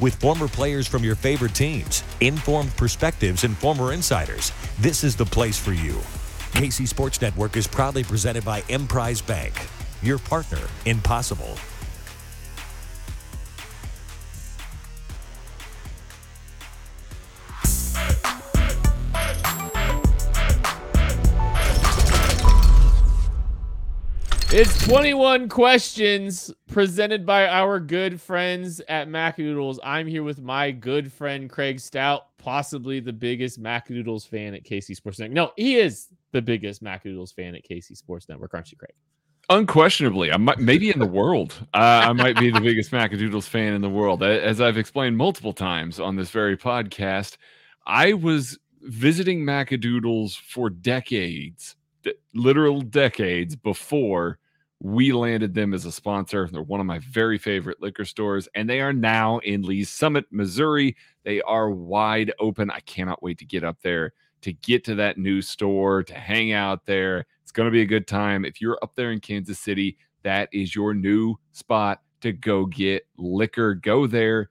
With 0.00 0.14
former 0.14 0.48
players 0.48 0.88
from 0.88 1.04
your 1.04 1.14
favorite 1.14 1.54
teams, 1.54 2.04
informed 2.22 2.74
perspectives, 2.78 3.44
and 3.44 3.54
former 3.54 3.92
insiders, 3.92 4.50
this 4.78 5.04
is 5.04 5.14
the 5.14 5.26
place 5.26 5.58
for 5.58 5.74
you. 5.74 5.92
KC 6.52 6.88
Sports 6.88 7.20
Network 7.20 7.54
is 7.54 7.66
proudly 7.66 8.02
presented 8.02 8.42
by 8.42 8.62
Emprise 8.70 9.20
Bank, 9.20 9.52
your 10.02 10.18
partner 10.18 10.66
in 10.86 11.02
possible. 11.02 11.54
It's 24.52 24.84
21 24.84 25.48
questions 25.48 26.52
presented 26.70 27.26
by 27.26 27.48
our 27.48 27.80
good 27.80 28.20
friends 28.20 28.80
at 28.88 29.08
Macadoodles. 29.08 29.78
I'm 29.82 30.06
here 30.06 30.22
with 30.22 30.40
my 30.40 30.70
good 30.70 31.12
friend 31.12 31.50
Craig 31.50 31.80
Stout, 31.80 32.36
possibly 32.38 33.00
the 33.00 33.12
biggest 33.12 33.60
Macadoodles 33.60 34.26
fan 34.26 34.54
at 34.54 34.64
KC 34.64 34.94
Sports 34.94 35.18
Network. 35.18 35.34
No, 35.34 35.52
he 35.56 35.76
is 35.76 36.08
the 36.32 36.40
biggest 36.40 36.82
Macadoodles 36.82 37.34
fan 37.34 37.54
at 37.54 37.68
KC 37.68 37.96
Sports 37.96 38.28
Network, 38.28 38.54
aren't 38.54 38.70
you, 38.70 38.78
Craig? 38.78 38.94
Unquestionably, 39.48 40.30
I 40.30 40.36
might 40.36 40.60
maybe 40.60 40.90
in 40.90 41.00
the 41.00 41.06
world. 41.06 41.54
Uh, 41.74 42.06
I 42.08 42.12
might 42.12 42.38
be 42.38 42.52
the 42.52 42.60
biggest 42.60 42.92
Macadoodles 42.92 43.48
fan 43.48 43.74
in 43.74 43.80
the 43.80 43.90
world. 43.90 44.22
As 44.22 44.60
I've 44.60 44.78
explained 44.78 45.16
multiple 45.16 45.52
times 45.52 45.98
on 45.98 46.14
this 46.14 46.30
very 46.30 46.56
podcast, 46.56 47.36
I 47.84 48.12
was 48.12 48.58
visiting 48.82 49.40
Macadoodles 49.40 50.38
for 50.38 50.70
decades 50.70 51.74
literal 52.34 52.80
decades 52.80 53.56
before 53.56 54.38
we 54.80 55.12
landed 55.12 55.54
them 55.54 55.74
as 55.74 55.84
a 55.84 55.92
sponsor. 55.92 56.48
They're 56.50 56.62
one 56.62 56.80
of 56.80 56.86
my 56.86 57.00
very 57.00 57.38
favorite 57.38 57.82
liquor 57.82 58.04
stores, 58.04 58.48
and 58.54 58.68
they 58.68 58.80
are 58.80 58.92
now 58.92 59.38
in 59.38 59.62
Lee's 59.62 59.90
Summit, 59.90 60.24
Missouri. 60.30 60.96
They 61.24 61.42
are 61.42 61.70
wide 61.70 62.32
open. 62.40 62.70
I 62.70 62.80
cannot 62.80 63.22
wait 63.22 63.38
to 63.38 63.44
get 63.44 63.62
up 63.62 63.78
there 63.82 64.12
to 64.42 64.52
get 64.52 64.84
to 64.84 64.94
that 64.96 65.18
new 65.18 65.42
store, 65.42 66.02
to 66.02 66.14
hang 66.14 66.52
out 66.52 66.86
there. 66.86 67.26
It's 67.42 67.52
going 67.52 67.66
to 67.66 67.72
be 67.72 67.82
a 67.82 67.86
good 67.86 68.06
time. 68.06 68.44
If 68.44 68.60
you're 68.60 68.78
up 68.82 68.94
there 68.94 69.12
in 69.12 69.20
Kansas 69.20 69.58
City, 69.58 69.96
that 70.22 70.48
is 70.52 70.74
your 70.74 70.94
new 70.94 71.36
spot 71.52 72.00
to 72.22 72.32
go 72.32 72.66
get 72.66 73.06
liquor. 73.16 73.74
Go 73.74 74.06
there. 74.06 74.50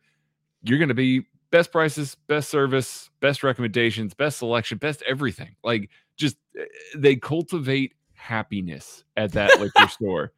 You're 0.63 0.79
going 0.79 0.90
to 0.90 0.96
be 0.96 1.23
best 1.51 1.72
prices, 1.72 2.16
best 2.28 2.50
service, 2.50 3.09
best 3.19 3.44
recommendations, 3.44 4.13
best 4.13 4.40
selection, 4.40 4.78
best 4.78 5.03
everything. 5.07 5.56
Like 5.63 5.90
just 6.17 6.38
eh, 6.59 6.66
they 6.96 7.16
cultivate 7.16 7.94
happiness 8.29 9.03
at 9.17 9.31
that 9.31 9.59
liquor 9.59 9.88
store. 9.90 10.31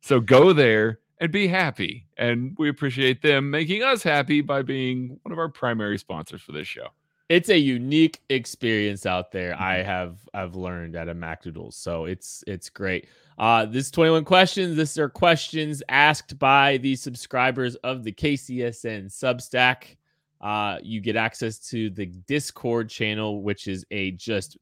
So 0.00 0.20
go 0.20 0.52
there 0.52 1.00
and 1.18 1.32
be 1.32 1.48
happy. 1.48 2.06
And 2.16 2.54
we 2.58 2.68
appreciate 2.68 3.20
them 3.20 3.50
making 3.50 3.82
us 3.82 4.02
happy 4.02 4.40
by 4.40 4.62
being 4.62 5.18
one 5.22 5.32
of 5.32 5.38
our 5.38 5.48
primary 5.48 5.98
sponsors 5.98 6.40
for 6.40 6.52
this 6.52 6.68
show. 6.68 6.88
It's 7.28 7.48
a 7.48 7.58
unique 7.58 8.20
experience 8.28 9.06
out 9.06 9.32
there. 9.32 9.54
I 9.58 9.78
mm-hmm. 9.78 9.88
have 9.88 10.16
I've 10.34 10.54
learned 10.54 10.96
at 10.96 11.08
a 11.08 11.14
MacDoodles. 11.14 11.74
So 11.74 12.04
it's 12.04 12.44
it's 12.46 12.68
great. 12.68 13.08
Uh 13.38 13.64
this 13.64 13.90
21 13.90 14.24
questions. 14.24 14.76
This 14.76 14.98
are 14.98 15.08
questions 15.08 15.82
asked 15.88 16.38
by 16.38 16.76
the 16.78 16.94
subscribers 16.94 17.74
of 17.76 18.04
the 18.04 18.12
KCSN 18.12 19.06
Substack. 19.06 19.96
Uh 20.40 20.78
you 20.82 21.00
get 21.00 21.16
access 21.16 21.58
to 21.70 21.90
the 21.90 22.06
Discord 22.06 22.88
channel, 22.88 23.42
which 23.42 23.66
is 23.66 23.84
a 23.90 24.12
just 24.12 24.58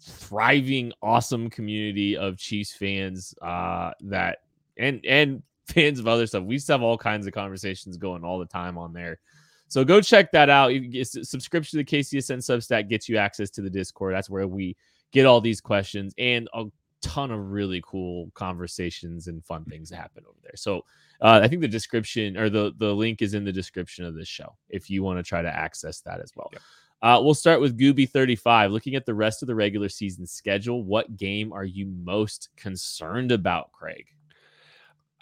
thriving, 0.00 0.92
awesome 1.02 1.50
community 1.50 2.16
of 2.16 2.38
Chiefs 2.38 2.72
fans 2.72 3.34
uh, 3.42 3.92
that 4.00 4.38
and 4.76 5.04
and 5.04 5.42
fans 5.66 5.98
of 5.98 6.08
other 6.08 6.26
stuff. 6.26 6.44
We 6.44 6.56
just 6.56 6.68
have 6.68 6.82
all 6.82 6.98
kinds 6.98 7.26
of 7.26 7.32
conversations 7.32 7.96
going 7.96 8.24
all 8.24 8.38
the 8.38 8.46
time 8.46 8.78
on 8.78 8.92
there. 8.92 9.18
So 9.68 9.84
go 9.84 10.00
check 10.00 10.32
that 10.32 10.48
out. 10.48 10.68
Get, 10.68 11.06
subscription 11.06 11.78
to 11.78 11.84
the 11.84 11.96
KCSN 11.98 12.38
Substack 12.38 12.88
gets 12.88 13.08
you 13.08 13.18
access 13.18 13.50
to 13.50 13.60
the 13.60 13.68
Discord. 13.68 14.14
That's 14.14 14.30
where 14.30 14.48
we 14.48 14.76
get 15.12 15.26
all 15.26 15.40
these 15.40 15.60
questions 15.60 16.14
and 16.16 16.48
a 16.54 16.64
ton 17.00 17.30
of 17.30 17.50
really 17.50 17.82
cool 17.84 18.30
conversations 18.34 19.28
and 19.28 19.44
fun 19.44 19.64
things 19.66 19.90
happen 19.90 20.24
over 20.26 20.38
there. 20.42 20.56
So 20.56 20.84
uh, 21.20 21.40
I 21.42 21.48
think 21.48 21.60
the 21.60 21.68
description 21.68 22.36
or 22.36 22.48
the 22.48 22.72
the 22.78 22.92
link 22.92 23.22
is 23.22 23.34
in 23.34 23.44
the 23.44 23.52
description 23.52 24.04
of 24.04 24.14
this 24.14 24.28
show 24.28 24.56
if 24.68 24.88
you 24.88 25.02
want 25.02 25.18
to 25.18 25.22
try 25.22 25.42
to 25.42 25.54
access 25.54 26.00
that 26.00 26.20
as 26.20 26.32
well. 26.34 26.50
Uh, 27.00 27.20
we'll 27.22 27.34
start 27.34 27.60
with 27.60 27.78
Gooby35. 27.78 28.72
Looking 28.72 28.94
at 28.96 29.06
the 29.06 29.14
rest 29.14 29.42
of 29.42 29.46
the 29.46 29.54
regular 29.54 29.88
season 29.88 30.26
schedule, 30.26 30.82
what 30.82 31.16
game 31.16 31.52
are 31.52 31.64
you 31.64 31.86
most 31.86 32.48
concerned 32.56 33.30
about, 33.30 33.70
Craig? 33.72 34.06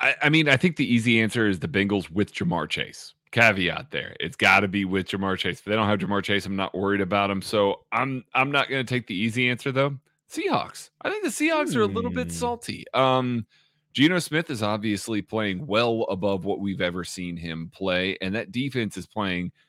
I, 0.00 0.14
I 0.22 0.28
mean, 0.28 0.48
I 0.48 0.56
think 0.56 0.76
the 0.76 0.90
easy 0.90 1.20
answer 1.20 1.48
is 1.48 1.58
the 1.58 1.68
Bengals 1.68 2.10
with 2.10 2.34
Ja'Marr 2.34 2.68
Chase. 2.68 3.14
Caveat 3.32 3.90
there. 3.90 4.16
It's 4.20 4.36
got 4.36 4.60
to 4.60 4.68
be 4.68 4.84
with 4.84 5.08
Ja'Marr 5.08 5.36
Chase. 5.36 5.58
If 5.58 5.64
they 5.64 5.74
don't 5.74 5.88
have 5.88 5.98
Ja'Marr 5.98 6.22
Chase, 6.22 6.46
I'm 6.46 6.56
not 6.56 6.74
worried 6.74 7.02
about 7.02 7.30
him. 7.30 7.42
So 7.42 7.80
I'm 7.92 8.24
I'm 8.34 8.50
not 8.50 8.68
going 8.68 8.84
to 8.84 8.94
take 8.94 9.06
the 9.06 9.14
easy 9.14 9.50
answer 9.50 9.72
though. 9.72 9.96
Seahawks. 10.30 10.90
I 11.02 11.10
think 11.10 11.24
the 11.24 11.30
Seahawks 11.30 11.72
hmm. 11.72 11.78
are 11.78 11.82
a 11.82 11.86
little 11.86 12.10
bit 12.10 12.28
hmm. 12.28 12.32
salty. 12.32 12.84
Um, 12.94 13.46
Geno 13.92 14.18
Smith 14.18 14.50
is 14.50 14.62
obviously 14.62 15.22
playing 15.22 15.66
well 15.66 16.06
above 16.08 16.44
what 16.44 16.60
we've 16.60 16.80
ever 16.80 17.04
seen 17.04 17.36
him 17.36 17.70
play, 17.74 18.16
and 18.20 18.34
that 18.34 18.52
defense 18.52 18.96
is 18.96 19.06
playing– 19.06 19.52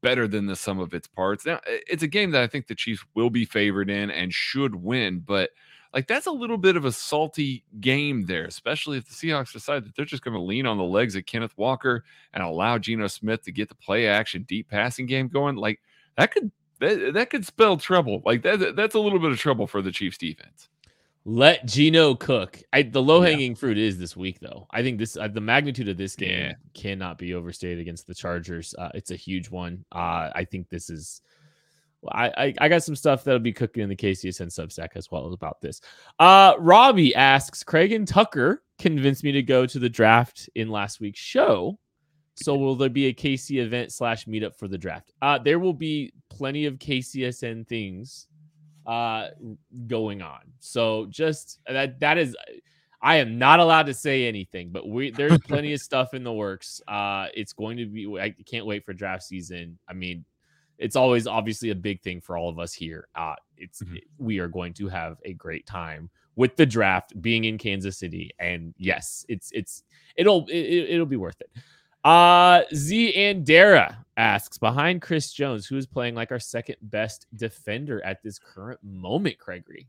better 0.00 0.26
than 0.26 0.46
the 0.46 0.56
sum 0.56 0.78
of 0.78 0.94
its 0.94 1.06
parts. 1.06 1.44
Now, 1.44 1.60
it's 1.66 2.02
a 2.02 2.08
game 2.08 2.30
that 2.30 2.42
I 2.42 2.46
think 2.46 2.66
the 2.66 2.74
Chiefs 2.74 3.04
will 3.14 3.30
be 3.30 3.44
favored 3.44 3.90
in 3.90 4.10
and 4.10 4.32
should 4.32 4.74
win, 4.74 5.20
but 5.20 5.50
like 5.92 6.06
that's 6.06 6.26
a 6.26 6.32
little 6.32 6.56
bit 6.56 6.76
of 6.76 6.84
a 6.84 6.92
salty 6.92 7.64
game 7.80 8.24
there, 8.24 8.44
especially 8.44 8.96
if 8.96 9.06
the 9.06 9.14
Seahawks 9.14 9.52
decide 9.52 9.84
that 9.84 9.94
they're 9.94 10.04
just 10.04 10.24
going 10.24 10.36
to 10.36 10.42
lean 10.42 10.66
on 10.66 10.78
the 10.78 10.84
legs 10.84 11.14
of 11.14 11.26
Kenneth 11.26 11.52
Walker 11.56 12.04
and 12.32 12.42
allow 12.42 12.78
Geno 12.78 13.06
Smith 13.08 13.42
to 13.44 13.52
get 13.52 13.68
the 13.68 13.74
play 13.74 14.06
action 14.06 14.44
deep 14.44 14.70
passing 14.70 15.06
game 15.06 15.28
going. 15.28 15.56
Like 15.56 15.80
that 16.16 16.32
could 16.32 16.50
that, 16.80 17.12
that 17.14 17.30
could 17.30 17.44
spell 17.44 17.76
trouble. 17.76 18.22
Like 18.24 18.42
that 18.42 18.74
that's 18.74 18.94
a 18.94 19.00
little 19.00 19.18
bit 19.18 19.32
of 19.32 19.38
trouble 19.38 19.66
for 19.66 19.82
the 19.82 19.92
Chiefs 19.92 20.16
defense. 20.16 20.68
Let 21.24 21.66
Geno 21.66 22.16
cook. 22.16 22.60
I, 22.72 22.82
the 22.82 23.02
low 23.02 23.20
hanging 23.20 23.52
yeah. 23.52 23.56
fruit 23.58 23.78
is 23.78 23.96
this 23.96 24.16
week, 24.16 24.40
though. 24.40 24.66
I 24.72 24.82
think 24.82 24.98
this 24.98 25.16
uh, 25.16 25.28
the 25.28 25.40
magnitude 25.40 25.88
of 25.88 25.96
this 25.96 26.16
game 26.16 26.30
yeah. 26.30 26.54
cannot 26.74 27.16
be 27.16 27.34
overstated 27.34 27.78
against 27.78 28.08
the 28.08 28.14
Chargers. 28.14 28.74
Uh, 28.76 28.90
it's 28.94 29.12
a 29.12 29.16
huge 29.16 29.48
one. 29.48 29.84
Uh, 29.92 30.30
I 30.34 30.46
think 30.50 30.68
this 30.68 30.90
is. 30.90 31.22
I, 32.10 32.28
I, 32.36 32.54
I 32.60 32.68
got 32.68 32.82
some 32.82 32.96
stuff 32.96 33.22
that'll 33.22 33.38
be 33.38 33.52
cooking 33.52 33.84
in 33.84 33.88
the 33.88 33.94
KCSN 33.94 34.48
Substack 34.48 34.96
as 34.96 35.08
well 35.12 35.32
about 35.32 35.60
this. 35.60 35.80
Uh, 36.18 36.54
Robbie 36.58 37.14
asks, 37.14 37.62
Craig 37.62 37.92
and 37.92 38.08
Tucker 38.08 38.64
convinced 38.80 39.22
me 39.22 39.30
to 39.30 39.42
go 39.42 39.66
to 39.66 39.78
the 39.78 39.88
draft 39.88 40.50
in 40.56 40.68
last 40.68 40.98
week's 40.98 41.20
show. 41.20 41.78
So 42.34 42.56
will 42.58 42.74
there 42.74 42.90
be 42.90 43.06
a 43.06 43.14
KC 43.14 43.62
event 43.62 43.92
slash 43.92 44.24
meetup 44.24 44.56
for 44.56 44.66
the 44.66 44.76
draft? 44.76 45.12
Uh, 45.22 45.38
there 45.38 45.60
will 45.60 45.72
be 45.72 46.12
plenty 46.28 46.66
of 46.66 46.80
KCSN 46.80 47.68
things 47.68 48.26
uh 48.86 49.28
going 49.86 50.22
on. 50.22 50.40
So 50.60 51.06
just 51.10 51.60
that 51.66 52.00
that 52.00 52.18
is 52.18 52.36
I 53.02 53.16
am 53.16 53.36
not 53.36 53.58
allowed 53.58 53.86
to 53.86 53.94
say 53.94 54.26
anything, 54.26 54.70
but 54.70 54.88
we 54.88 55.10
there's 55.10 55.38
plenty 55.48 55.72
of 55.72 55.80
stuff 55.80 56.14
in 56.14 56.22
the 56.22 56.32
works. 56.32 56.80
Uh, 56.86 57.26
it's 57.34 57.52
going 57.52 57.76
to 57.78 57.86
be. 57.86 58.06
I 58.18 58.34
can't 58.46 58.64
wait 58.64 58.84
for 58.84 58.92
draft 58.92 59.24
season. 59.24 59.78
I 59.88 59.92
mean, 59.92 60.24
it's 60.78 60.94
always 60.94 61.26
obviously 61.26 61.70
a 61.70 61.74
big 61.74 62.00
thing 62.00 62.20
for 62.20 62.36
all 62.36 62.48
of 62.48 62.60
us 62.60 62.72
here. 62.72 63.08
Uh, 63.16 63.34
it's 63.56 63.82
mm-hmm. 63.82 63.96
we 64.18 64.38
are 64.38 64.48
going 64.48 64.72
to 64.74 64.88
have 64.88 65.18
a 65.24 65.32
great 65.32 65.66
time 65.66 66.10
with 66.36 66.56
the 66.56 66.64
draft 66.64 67.20
being 67.20 67.44
in 67.44 67.58
Kansas 67.58 67.98
City, 67.98 68.30
and 68.38 68.72
yes, 68.78 69.26
it's 69.28 69.50
it's 69.52 69.82
it'll 70.16 70.46
it, 70.48 70.90
it'll 70.90 71.04
be 71.04 71.16
worth 71.16 71.40
it. 71.40 71.50
Uh, 72.04 72.62
Z 72.74 73.14
and 73.14 73.46
Dara 73.46 74.04
asks 74.16 74.58
behind 74.58 75.02
Chris 75.02 75.32
Jones, 75.32 75.66
who 75.66 75.76
is 75.76 75.86
playing 75.86 76.14
like 76.14 76.32
our 76.32 76.40
second 76.40 76.76
best 76.82 77.26
defender 77.34 78.04
at 78.04 78.22
this 78.22 78.38
current 78.38 78.80
moment, 78.82 79.38
Gregory. 79.38 79.88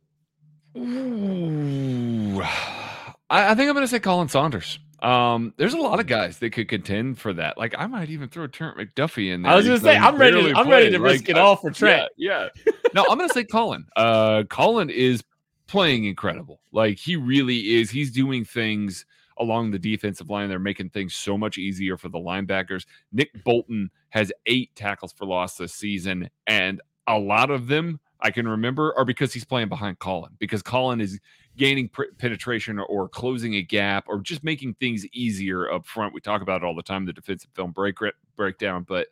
Ooh. 0.78 2.42
I, 2.42 3.52
I 3.52 3.56
think 3.56 3.70
I'm 3.70 3.76
going 3.76 3.84
to 3.84 3.88
say 3.88 4.00
Colin 4.00 4.28
Saunders. 4.28 4.80
Um, 5.04 5.54
there's 5.58 5.74
a 5.74 5.78
lot 5.78 6.00
of 6.00 6.08
guys 6.08 6.40
that 6.40 6.52
could 6.52 6.70
contend 6.70 7.20
for 7.20 7.34
that. 7.34 7.58
Like 7.58 7.76
I 7.78 7.88
might 7.88 8.10
even 8.10 8.30
throw 8.30 8.48
Trent 8.48 8.78
McDuffie 8.78 9.34
in 9.34 9.42
there. 9.42 9.52
I 9.52 9.56
was 9.58 9.66
gonna 9.66 9.80
say 9.82 9.98
I'm 9.98 10.16
ready. 10.16 10.42
To, 10.42 10.58
I'm 10.58 10.70
ready 10.70 10.92
to 10.92 10.98
risk 10.98 11.28
it 11.28 11.38
all 11.38 11.58
for 11.58 11.72
Trent. 11.72 12.10
Yeah, 12.16 12.48
yeah. 12.66 12.72
no, 12.94 13.06
I'm 13.10 13.18
gonna 13.18 13.28
say 13.28 13.44
Colin. 13.44 13.86
Uh, 13.98 14.44
Colin 14.50 14.90
is 14.90 15.22
playing 15.68 16.06
incredible. 16.06 16.62
Like 16.72 17.00
he 17.00 17.18
really 17.18 17.76
is. 17.76 17.90
He's 17.90 18.12
doing 18.12 18.46
things 18.46 19.06
along 19.38 19.72
the 19.72 19.80
defensive 19.80 20.30
line. 20.30 20.50
They're 20.50 20.60
making 20.60 20.90
things 20.90 21.14
so 21.16 21.38
much 21.38 21.58
easier 21.58 21.98
for 21.98 22.10
the 22.10 22.20
linebackers. 22.20 22.86
Nick 23.12 23.34
mm. 23.34 23.44
Bolton 23.44 23.90
has 24.10 24.32
eight 24.46 24.76
tackles 24.76 25.14
for 25.14 25.26
loss 25.26 25.58
this 25.58 25.74
season, 25.74 26.30
and 26.48 26.82
a 27.08 27.18
lot 27.18 27.52
of 27.52 27.68
them 27.68 28.00
I 28.20 28.32
can 28.32 28.48
remember 28.48 28.98
are 28.98 29.06
because 29.06 29.34
he's 29.34 29.44
playing 29.44 29.70
behind 29.70 30.00
Colin, 30.00 30.32
because 30.40 30.62
Colin 30.62 31.02
is 31.02 31.20
gaining 31.58 31.90
pr- 31.90 32.04
penetration 32.18 32.80
or, 32.80 32.86
or, 32.86 33.10
closing 33.10 33.56
a 33.56 33.62
gap 33.62 34.06
or 34.08 34.22
just 34.22 34.44
making 34.44 34.74
things 34.76 35.06
easier 35.08 35.70
up 35.72 35.86
front. 35.86 36.14
We 36.14 36.22
talk 36.22 36.42
about 36.42 36.64
it 36.64 36.66
all 36.66 36.76
the 36.76 36.82
time, 36.82 37.06
the 37.06 37.14
defensive 37.14 37.52
film 37.54 37.72
break 37.72 37.98
breakdown, 38.36 38.86
but 38.88 39.08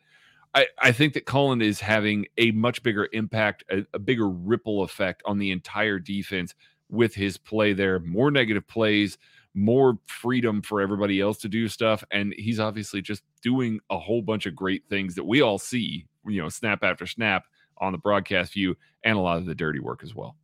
I, 0.54 0.66
I 0.78 0.92
think 0.92 1.14
that 1.14 1.24
Colin 1.24 1.62
is 1.62 1.80
having 1.80 2.26
a 2.38 2.50
much 2.50 2.82
bigger 2.82 3.08
impact, 3.12 3.64
a, 3.70 3.86
a 3.94 3.98
bigger 3.98 4.28
ripple 4.28 4.82
effect 4.82 5.22
on 5.24 5.38
the 5.38 5.50
entire 5.50 5.98
defense 5.98 6.54
with 6.90 7.14
his 7.14 7.38
play 7.38 7.72
there. 7.72 7.98
More 8.00 8.30
negative 8.30 8.66
plays, 8.66 9.18
more 9.54 9.98
freedom 10.06 10.62
for 10.62 10.80
everybody 10.80 11.20
else 11.20 11.38
to 11.38 11.48
do 11.48 11.68
stuff. 11.68 12.02
And 12.10 12.34
he's 12.36 12.60
obviously 12.60 13.02
just 13.02 13.22
doing 13.42 13.80
a 13.90 13.98
whole 13.98 14.22
bunch 14.22 14.46
of 14.46 14.56
great 14.56 14.84
things 14.88 15.14
that 15.14 15.24
we 15.24 15.42
all 15.42 15.58
see, 15.58 16.06
you 16.26 16.40
know, 16.40 16.48
snap 16.48 16.82
after 16.82 17.06
snap 17.06 17.44
on 17.78 17.92
the 17.92 17.98
broadcast 17.98 18.54
view 18.54 18.76
and 19.04 19.16
a 19.16 19.20
lot 19.20 19.38
of 19.38 19.46
the 19.46 19.54
dirty 19.54 19.80
work 19.80 20.02
as 20.02 20.14
well. 20.14 20.36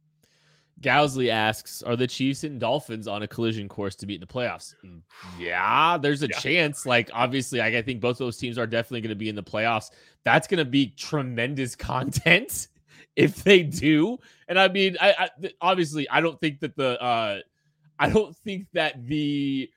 Gowsley 0.80 1.28
asks, 1.28 1.82
"Are 1.82 1.96
the 1.96 2.06
Chiefs 2.06 2.44
and 2.44 2.60
Dolphins 2.60 3.08
on 3.08 3.22
a 3.22 3.28
collision 3.28 3.68
course 3.68 3.96
to 3.96 4.06
beat 4.06 4.14
in 4.14 4.20
the 4.20 4.26
playoffs?" 4.26 4.74
Mm, 4.84 5.02
yeah, 5.38 5.98
there's 5.98 6.22
a 6.22 6.28
yeah. 6.28 6.38
chance. 6.38 6.86
Like, 6.86 7.10
obviously, 7.12 7.60
I 7.60 7.82
think 7.82 8.00
both 8.00 8.18
those 8.18 8.36
teams 8.36 8.58
are 8.58 8.66
definitely 8.66 9.00
going 9.00 9.10
to 9.10 9.16
be 9.16 9.28
in 9.28 9.34
the 9.34 9.42
playoffs. 9.42 9.90
That's 10.24 10.46
going 10.46 10.58
to 10.58 10.64
be 10.64 10.94
tremendous 10.96 11.74
content 11.76 12.68
if 13.16 13.42
they 13.42 13.64
do. 13.64 14.18
And 14.46 14.58
I 14.58 14.68
mean, 14.68 14.96
I, 15.00 15.14
I 15.18 15.50
obviously 15.60 16.08
I 16.08 16.20
don't 16.20 16.40
think 16.40 16.60
that 16.60 16.76
the 16.76 17.00
uh, 17.02 17.40
I 17.98 18.10
don't 18.10 18.36
think 18.36 18.66
that 18.74 19.06
the 19.06 19.70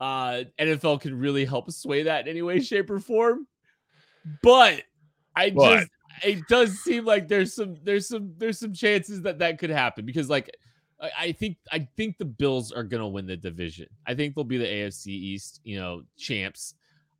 uh, 0.00 0.44
NFL 0.58 1.00
can 1.00 1.18
really 1.18 1.44
help 1.44 1.70
sway 1.70 2.04
that 2.04 2.22
in 2.26 2.28
any 2.28 2.42
way, 2.42 2.60
shape, 2.60 2.90
or 2.90 3.00
form. 3.00 3.46
But 4.42 4.82
I 5.36 5.50
but. 5.50 5.76
just 5.76 5.90
it 6.22 6.46
does 6.48 6.78
seem 6.78 7.04
like 7.04 7.28
there's 7.28 7.54
some 7.54 7.76
there's 7.82 8.08
some 8.08 8.34
there's 8.36 8.58
some 8.58 8.72
chances 8.72 9.22
that 9.22 9.38
that 9.40 9.58
could 9.58 9.70
happen 9.70 10.06
because 10.06 10.30
like 10.30 10.54
I, 11.00 11.10
I 11.18 11.32
think 11.32 11.56
I 11.72 11.88
think 11.96 12.18
the 12.18 12.24
Bills 12.24 12.72
are 12.72 12.84
gonna 12.84 13.08
win 13.08 13.26
the 13.26 13.36
division. 13.36 13.88
I 14.06 14.14
think 14.14 14.34
they'll 14.34 14.44
be 14.44 14.58
the 14.58 14.66
AFC 14.66 15.08
East, 15.08 15.60
you 15.64 15.78
know, 15.78 16.02
champs. 16.16 16.74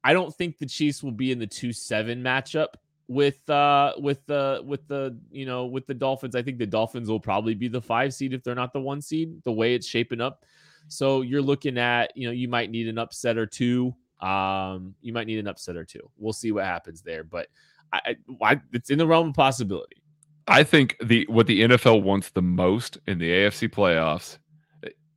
I 0.05 0.13
don't 0.13 0.35
think 0.35 0.59
the 0.59 0.67
Chiefs 0.67 1.03
will 1.03 1.13
be 1.13 1.33
in 1.33 1.39
the 1.39 1.47
two 1.47 1.73
seven 1.73 2.23
matchup 2.23 2.75
with 3.09 3.49
uh 3.51 3.93
with 3.99 4.25
the 4.27 4.63
with 4.65 4.87
the 4.89 5.19
you 5.31 5.47
know 5.47 5.67
with 5.67 5.87
the 5.87 5.95
Dolphins. 5.95 6.35
I 6.35 6.43
think 6.43 6.59
the 6.59 6.67
Dolphins 6.67 7.09
will 7.09 7.21
probably 7.21 7.55
be 7.55 7.69
the 7.69 7.81
five 7.81 8.15
seed 8.15 8.33
if 8.33 8.43
they're 8.43 8.55
not 8.55 8.73
the 8.73 8.81
one 8.81 9.03
seed. 9.03 9.43
The 9.45 9.53
way 9.53 9.75
it's 9.75 9.87
shaping 9.87 10.21
up, 10.21 10.45
so 10.89 11.23
you're 11.23 11.43
looking 11.43 11.79
at 11.79 12.17
you 12.17 12.27
know 12.27 12.33
you 12.33 12.49
might 12.49 12.71
need 12.71 12.89
an 12.89 12.99
upset 12.99 13.37
or 13.37 13.47
two. 13.47 13.95
Um, 14.21 14.95
you 15.03 15.13
might 15.13 15.27
need 15.27 15.39
an 15.39 15.47
upset 15.47 15.77
or 15.77 15.85
two. 15.85 16.11
We'll 16.17 16.33
see 16.33 16.53
what 16.53 16.65
happens 16.65 17.03
there, 17.03 17.25
but 17.25 17.49
I, 17.93 18.17
I, 18.43 18.61
it's 18.73 18.91
in 18.91 18.99
the 18.99 19.07
realm 19.07 19.29
of 19.29 19.35
possibility. 19.35 20.03
I 20.47 20.63
think 20.63 20.97
the 21.03 21.27
what 21.29 21.47
the 21.47 21.63
NFL 21.63 22.03
wants 22.03 22.31
the 22.31 22.43
most 22.43 22.99
in 23.07 23.19
the 23.19 23.31
AFC 23.31 23.69
playoffs, 23.69 24.39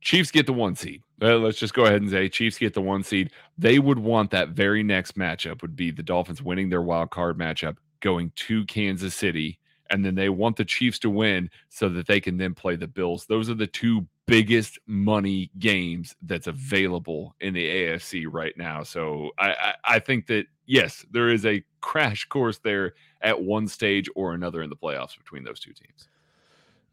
Chiefs 0.00 0.30
get 0.30 0.46
the 0.46 0.52
one 0.52 0.74
seed. 0.74 1.02
Uh, 1.20 1.36
let's 1.36 1.58
just 1.58 1.74
go 1.74 1.84
ahead 1.84 2.00
and 2.00 2.10
say 2.10 2.28
Chiefs 2.28 2.58
get 2.58 2.74
the 2.74 2.80
one 2.80 3.02
seed. 3.02 3.32
They 3.56 3.78
would 3.78 3.98
want 3.98 4.30
that 4.30 4.50
very 4.50 4.82
next 4.82 5.16
matchup 5.16 5.62
would 5.62 5.74
be 5.74 5.90
the 5.90 6.02
Dolphins 6.02 6.42
winning 6.42 6.68
their 6.68 6.82
wild 6.82 7.10
card 7.10 7.38
matchup, 7.38 7.76
going 8.00 8.30
to 8.36 8.64
Kansas 8.66 9.14
City, 9.14 9.58
and 9.90 10.04
then 10.04 10.14
they 10.14 10.28
want 10.28 10.56
the 10.56 10.64
Chiefs 10.64 10.98
to 11.00 11.10
win 11.10 11.50
so 11.68 11.88
that 11.88 12.06
they 12.06 12.20
can 12.20 12.36
then 12.36 12.54
play 12.54 12.76
the 12.76 12.86
Bills. 12.86 13.26
Those 13.26 13.50
are 13.50 13.54
the 13.54 13.66
two 13.66 14.06
biggest 14.26 14.78
money 14.86 15.50
games 15.58 16.14
that's 16.22 16.46
available 16.46 17.34
in 17.40 17.54
the 17.54 17.66
AFC 17.66 18.26
right 18.30 18.56
now. 18.56 18.82
So 18.82 19.30
I, 19.38 19.50
I, 19.50 19.74
I 19.84 19.98
think 19.98 20.26
that 20.26 20.46
yes, 20.66 21.04
there 21.10 21.30
is 21.30 21.46
a 21.46 21.64
crash 21.80 22.26
course 22.26 22.58
there 22.58 22.94
at 23.22 23.42
one 23.42 23.66
stage 23.66 24.08
or 24.14 24.34
another 24.34 24.62
in 24.62 24.70
the 24.70 24.76
playoffs 24.76 25.16
between 25.16 25.42
those 25.44 25.58
two 25.58 25.72
teams. 25.72 26.08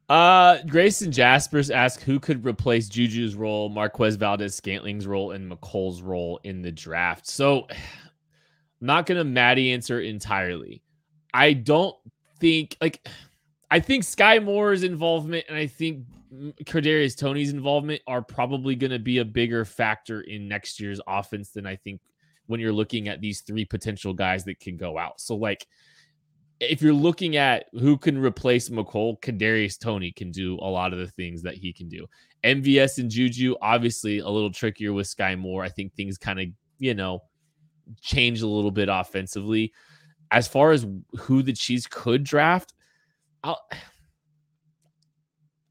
Uh, 0.07 0.59
Grayson 0.67 1.11
Jaspers 1.11 1.73
asked 1.73 2.03
who 2.03 2.19
could 2.19 2.45
replace 2.45 2.89
Juju's 2.89 3.35
role, 3.35 3.69
Marquez 3.69 4.15
Valdes-Scantling's 4.15 5.07
role, 5.07 5.31
and 5.31 5.51
Mecole's 5.51 6.01
role 6.01 6.39
in 6.43 6.61
the 6.61 6.71
draft. 6.71 7.27
So, 7.27 7.67
I'm 8.81 8.87
not 8.87 9.05
gonna 9.05 9.23
Maddie 9.23 9.71
answer 9.71 10.01
entirely. 10.01 10.83
I 11.33 11.53
don't 11.53 11.95
think 12.39 12.77
like 12.81 13.07
I 13.71 13.79
think 13.79 14.03
Skyy 14.03 14.43
Moore's 14.43 14.83
involvement 14.83 15.45
and 15.49 15.57
I 15.57 15.67
think 15.67 16.05
Kadarius 16.63 17.17
Toney's 17.17 17.51
involvement 17.51 18.01
are 18.07 18.21
probably 18.21 18.75
going 18.75 18.91
to 18.91 18.99
be 18.99 19.19
a 19.19 19.25
bigger 19.25 19.65
factor 19.65 20.21
in 20.21 20.47
next 20.47 20.79
year's 20.79 21.01
offense 21.07 21.51
than 21.51 21.65
I 21.65 21.75
think 21.75 22.01
when 22.47 22.59
you're 22.59 22.73
looking 22.73 23.07
at 23.07 23.21
these 23.21 23.41
three 23.41 23.65
potential 23.65 24.13
guys 24.13 24.43
that 24.45 24.59
can 24.59 24.77
go 24.77 24.97
out. 24.97 25.19
So 25.19 25.35
like 25.35 25.65
if 26.59 26.81
you're 26.81 26.93
looking 26.93 27.35
at 27.35 27.65
who 27.73 27.97
can 27.97 28.17
replace 28.17 28.69
Mecole, 28.69 29.19
Kadarius 29.19 29.77
Toney 29.77 30.11
can 30.11 30.31
do 30.31 30.55
a 30.55 30.69
lot 30.69 30.93
of 30.93 30.99
the 30.99 31.07
things 31.07 31.41
that 31.41 31.55
he 31.55 31.73
can 31.73 31.89
do. 31.89 32.05
MVS 32.43 32.99
and 32.99 33.09
Juju, 33.09 33.55
obviously 33.61 34.19
a 34.19 34.29
little 34.29 34.51
trickier 34.51 34.93
with 34.93 35.07
Skyy 35.07 35.37
Moore. 35.37 35.63
I 35.63 35.69
think 35.69 35.93
things 35.93 36.17
kind 36.17 36.39
of, 36.39 36.47
you 36.79 36.93
know, 36.93 37.23
change 38.01 38.41
a 38.41 38.47
little 38.47 38.71
bit 38.71 38.87
offensively. 38.89 39.73
As 40.31 40.47
far 40.47 40.71
as 40.71 40.85
who 41.17 41.43
the 41.43 41.53
Chiefs 41.53 41.87
could 41.87 42.23
draft, 42.23 42.73
I'll 43.43 43.61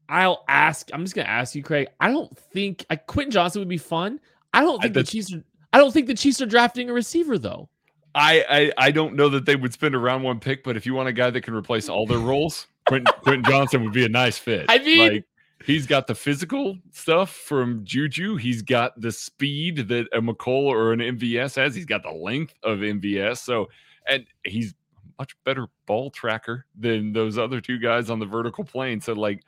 I'll 0.07 0.43
ask. 0.47 0.89
I'm 0.93 1.03
just 1.03 1.15
gonna 1.15 1.27
ask 1.27 1.55
you, 1.55 1.63
Craig. 1.63 1.87
I 1.99 2.11
don't 2.11 2.37
think 2.37 2.85
I, 2.89 2.95
Quentin 2.95 3.31
Johnston 3.31 3.59
would 3.61 3.69
be 3.69 3.77
fun. 3.77 4.19
I 4.53 4.61
don't 4.61 4.81
think 4.81 4.95
I, 4.95 5.01
the 5.01 5.07
Chiefs 5.07 5.33
are 5.33 5.43
I 5.73 5.77
don't 5.77 5.91
think 5.91 6.07
the 6.07 6.13
Chiefs 6.13 6.41
are 6.41 6.45
drafting 6.45 6.89
a 6.89 6.93
receiver 6.93 7.37
though. 7.37 7.69
I, 8.15 8.45
I, 8.49 8.71
I 8.87 8.91
don't 8.91 9.15
know 9.15 9.27
that 9.29 9.45
they 9.45 9.57
would 9.57 9.73
spend 9.73 9.93
a 9.93 9.99
round 9.99 10.23
one 10.23 10.39
pick, 10.39 10.63
but 10.63 10.77
if 10.77 10.85
you 10.85 10.93
want 10.93 11.09
a 11.09 11.13
guy 11.13 11.29
that 11.29 11.41
can 11.41 11.53
replace 11.53 11.89
all 11.89 12.07
their 12.07 12.19
roles, 12.19 12.67
Quentin, 12.87 13.13
Quentin 13.21 13.43
Johnston 13.43 13.83
would 13.83 13.93
be 13.93 14.05
a 14.05 14.09
nice 14.09 14.37
fit. 14.37 14.65
I 14.69 14.79
mean, 14.79 15.13
like, 15.13 15.25
he's 15.65 15.85
got 15.85 16.07
the 16.07 16.15
physical 16.15 16.77
stuff 16.91 17.29
from 17.29 17.83
Juju. 17.83 18.37
He's 18.37 18.61
got 18.61 18.99
the 18.99 19.11
speed 19.11 19.89
that 19.89 20.07
a 20.13 20.21
Mecole 20.21 20.47
or 20.47 20.93
an 20.93 20.99
MVS 20.99 21.57
has. 21.57 21.75
He's 21.75 21.85
got 21.85 22.03
the 22.03 22.11
length 22.11 22.53
of 22.63 22.79
MVS. 22.79 23.39
So, 23.39 23.67
and 24.07 24.25
he's 24.45 24.73
much 25.19 25.35
better 25.43 25.67
ball 25.85 26.09
tracker 26.09 26.65
than 26.79 27.11
those 27.11 27.37
other 27.37 27.59
two 27.59 27.79
guys 27.79 28.09
on 28.09 28.19
the 28.19 28.25
vertical 28.25 28.63
plane. 28.63 29.01
So, 29.01 29.11
like, 29.11 29.43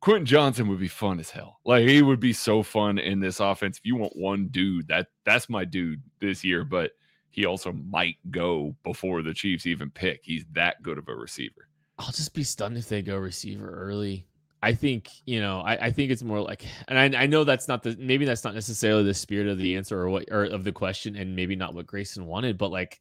Quentin 0.00 0.24
Johnston 0.24 0.68
would 0.68 0.80
be 0.80 0.88
fun 0.88 1.20
as 1.20 1.30
hell. 1.30 1.60
Like 1.64 1.86
he 1.86 2.02
would 2.02 2.20
be 2.20 2.34
so 2.34 2.62
fun 2.62 2.98
in 2.98 3.20
this 3.20 3.40
offense. 3.40 3.78
If 3.78 3.86
you 3.86 3.96
want 3.96 4.14
one 4.14 4.48
dude, 4.48 4.88
that 4.88 5.06
that's 5.24 5.48
my 5.48 5.64
dude 5.64 6.02
this 6.20 6.44
year. 6.44 6.62
But 6.62 6.92
he 7.34 7.46
also 7.46 7.72
might 7.72 8.16
go 8.30 8.76
before 8.84 9.20
the 9.20 9.34
Chiefs 9.34 9.66
even 9.66 9.90
pick. 9.90 10.20
He's 10.22 10.44
that 10.52 10.80
good 10.84 10.98
of 10.98 11.08
a 11.08 11.14
receiver. 11.16 11.66
I'll 11.98 12.12
just 12.12 12.32
be 12.32 12.44
stunned 12.44 12.78
if 12.78 12.88
they 12.88 13.02
go 13.02 13.16
receiver 13.16 13.68
early. 13.68 14.24
I 14.62 14.72
think 14.72 15.10
you 15.26 15.40
know. 15.40 15.60
I, 15.60 15.86
I 15.86 15.90
think 15.90 16.12
it's 16.12 16.22
more 16.22 16.40
like, 16.40 16.64
and 16.86 17.16
I, 17.16 17.24
I 17.24 17.26
know 17.26 17.42
that's 17.42 17.66
not 17.66 17.82
the 17.82 17.96
maybe 17.98 18.24
that's 18.24 18.44
not 18.44 18.54
necessarily 18.54 19.02
the 19.02 19.14
spirit 19.14 19.48
of 19.48 19.58
the 19.58 19.76
answer 19.76 19.98
or 20.00 20.08
what 20.08 20.26
or 20.30 20.44
of 20.44 20.62
the 20.62 20.70
question, 20.70 21.16
and 21.16 21.34
maybe 21.34 21.56
not 21.56 21.74
what 21.74 21.88
Grayson 21.88 22.24
wanted. 22.24 22.56
But 22.56 22.70
like, 22.70 23.00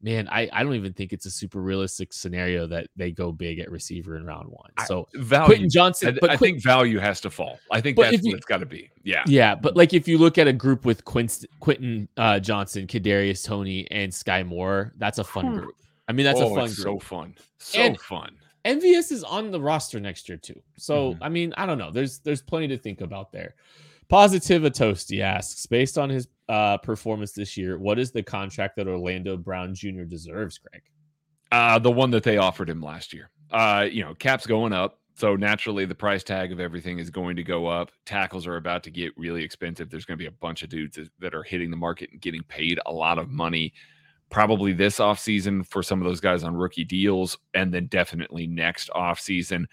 man, 0.00 0.28
I, 0.28 0.48
I 0.52 0.62
don't 0.62 0.74
even 0.74 0.92
think 0.92 1.12
it's 1.12 1.26
a 1.26 1.30
super 1.30 1.60
realistic 1.60 2.12
scenario 2.12 2.66
that 2.68 2.88
they 2.96 3.10
go 3.10 3.32
big 3.32 3.58
at 3.58 3.70
receiver 3.70 4.16
in 4.16 4.24
round 4.24 4.48
one. 4.48 4.70
So 4.86 5.08
I, 5.14 5.18
value, 5.20 5.46
Quentin 5.46 5.70
Johnston, 5.70 6.08
I, 6.08 6.18
but 6.20 6.30
I 6.30 6.36
Quint, 6.36 6.54
think 6.54 6.64
value 6.64 6.98
has 6.98 7.20
to 7.22 7.30
fall. 7.30 7.58
I 7.70 7.80
think 7.80 7.96
that's 7.96 8.22
you, 8.22 8.32
what 8.32 8.36
it's 8.36 8.46
got 8.46 8.58
to 8.58 8.66
be. 8.66 8.90
Yeah, 9.02 9.24
yeah. 9.26 9.54
But 9.54 9.76
like 9.76 9.94
if 9.94 10.06
you 10.06 10.18
look 10.18 10.38
at 10.38 10.46
a 10.46 10.52
group 10.52 10.84
with 10.84 11.04
Quint, 11.04 11.44
Quentin 11.60 12.08
uh, 12.16 12.38
Johnston, 12.38 12.86
Kadarius 12.86 13.44
Toney, 13.44 13.90
and 13.90 14.12
Skyy 14.12 14.46
Moore, 14.46 14.92
that's 14.98 15.18
a 15.18 15.24
fun 15.24 15.54
group. 15.54 15.74
I 16.08 16.12
mean, 16.12 16.24
that's 16.24 16.40
oh, 16.40 16.52
a 16.52 16.54
fun 16.54 16.66
group. 16.66 16.76
So 16.76 16.98
fun, 16.98 17.34
so 17.58 17.78
and 17.78 18.00
fun. 18.00 18.36
MVS 18.64 19.12
is 19.12 19.24
on 19.24 19.50
the 19.50 19.60
roster 19.60 20.00
next 20.00 20.28
year 20.28 20.38
too. 20.38 20.60
So 20.76 21.14
mm-hmm. 21.14 21.22
I 21.22 21.28
mean, 21.28 21.54
I 21.56 21.66
don't 21.66 21.78
know. 21.78 21.90
There's 21.90 22.18
there's 22.20 22.42
plenty 22.42 22.68
to 22.68 22.78
think 22.78 23.00
about 23.00 23.32
there. 23.32 23.54
Positiva 24.10 24.70
Toasty 24.70 25.20
asks, 25.20 25.66
based 25.66 25.98
on 25.98 26.08
his 26.08 26.28
uh, 26.48 26.78
performance 26.78 27.32
this 27.32 27.56
year, 27.56 27.78
what 27.78 27.98
is 27.98 28.10
the 28.10 28.22
contract 28.22 28.76
that 28.76 28.88
Orlando 28.88 29.36
Brown 29.36 29.74
Jr. 29.74 30.04
deserves, 30.04 30.58
Craig? 30.58 30.82
Uh, 31.50 31.78
the 31.78 31.90
one 31.90 32.10
that 32.10 32.22
they 32.22 32.36
offered 32.36 32.68
him 32.68 32.80
last 32.80 33.12
year. 33.12 33.30
Uh, 33.50 33.86
you 33.90 34.04
know, 34.04 34.14
cap's 34.14 34.46
going 34.46 34.72
up. 34.72 34.98
So 35.14 35.34
naturally, 35.34 35.84
the 35.84 35.94
price 35.94 36.22
tag 36.22 36.52
of 36.52 36.60
everything 36.60 37.00
is 37.00 37.10
going 37.10 37.34
to 37.36 37.42
go 37.42 37.66
up. 37.66 37.90
Tackles 38.06 38.46
are 38.46 38.56
about 38.56 38.84
to 38.84 38.90
get 38.90 39.16
really 39.16 39.42
expensive. 39.42 39.90
There's 39.90 40.04
going 40.04 40.16
to 40.16 40.22
be 40.22 40.28
a 40.28 40.30
bunch 40.30 40.62
of 40.62 40.68
dudes 40.68 40.96
that 41.18 41.34
are 41.34 41.42
hitting 41.42 41.70
the 41.70 41.76
market 41.76 42.10
and 42.12 42.20
getting 42.20 42.42
paid 42.44 42.78
a 42.86 42.92
lot 42.92 43.18
of 43.18 43.28
money, 43.28 43.72
probably 44.30 44.72
this 44.72 44.98
offseason 44.98 45.66
for 45.66 45.82
some 45.82 46.00
of 46.00 46.06
those 46.06 46.20
guys 46.20 46.44
on 46.44 46.56
rookie 46.56 46.84
deals, 46.84 47.36
and 47.54 47.74
then 47.74 47.86
definitely 47.86 48.46
next 48.46 48.90
offseason. 48.90 49.64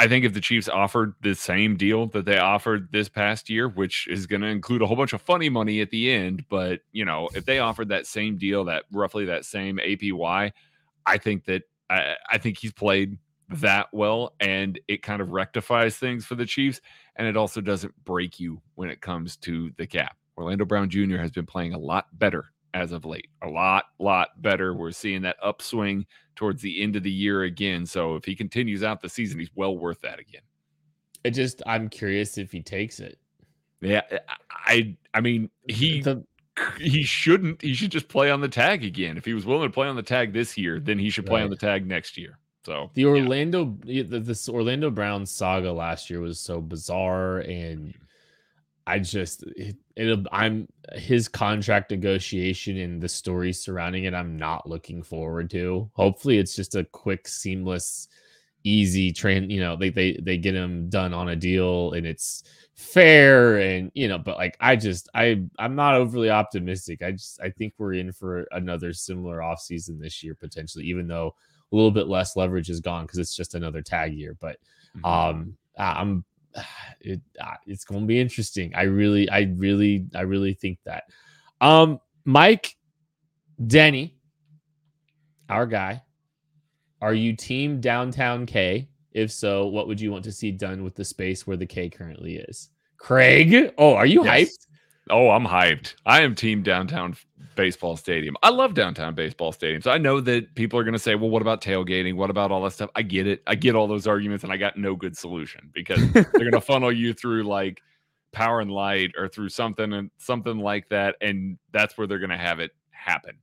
I 0.00 0.08
think 0.08 0.24
if 0.24 0.32
the 0.32 0.40
Chiefs 0.40 0.66
offered 0.66 1.12
the 1.20 1.34
same 1.34 1.76
deal 1.76 2.06
that 2.06 2.24
they 2.24 2.38
offered 2.38 2.90
this 2.90 3.10
past 3.10 3.50
year, 3.50 3.68
which 3.68 4.08
is 4.08 4.26
going 4.26 4.40
to 4.40 4.46
include 4.46 4.80
a 4.80 4.86
whole 4.86 4.96
bunch 4.96 5.12
of 5.12 5.20
funny 5.20 5.50
money 5.50 5.82
at 5.82 5.90
the 5.90 6.10
end, 6.10 6.46
but 6.48 6.80
you 6.90 7.04
know, 7.04 7.28
if 7.34 7.44
they 7.44 7.58
offered 7.58 7.90
that 7.90 8.06
same 8.06 8.38
deal, 8.38 8.64
that 8.64 8.84
roughly 8.92 9.26
that 9.26 9.44
same 9.44 9.76
APY, 9.76 10.52
I 11.04 11.18
think 11.18 11.44
that 11.44 11.64
I, 11.90 12.14
I 12.30 12.38
think 12.38 12.56
he's 12.56 12.72
played 12.72 13.18
that 13.50 13.88
well 13.92 14.32
and 14.40 14.80
it 14.88 15.02
kind 15.02 15.20
of 15.20 15.32
rectifies 15.32 15.98
things 15.98 16.24
for 16.24 16.34
the 16.34 16.46
Chiefs 16.46 16.80
and 17.16 17.28
it 17.28 17.36
also 17.36 17.60
doesn't 17.60 17.92
break 18.06 18.40
you 18.40 18.62
when 18.76 18.88
it 18.88 19.02
comes 19.02 19.36
to 19.36 19.70
the 19.76 19.86
cap. 19.86 20.16
Orlando 20.38 20.64
Brown 20.64 20.88
Jr. 20.88 21.18
has 21.18 21.30
been 21.30 21.44
playing 21.44 21.74
a 21.74 21.78
lot 21.78 22.06
better 22.18 22.46
as 22.72 22.92
of 22.92 23.04
late. 23.04 23.28
A 23.42 23.48
lot 23.50 23.84
lot 23.98 24.28
better. 24.40 24.72
We're 24.72 24.92
seeing 24.92 25.20
that 25.22 25.36
upswing 25.42 26.06
towards 26.40 26.62
the 26.62 26.82
end 26.82 26.96
of 26.96 27.02
the 27.02 27.10
year 27.10 27.42
again. 27.42 27.84
So 27.84 28.16
if 28.16 28.24
he 28.24 28.34
continues 28.34 28.82
out 28.82 29.02
the 29.02 29.10
season, 29.10 29.38
he's 29.38 29.50
well 29.54 29.76
worth 29.76 30.00
that 30.00 30.18
again. 30.18 30.40
It 31.22 31.32
just 31.32 31.60
I'm 31.66 31.90
curious 31.90 32.38
if 32.38 32.50
he 32.50 32.62
takes 32.62 32.98
it. 32.98 33.18
Yeah, 33.82 34.00
eh, 34.10 34.18
I 34.50 34.96
I 35.12 35.20
mean 35.20 35.50
he 35.68 36.00
the, 36.00 36.24
he 36.78 37.02
shouldn't. 37.02 37.60
He 37.60 37.74
should 37.74 37.92
just 37.92 38.08
play 38.08 38.30
on 38.30 38.40
the 38.40 38.48
tag 38.48 38.86
again. 38.86 39.18
If 39.18 39.26
he 39.26 39.34
was 39.34 39.44
willing 39.44 39.68
to 39.68 39.72
play 39.72 39.86
on 39.86 39.96
the 39.96 40.02
tag 40.02 40.32
this 40.32 40.56
year, 40.56 40.80
then 40.80 40.98
he 40.98 41.10
should 41.10 41.26
play 41.26 41.40
right. 41.40 41.44
on 41.44 41.50
the 41.50 41.56
tag 41.56 41.86
next 41.86 42.16
year. 42.16 42.38
So 42.64 42.90
the 42.94 43.04
Orlando, 43.04 43.76
yeah. 43.84 44.04
this 44.06 44.48
Orlando 44.48 44.90
Brown 44.90 45.26
saga 45.26 45.70
last 45.70 46.08
year 46.08 46.20
was 46.20 46.40
so 46.40 46.62
bizarre, 46.62 47.40
and 47.40 47.92
I 48.90 48.98
just 48.98 49.42
it, 49.56 49.76
it, 49.96 50.26
I'm 50.32 50.68
his 50.92 51.28
contract 51.28 51.90
negotiation 51.90 52.76
and 52.78 53.00
the 53.00 53.08
story 53.08 53.52
surrounding 53.52 54.04
it. 54.04 54.14
I'm 54.14 54.36
not 54.36 54.68
looking 54.68 55.02
forward 55.02 55.50
to. 55.50 55.90
Hopefully, 55.94 56.38
it's 56.38 56.56
just 56.56 56.74
a 56.74 56.84
quick, 56.84 57.28
seamless, 57.28 58.08
easy 58.64 59.12
train. 59.12 59.50
You 59.50 59.60
know, 59.60 59.76
they 59.76 59.90
they 59.90 60.18
they 60.22 60.36
get 60.38 60.54
him 60.54 60.88
done 60.88 61.14
on 61.14 61.28
a 61.28 61.36
deal, 61.36 61.92
and 61.92 62.06
it's 62.06 62.44
fair 62.74 63.58
and 63.58 63.92
you 63.92 64.08
know 64.08 64.16
but 64.16 64.38
like 64.38 64.56
i 64.58 64.74
just 64.74 65.06
i 65.14 65.38
i'm 65.58 65.74
not 65.74 65.94
overly 65.94 66.30
optimistic 66.30 67.02
i 67.02 67.12
just 67.12 67.38
i 67.42 67.50
think 67.50 67.74
we're 67.76 67.92
in 67.92 68.10
for 68.10 68.46
another 68.52 68.90
similar 68.90 69.42
off 69.42 69.60
season 69.60 70.00
this 70.00 70.22
year 70.22 70.34
potentially 70.34 70.86
even 70.86 71.06
though 71.06 71.34
a 71.72 71.76
little 71.76 71.90
bit 71.90 72.08
less 72.08 72.36
leverage 72.36 72.70
is 72.70 72.80
gone 72.80 73.04
because 73.04 73.18
it's 73.18 73.36
just 73.36 73.54
another 73.54 73.82
tag 73.82 74.12
year. 74.12 74.36
But 74.40 74.58
mm-hmm. 74.96 75.04
um, 75.04 75.56
I'm 75.76 76.24
it, 77.00 77.20
it's 77.66 77.84
going 77.84 78.02
to 78.02 78.06
be 78.06 78.20
interesting. 78.20 78.72
I 78.74 78.82
really, 78.82 79.28
I 79.30 79.52
really, 79.56 80.06
I 80.14 80.22
really 80.22 80.54
think 80.54 80.78
that. 80.84 81.04
Um, 81.60 82.00
Mike 82.24 82.76
Denny, 83.66 84.16
our 85.48 85.66
guy, 85.66 86.02
are 87.02 87.14
you 87.14 87.34
team 87.34 87.80
downtown 87.80 88.46
K? 88.46 88.88
If 89.12 89.32
so, 89.32 89.66
what 89.66 89.88
would 89.88 90.00
you 90.00 90.12
want 90.12 90.24
to 90.24 90.32
see 90.32 90.52
done 90.52 90.84
with 90.84 90.94
the 90.94 91.04
space 91.04 91.46
where 91.46 91.56
the 91.56 91.66
K 91.66 91.88
currently 91.88 92.36
is? 92.36 92.70
Craig, 92.96 93.72
oh, 93.78 93.94
are 93.94 94.06
you 94.06 94.24
yes. 94.24 94.50
hyped? 94.50 94.66
Oh, 95.10 95.30
I'm 95.30 95.44
hyped. 95.44 95.94
I 96.06 96.22
am 96.22 96.34
team 96.34 96.62
downtown 96.62 97.16
baseball 97.56 97.96
stadium. 97.96 98.36
I 98.42 98.50
love 98.50 98.74
downtown 98.74 99.14
baseball 99.14 99.52
stadiums. 99.52 99.86
I 99.86 99.98
know 99.98 100.20
that 100.20 100.54
people 100.54 100.78
are 100.78 100.84
going 100.84 100.94
to 100.94 100.98
say, 100.98 101.14
well, 101.14 101.30
what 101.30 101.42
about 101.42 101.60
tailgating? 101.60 102.14
What 102.14 102.30
about 102.30 102.50
all 102.50 102.62
that 102.62 102.72
stuff? 102.72 102.90
I 102.94 103.02
get 103.02 103.26
it. 103.26 103.42
I 103.46 103.54
get 103.54 103.74
all 103.74 103.86
those 103.86 104.06
arguments, 104.06 104.44
and 104.44 104.52
I 104.52 104.56
got 104.56 104.76
no 104.76 104.94
good 104.94 105.16
solution 105.16 105.70
because 105.74 106.10
they're 106.12 106.24
going 106.32 106.52
to 106.52 106.60
funnel 106.60 106.92
you 106.92 107.12
through 107.12 107.44
like 107.44 107.82
power 108.32 108.60
and 108.60 108.70
light 108.70 109.12
or 109.18 109.28
through 109.28 109.48
something 109.48 109.92
and 109.92 110.10
something 110.18 110.58
like 110.58 110.88
that. 110.88 111.16
And 111.20 111.58
that's 111.72 111.98
where 111.98 112.06
they're 112.06 112.18
going 112.18 112.30
to 112.30 112.38
have 112.38 112.60
it 112.60 112.70
happen. 112.90 113.36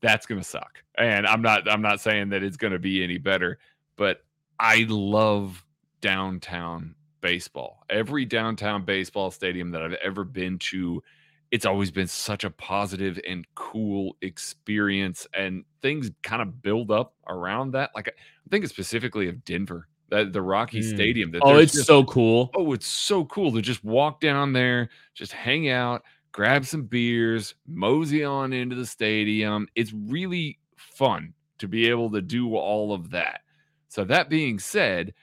That's 0.00 0.26
going 0.26 0.40
to 0.40 0.46
suck. 0.46 0.82
And 0.96 1.26
I'm 1.26 1.42
not, 1.42 1.68
I'm 1.68 1.82
not 1.82 2.00
saying 2.00 2.30
that 2.30 2.42
it's 2.42 2.56
going 2.56 2.72
to 2.72 2.78
be 2.78 3.02
any 3.02 3.18
better, 3.18 3.58
but 3.96 4.22
I 4.60 4.86
love 4.88 5.64
downtown 6.00 6.94
baseball. 7.24 7.86
Every 7.88 8.26
downtown 8.26 8.84
baseball 8.84 9.30
stadium 9.30 9.70
that 9.70 9.80
I've 9.80 9.94
ever 9.94 10.24
been 10.24 10.58
to, 10.58 11.02
it's 11.50 11.64
always 11.64 11.90
been 11.90 12.06
such 12.06 12.44
a 12.44 12.50
positive 12.50 13.18
and 13.26 13.46
cool 13.54 14.14
experience, 14.20 15.26
and 15.32 15.64
things 15.80 16.10
kind 16.22 16.42
of 16.42 16.60
build 16.60 16.90
up 16.90 17.14
around 17.26 17.70
that. 17.72 17.92
Like 17.94 18.08
I'm 18.08 18.50
thinking 18.50 18.68
specifically 18.68 19.26
of 19.30 19.42
Denver, 19.42 19.88
that 20.10 20.34
the 20.34 20.42
Rocky 20.42 20.80
mm. 20.80 20.94
Stadium. 20.94 21.30
That 21.30 21.40
oh, 21.42 21.56
it's 21.56 21.72
just, 21.72 21.86
so 21.86 22.04
cool. 22.04 22.50
Oh, 22.54 22.74
it's 22.74 22.86
so 22.86 23.24
cool 23.24 23.52
to 23.52 23.62
just 23.62 23.82
walk 23.82 24.20
down 24.20 24.52
there, 24.52 24.90
just 25.14 25.32
hang 25.32 25.70
out, 25.70 26.02
grab 26.30 26.66
some 26.66 26.82
beers, 26.82 27.54
mosey 27.66 28.22
on 28.22 28.52
into 28.52 28.76
the 28.76 28.84
stadium. 28.84 29.66
It's 29.74 29.94
really 29.94 30.58
fun 30.76 31.32
to 31.56 31.68
be 31.68 31.88
able 31.88 32.10
to 32.10 32.20
do 32.20 32.54
all 32.54 32.92
of 32.92 33.08
that. 33.12 33.40
So 33.88 34.04
that 34.04 34.28
being 34.28 34.58
said, 34.58 35.14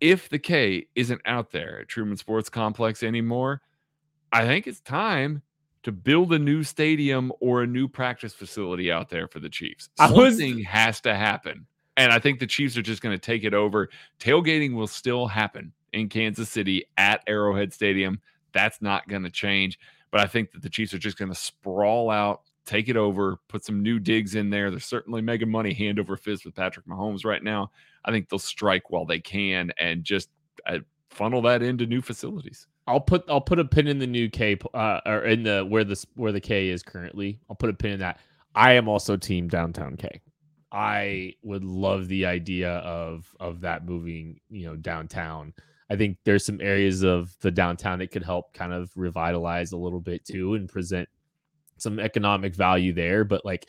if 0.00 0.28
the 0.28 0.38
K 0.38 0.86
isn't 0.94 1.20
out 1.26 1.50
there 1.50 1.80
at 1.80 1.88
Truman 1.88 2.16
Sports 2.16 2.48
Complex 2.48 3.02
anymore, 3.02 3.62
I 4.32 4.46
think 4.46 4.66
it's 4.66 4.80
time 4.80 5.42
to 5.84 5.92
build 5.92 6.32
a 6.32 6.38
new 6.38 6.62
stadium 6.62 7.32
or 7.40 7.62
a 7.62 7.66
new 7.66 7.86
practice 7.86 8.32
facility 8.34 8.90
out 8.90 9.10
there 9.10 9.28
for 9.28 9.38
the 9.38 9.48
Chiefs. 9.48 9.90
Something 9.96 10.56
was... 10.56 10.66
has 10.66 11.00
to 11.02 11.14
happen. 11.14 11.66
And 11.96 12.12
I 12.12 12.18
think 12.18 12.40
the 12.40 12.46
Chiefs 12.46 12.76
are 12.76 12.82
just 12.82 13.02
going 13.02 13.14
to 13.14 13.20
take 13.20 13.44
it 13.44 13.54
over. 13.54 13.88
Tailgating 14.18 14.74
will 14.74 14.88
still 14.88 15.26
happen 15.26 15.72
in 15.92 16.08
Kansas 16.08 16.48
City 16.48 16.84
at 16.96 17.22
Arrowhead 17.26 17.72
Stadium. 17.72 18.20
That's 18.52 18.82
not 18.82 19.06
going 19.08 19.22
to 19.22 19.30
change. 19.30 19.78
But 20.10 20.20
I 20.20 20.26
think 20.26 20.52
that 20.52 20.62
the 20.62 20.70
Chiefs 20.70 20.94
are 20.94 20.98
just 20.98 21.18
going 21.18 21.30
to 21.30 21.38
sprawl 21.38 22.10
out, 22.10 22.42
take 22.66 22.88
it 22.88 22.96
over, 22.96 23.38
put 23.48 23.64
some 23.64 23.82
new 23.82 24.00
digs 24.00 24.34
in 24.34 24.50
there. 24.50 24.70
They're 24.70 24.80
certainly 24.80 25.22
making 25.22 25.50
money 25.50 25.72
hand 25.72 26.00
over 26.00 26.16
fist 26.16 26.44
with 26.44 26.54
Patrick 26.54 26.86
Mahomes 26.86 27.24
right 27.24 27.42
now. 27.42 27.70
I 28.04 28.10
think 28.10 28.28
they'll 28.28 28.38
strike 28.38 28.90
while 28.90 29.06
they 29.06 29.20
can 29.20 29.72
and 29.78 30.04
just 30.04 30.28
uh, 30.66 30.78
funnel 31.10 31.42
that 31.42 31.62
into 31.62 31.86
new 31.86 32.02
facilities. 32.02 32.66
I'll 32.86 33.00
put 33.00 33.24
I'll 33.28 33.40
put 33.40 33.58
a 33.58 33.64
pin 33.64 33.86
in 33.86 33.98
the 33.98 34.06
new 34.06 34.28
K 34.28 34.58
uh, 34.74 35.00
or 35.06 35.24
in 35.24 35.42
the 35.42 35.64
where 35.64 35.84
the 35.84 36.02
where 36.16 36.32
the 36.32 36.40
K 36.40 36.68
is 36.68 36.82
currently. 36.82 37.40
I'll 37.48 37.56
put 37.56 37.70
a 37.70 37.74
pin 37.74 37.92
in 37.92 38.00
that. 38.00 38.20
I 38.54 38.72
am 38.72 38.88
also 38.88 39.16
team 39.16 39.48
downtown 39.48 39.96
K. 39.96 40.20
I 40.70 41.34
would 41.42 41.64
love 41.64 42.08
the 42.08 42.26
idea 42.26 42.72
of 42.78 43.34
of 43.40 43.60
that 43.62 43.86
moving, 43.86 44.40
you 44.50 44.66
know, 44.66 44.76
downtown. 44.76 45.54
I 45.88 45.96
think 45.96 46.18
there's 46.24 46.44
some 46.44 46.60
areas 46.60 47.02
of 47.04 47.34
the 47.40 47.50
downtown 47.50 48.00
that 48.00 48.10
could 48.10 48.24
help 48.24 48.52
kind 48.52 48.72
of 48.72 48.90
revitalize 48.96 49.72
a 49.72 49.76
little 49.76 50.00
bit 50.00 50.24
too 50.24 50.54
and 50.54 50.68
present 50.68 51.08
some 51.78 51.98
economic 51.98 52.54
value 52.54 52.92
there. 52.92 53.24
But 53.24 53.44
like 53.44 53.68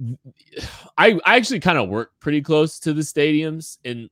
I 0.98 1.18
I 1.24 1.36
actually 1.36 1.60
kind 1.60 1.78
of 1.78 1.88
work 1.88 2.12
pretty 2.20 2.42
close 2.42 2.78
to 2.80 2.92
the 2.92 3.02
stadiums 3.02 3.78
and 3.84 4.08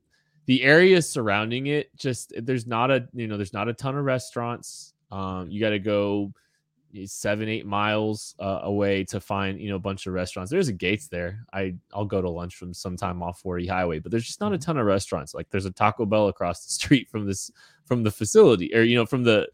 the 0.46 0.62
areas 0.62 1.08
surrounding 1.08 1.66
it. 1.66 1.94
Just 1.96 2.32
there's 2.36 2.66
not 2.66 2.90
a 2.90 3.08
you 3.12 3.26
know 3.26 3.36
there's 3.36 3.52
not 3.52 3.68
a 3.68 3.74
ton 3.74 3.96
of 3.96 4.04
restaurants. 4.04 4.94
Um, 5.10 5.50
you 5.50 5.60
got 5.60 5.70
to 5.70 5.78
go 5.78 6.32
seven 7.06 7.48
eight 7.48 7.66
miles 7.66 8.34
uh, 8.38 8.60
away 8.62 9.04
to 9.04 9.20
find 9.20 9.60
you 9.60 9.70
know 9.70 9.76
a 9.76 9.80
bunch 9.80 10.06
of 10.06 10.12
restaurants. 10.12 10.50
There's 10.50 10.68
a 10.68 10.72
Gates 10.72 11.08
there. 11.08 11.44
I 11.52 11.74
I'll 11.92 12.04
go 12.04 12.20
to 12.20 12.30
lunch 12.30 12.56
from 12.56 12.74
sometime 12.74 13.22
off 13.22 13.40
40 13.40 13.66
Highway, 13.66 13.98
but 13.98 14.10
there's 14.10 14.26
just 14.26 14.40
not 14.40 14.52
a 14.52 14.56
mm-hmm. 14.56 14.64
ton 14.64 14.78
of 14.78 14.86
restaurants. 14.86 15.34
Like 15.34 15.48
there's 15.50 15.66
a 15.66 15.70
Taco 15.70 16.06
Bell 16.06 16.28
across 16.28 16.64
the 16.64 16.72
street 16.72 17.08
from 17.08 17.26
this 17.26 17.50
from 17.86 18.02
the 18.02 18.10
facility 18.10 18.74
or 18.74 18.82
you 18.82 18.96
know 18.96 19.06
from 19.06 19.24
the 19.24 19.48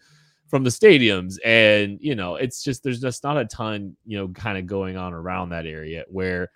from 0.48 0.64
the 0.64 0.70
stadiums. 0.70 1.36
And 1.44 1.98
you 2.00 2.14
know 2.14 2.36
it's 2.36 2.62
just 2.62 2.82
there's 2.82 3.00
just 3.00 3.22
not 3.22 3.36
a 3.36 3.44
ton 3.44 3.96
you 4.04 4.18
know 4.18 4.28
kind 4.28 4.58
of 4.58 4.66
going 4.66 4.96
on 4.96 5.12
around 5.12 5.50
that 5.50 5.66
area 5.66 6.04
where 6.08 6.50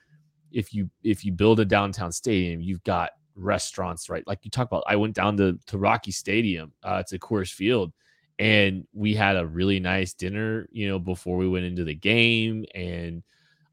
if 0.51 0.75
you 0.75 0.91
if 1.03 1.25
you 1.25 1.33
build 1.33 1.61
a 1.61 1.65
downtown 1.65 2.13
stadium 2.13 2.61
you've 2.61 2.83
got 2.85 3.11
restaurants 3.35 4.11
right? 4.11 4.27
Like 4.27 4.41
you 4.43 4.51
talk 4.51 4.67
about 4.67 4.85
i 4.87 4.97
went 4.97 5.15
down 5.15 5.37
to, 5.39 5.59
to 5.67 5.79
rocky 5.79 6.11
stadium 6.11 6.73
uh 6.83 7.03
to 7.05 7.19
coors 7.19 7.53
field 7.53 7.93
and 8.39 8.87
we 8.93 9.15
had 9.15 9.37
a 9.37 9.47
really 9.47 9.79
nice 9.79 10.15
dinner 10.15 10.67
you 10.73 10.89
know 10.89 10.99
before 10.99 11.37
we 11.37 11.49
went 11.49 11.65
into 11.65 11.85
the 11.85 11.95
game. 11.95 12.65
And 12.75 13.23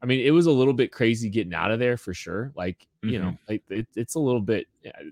i 0.02 0.06
mean 0.06 0.20
it 0.20 0.30
was 0.30 0.46
a 0.46 0.52
little 0.52 0.74
bit 0.74 0.92
crazy 0.92 1.28
getting 1.28 1.54
out 1.54 1.70
of 1.70 1.78
there 1.78 1.96
for 1.96 2.14
sure. 2.14 2.52
Like 2.54 2.86
you 3.02 3.12
mm-hmm. 3.12 3.22
know 3.22 3.36
like 3.48 3.62
it, 3.70 3.86
it's 3.96 4.14
a 4.14 4.20
little 4.20 4.40
bit 4.40 4.66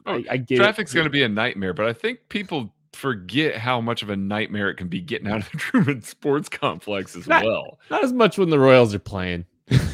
oh, 0.07 0.15
I, 0.15 0.25
I 0.31 0.37
get 0.37 0.57
traffic's 0.57 0.93
going 0.93 1.05
to 1.05 1.11
be 1.11 1.23
a 1.23 1.29
nightmare 1.29 1.73
but 1.73 1.87
i 1.87 1.93
think 1.93 2.19
people 2.29 2.71
forget 2.99 3.55
how 3.55 3.81
much 3.81 4.03
of 4.03 4.11
a 4.11 4.17
nightmare 4.17 4.69
it 4.71 4.75
can 4.75 4.89
be 4.89 5.01
getting 5.01 5.29
out 5.29 5.41
of 5.41 5.51
the 5.53 5.59
Truman 5.59 6.03
Sports 6.03 6.49
Complex 6.49 7.15
as 7.15 7.29
not, 7.29 7.45
well. 7.45 7.79
Not 7.91 8.03
as 8.03 8.13
much 8.13 8.37
when 8.37 8.51
the 8.51 8.59
Royals 8.59 8.93
are 8.93 8.99
playing. 8.99 9.47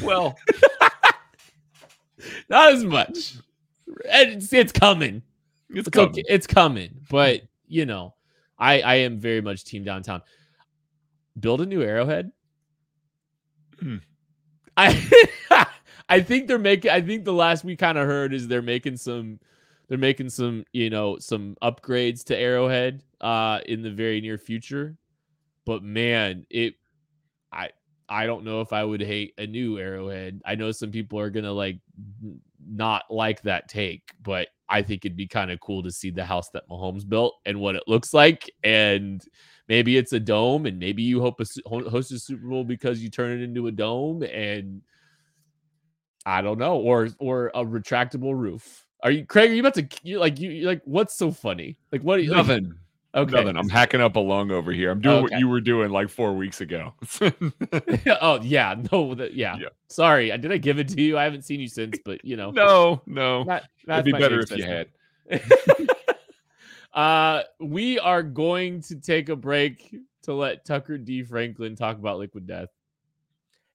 Well, 0.03 0.39
not 2.49 2.73
as 2.73 2.83
much. 2.83 3.35
It's, 4.07 4.53
it's 4.53 4.73
coming. 4.73 5.23
It's, 5.69 5.81
it's 5.81 5.91
coming. 5.91 6.11
Okay. 6.11 6.25
It's 6.29 6.47
coming. 6.47 7.01
But 7.11 7.43
you 7.69 7.85
know, 7.85 8.15
I 8.59 8.81
I 8.81 8.95
am 8.97 9.19
very 9.19 9.43
much 9.43 9.65
team 9.65 9.85
downtown. 9.85 10.23
Build 11.39 11.61
a 11.61 11.67
new 11.67 11.83
Arrowhead. 11.83 12.33
Hmm. 13.81 13.97
I 14.77 15.67
I 16.09 16.23
think 16.23 16.49
they're 16.49 16.59
making. 16.59 16.91
I 16.91 17.03
think 17.03 17.25
the 17.25 17.33
last 17.33 17.65
we 17.65 17.77
kind 17.77 17.99
of 17.99 18.07
heard 18.07 18.33
is 18.33 18.49
they're 18.49 18.63
making 18.63 18.97
some. 18.97 19.41
They're 19.89 19.99
making 19.99 20.31
some, 20.31 20.65
you 20.73 20.91
know, 20.91 21.19
some 21.19 21.57
upgrades 21.63 22.25
to 22.25 22.37
Arrowhead 22.37 23.03
uh 23.21 23.61
in 23.67 23.83
the 23.83 23.91
very 23.91 24.21
near 24.21 24.39
future. 24.39 24.97
But 25.67 25.83
man, 25.83 26.47
it 26.51 26.75
I 27.53 27.71
I 28.09 28.27
don't 28.27 28.45
know 28.45 28.61
if 28.61 28.73
I 28.73 28.85
would 28.85 29.01
hate 29.01 29.35
a 29.39 29.47
new 29.47 29.79
Arrowhead. 29.79 30.41
I 30.45 30.55
know 30.55 30.73
some 30.73 30.91
people 30.91 31.19
are 31.19 31.31
gonna 31.31 31.53
like 31.53 31.79
not 32.67 33.05
like 33.11 33.43
that 33.43 33.69
take, 33.69 34.13
but 34.23 34.49
I 34.69 34.83
think 34.83 35.05
it'd 35.05 35.17
be 35.17 35.27
kind 35.27 35.51
of 35.51 35.61
cool 35.61 35.83
to 35.83 35.91
see 35.91 36.11
the 36.11 36.25
house 36.25 36.51
that 36.51 36.69
Mahomes 36.69 37.09
built 37.09 37.35
and 37.47 37.61
what 37.61 37.77
it 37.77 37.83
looks 37.87 38.15
like. 38.15 38.51
And 38.63 39.23
maybe 39.69 39.97
it's 39.97 40.13
a 40.13 40.21
dome, 40.21 40.67
and 40.67 40.79
maybe 40.79 41.03
you 41.03 41.21
hope 41.21 41.41
a, 41.41 41.47
host 41.89 42.13
a 42.13 42.19
Super 42.19 42.47
Bowl 42.49 42.65
because 42.65 43.03
you 43.03 43.11
turn 43.11 43.33
it 43.39 43.43
into 43.43 43.67
a 43.67 43.73
dome, 43.73 44.23
and 44.23 44.83
I 46.27 46.41
don't 46.43 46.59
know, 46.59 46.79
or 46.79 47.09
or 47.19 47.51
a 47.55 47.65
retractable 47.65 48.35
roof. 48.39 48.84
Are 49.05 49.11
you 49.11 49.27
Craig? 49.27 49.51
Are 49.51 49.55
you 49.55 49.61
about 49.61 49.75
to 49.75 49.87
you 50.03 50.19
like 50.19 50.41
you 50.41 50.67
like 50.67 50.81
what's 50.85 51.15
so 51.15 51.31
funny? 51.31 51.77
Like 51.93 52.01
what? 52.03 52.21
Nothing. 52.23 52.65
Like, 52.65 52.75
Okay. 53.17 53.37
Nothing. 53.37 53.57
I'm 53.57 53.69
hacking 53.69 54.01
up 54.01 54.17
a 54.17 54.21
lung 54.21 54.51
over 54.51 54.73
here. 54.73 54.91
I'm 54.91 55.01
doing 55.01 55.25
Okay. 55.25 55.35
what 55.35 55.39
you 55.39 55.49
were 55.49 55.61
doing 55.61 55.91
like 55.91 56.09
four 56.09 56.35
weeks 56.35 56.61
ago. 56.61 56.95
oh 58.21 58.41
yeah, 58.43 58.75
no, 58.91 59.15
that, 59.15 59.35
yeah. 59.35 59.57
Yeah. 59.57 59.69
Sorry, 59.87 60.33
I 60.33 60.37
did 60.37 60.51
I 60.51 60.57
give 60.57 60.81
it 60.81 60.89
to 60.89 61.01
you? 61.01 61.17
I 61.17 61.23
haven't 61.23 61.43
seen 61.43 61.61
you 61.61 61.69
since, 61.69 61.97
but 62.05 62.25
you 62.25 62.37
know, 62.37 62.51
no, 62.51 63.03
no. 63.07 63.45
not, 63.45 63.63
It'd 63.63 63.87
that's 63.87 64.05
be 64.05 64.13
better 64.13 64.41
if 64.41 64.51
you 64.51 64.65
had. 64.65 64.89
uh, 66.93 67.43
we 67.61 68.01
are 68.01 68.25
going 68.25 68.81
to 68.83 68.97
take 68.97 69.29
a 69.29 69.37
break 69.37 69.95
to 70.23 70.35
let 70.35 70.65
Tucker 70.65 70.99
D. 70.99 71.23
Franklin 71.23 71.77
talk 71.77 71.99
about 71.99 72.19
liquid 72.19 72.49
death. 72.49 72.71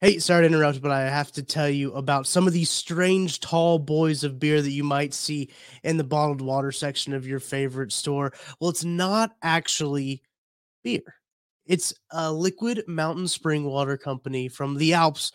Hey, 0.02 0.20
sorry 0.20 0.44
to 0.44 0.48
interrupt, 0.48 0.82
but 0.82 0.92
I 0.92 1.02
have 1.10 1.30
to 1.34 1.44
tell 1.44 1.68
you 1.68 1.92
about 1.92 2.26
some 2.26 2.48
of 2.48 2.54
these 2.54 2.70
strange 2.70 3.42
tall 3.42 3.80
boys 3.80 4.24
of 4.24 4.40
beer 4.40 4.62
that 4.62 4.72
you 4.72 4.84
might 4.86 5.14
see 5.14 5.50
in 5.84 5.98
the 5.98 6.06
bottled 6.06 6.40
water 6.40 6.72
section 6.72 7.14
of 7.14 7.28
your 7.28 7.42
favorite 7.42 7.92
store. 7.92 8.32
Well, 8.60 8.70
it's 8.70 8.86
not 8.86 9.36
actually 9.44 10.24
beer. 10.86 11.16
It's 11.66 11.94
a 12.12 12.32
liquid 12.32 12.84
mountain 12.88 13.28
spring 13.28 13.66
water 13.66 13.98
company 13.98 14.48
from 14.48 14.78
the 14.78 14.94
Alps, 14.94 15.34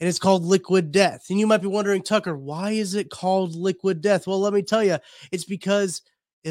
and 0.00 0.08
it's 0.08 0.18
called 0.18 0.46
Liquid 0.46 0.92
Death. 0.92 1.26
And 1.28 1.38
you 1.38 1.46
might 1.46 1.60
be 1.60 1.66
wondering, 1.66 2.02
Tucker, 2.02 2.38
why 2.38 2.70
is 2.70 2.94
it 2.94 3.10
called 3.10 3.54
Liquid 3.54 4.00
Death? 4.00 4.26
Well, 4.26 4.40
let 4.40 4.54
me 4.54 4.62
tell 4.62 4.82
you, 4.82 4.96
it's 5.30 5.44
because 5.44 6.00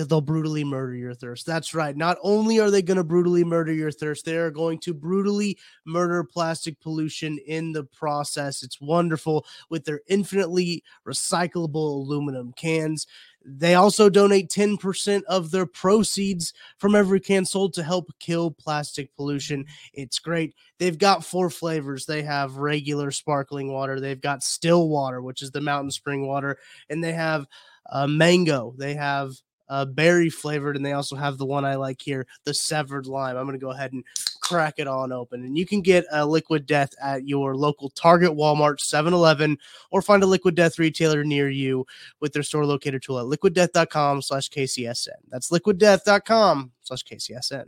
they'll 0.04 0.22
brutally 0.22 0.64
murder 0.64 0.94
your 0.94 1.14
thirst. 1.14 1.46
That's 1.46 1.74
right. 1.74 1.96
Not 1.96 2.18
only 2.22 2.60
are 2.60 2.70
they 2.70 2.82
going 2.82 2.98
to 2.98 3.04
brutally 3.04 3.44
murder 3.44 3.72
your 3.72 3.92
thirst, 3.92 4.26
they 4.26 4.36
are 4.36 4.52
going 4.52 4.80
to 4.80 4.94
brutally 4.94 5.58
murder 5.86 6.24
plastic 6.24 6.80
pollution 6.82 7.38
in 7.48 7.72
the 7.72 7.86
process. 7.86 8.62
It's 8.62 8.82
wonderful 8.82 9.46
with 9.70 9.86
their 9.86 10.02
infinitely 10.08 10.84
recyclable 11.08 11.96
aluminum 11.96 12.52
cans. 12.54 13.08
They 13.48 13.76
also 13.76 14.10
donate 14.10 14.50
10% 14.50 15.22
of 15.30 15.52
their 15.52 15.68
proceeds 15.68 16.52
from 16.80 16.96
every 16.96 17.20
can 17.20 17.46
sold 17.46 17.74
to 17.76 17.84
help 17.84 18.12
kill 18.20 18.50
plastic 18.50 19.16
pollution. 19.16 19.66
It's 19.94 20.18
great. 20.18 20.56
They've 20.80 20.98
got 20.98 21.24
four 21.24 21.52
flavors. 21.52 22.08
They 22.08 22.24
have 22.24 22.58
regular 22.58 23.12
sparkling 23.12 23.72
water, 23.72 24.00
they've 24.00 24.20
got 24.20 24.44
still 24.44 24.90
water, 24.90 25.22
which 25.22 25.44
is 25.44 25.52
the 25.52 25.62
mountain 25.62 25.92
spring 25.92 26.26
water, 26.26 26.58
and 26.90 27.04
they 27.04 27.14
have 27.14 27.46
uh, 27.92 28.08
mango. 28.08 28.74
They 28.78 28.96
have 28.96 29.36
uh, 29.70 29.86
berry 29.86 30.30
flavored, 30.30 30.76
and 30.76 30.86
they 30.86 30.94
also 30.94 31.16
have 31.16 31.38
the 31.38 31.46
one 31.46 31.66
I 31.66 31.76
like 31.76 32.02
here, 32.02 32.28
the 32.44 32.54
severed 32.54 33.08
lime. 33.08 33.38
I'm 33.38 33.46
going 33.46 33.60
to 33.60 33.66
go 33.66 33.72
ahead 33.72 33.94
and 33.94 34.04
crack 34.42 34.76
it 34.78 34.88
on 34.88 35.12
open. 35.12 35.44
And 35.44 35.58
you 35.58 35.66
can 35.66 35.82
get 35.82 36.06
a 36.12 36.26
Liquid 36.26 36.66
Death 36.66 36.92
at 37.02 37.28
your 37.28 37.56
local 37.56 37.90
Target, 37.90 38.32
Walmart, 38.32 38.80
7 38.80 39.14
Eleven, 39.14 39.58
or 39.92 40.02
find 40.02 40.22
a 40.22 40.28
Liquid 40.28 40.56
Death 40.56 40.78
retailer 40.78 41.24
near 41.24 41.50
you 41.50 41.86
with 42.20 42.34
their 42.34 42.44
store 42.44 42.66
locator 42.66 43.00
tool 43.00 43.20
at 43.20 43.26
liquiddeath.com 43.40 44.22
slash 44.22 44.50
KCSN. 44.50 45.10
That's 45.30 45.50
liquiddeath.com 45.50 46.72
slash 46.84 47.04
KCSN. 47.04 47.66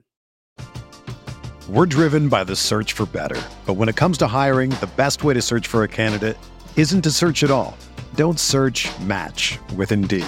We're 1.68 1.86
driven 1.86 2.30
by 2.30 2.44
the 2.46 2.56
search 2.56 2.94
for 2.94 3.06
better. 3.08 3.42
But 3.66 3.74
when 3.74 3.90
it 3.90 3.96
comes 3.98 4.18
to 4.20 4.28
hiring, 4.28 4.70
the 4.70 4.90
best 4.96 5.24
way 5.24 5.34
to 5.34 5.42
search 5.42 5.68
for 5.68 5.84
a 5.84 5.88
candidate 5.88 6.38
isn't 6.78 7.02
to 7.02 7.12
search 7.12 7.44
at 7.44 7.52
all. 7.52 7.76
Don't 8.16 8.40
search 8.40 8.88
match 9.02 9.60
with 9.76 9.92
Indeed. 9.92 10.28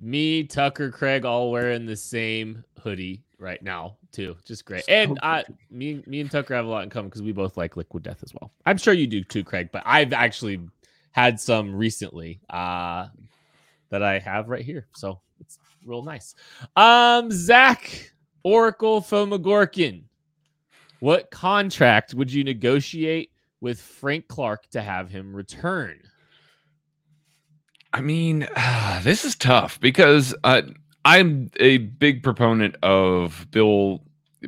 Me, 0.00 0.44
Tucker, 0.44 0.90
Craig, 0.90 1.24
all 1.24 1.50
wearing 1.50 1.86
the 1.86 1.96
same 1.96 2.64
hoodie 2.80 3.24
right 3.38 3.62
now 3.62 3.96
too. 4.12 4.36
Just 4.44 4.64
great. 4.64 4.84
And 4.88 5.18
I, 5.22 5.44
me, 5.70 6.02
me 6.06 6.20
and 6.20 6.30
Tucker 6.30 6.54
have 6.54 6.66
a 6.66 6.68
lot 6.68 6.84
in 6.84 6.90
common 6.90 7.08
because 7.08 7.22
we 7.22 7.32
both 7.32 7.56
like 7.56 7.76
Liquid 7.76 8.02
Death 8.02 8.22
as 8.22 8.32
well. 8.34 8.52
I'm 8.66 8.78
sure 8.78 8.94
you 8.94 9.06
do 9.06 9.22
too, 9.24 9.44
Craig. 9.44 9.70
But 9.72 9.82
I've 9.84 10.12
actually 10.12 10.60
had 11.12 11.40
some 11.40 11.74
recently 11.74 12.40
uh, 12.50 13.08
that 13.90 14.02
I 14.02 14.18
have 14.18 14.48
right 14.48 14.64
here, 14.64 14.86
so 14.94 15.20
it's 15.40 15.58
real 15.84 16.02
nice. 16.02 16.34
Um, 16.76 17.30
Zach 17.30 18.12
Oracle 18.44 19.00
Fomagorkin, 19.00 20.02
what 21.00 21.30
contract 21.30 22.14
would 22.14 22.32
you 22.32 22.44
negotiate 22.44 23.30
with 23.60 23.80
Frank 23.80 24.28
Clark 24.28 24.68
to 24.70 24.82
have 24.82 25.10
him 25.10 25.34
return? 25.34 26.00
I 27.92 28.00
mean, 28.00 28.48
this 29.02 29.24
is 29.24 29.36
tough 29.36 29.80
because 29.80 30.34
uh, 30.44 30.62
I'm 31.04 31.50
a 31.58 31.78
big 31.78 32.22
proponent 32.22 32.76
of 32.82 33.46
Bill 33.50 34.02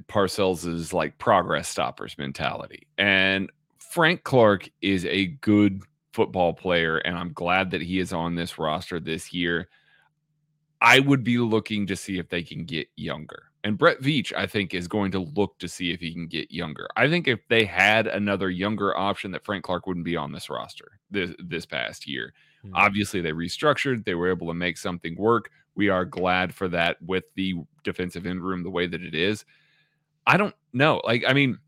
Parcells's 0.09 0.93
like 0.93 1.19
progress 1.19 1.69
stoppers 1.69 2.17
mentality, 2.19 2.87
and 2.99 3.51
Frank 3.79 4.23
Clark 4.23 4.69
is 4.83 5.05
a 5.07 5.27
good 5.27 5.83
football 6.13 6.53
player, 6.53 6.99
and 6.99 7.17
I'm 7.17 7.33
glad 7.33 7.71
that 7.71 7.83
he 7.83 7.99
is 7.99 8.13
on 8.13 8.35
this 8.35 8.59
roster 8.59 9.01
this 9.01 9.33
year. 9.33 9.69
I 10.81 11.01
would 11.01 11.23
be 11.23 11.39
looking 11.39 11.87
to 11.89 11.97
see 11.97 12.19
if 12.19 12.29
they 12.29 12.43
can 12.43 12.65
get 12.65 12.89
younger. 12.97 13.45
And 13.65 13.77
Brett 13.77 14.01
Veach, 14.01 14.33
I 14.35 14.47
think, 14.47 14.73
is 14.73 14.89
going 14.89 15.11
to 15.13 15.19
look 15.19 15.59
to 15.59 15.69
see 15.69 15.93
if 15.93 16.01
he 16.01 16.13
can 16.13 16.27
get 16.27 16.51
younger. 16.51 16.89
I 16.97 17.09
think 17.09 17.29
if 17.29 17.41
they 17.49 17.65
had 17.67 18.07
another 18.07 18.49
younger 18.49 18.97
option, 18.97 19.33
that 19.33 19.45
Frank 19.45 19.65
Clark 19.65 19.87
wouldn't 19.87 20.07
be 20.07 20.17
on 20.17 20.33
this 20.33 20.49
roster 20.49 20.99
this 21.11 21.33
this 21.39 21.67
past 21.67 22.09
year. 22.09 22.33
Hmm. 22.63 22.73
Obviously, 22.75 23.21
they 23.21 23.33
restructured. 23.33 24.05
They 24.05 24.15
were 24.15 24.31
able 24.31 24.49
to 24.49 24.55
make 24.55 24.79
something 24.79 25.17
work. 25.17 25.51
We 25.75 25.89
are 25.89 26.05
glad 26.05 26.55
for 26.55 26.69
that 26.69 27.01
with 27.03 27.25
the 27.35 27.55
defensive 27.85 28.27
end 28.27 28.43
room 28.43 28.63
the 28.63 28.71
way 28.71 28.87
that 28.87 29.03
it 29.03 29.15
is. 29.15 29.45
I 30.27 30.37
don't 30.37 30.55
know. 30.73 31.01
Like, 31.05 31.25
I 31.27 31.33
mean, 31.33 31.59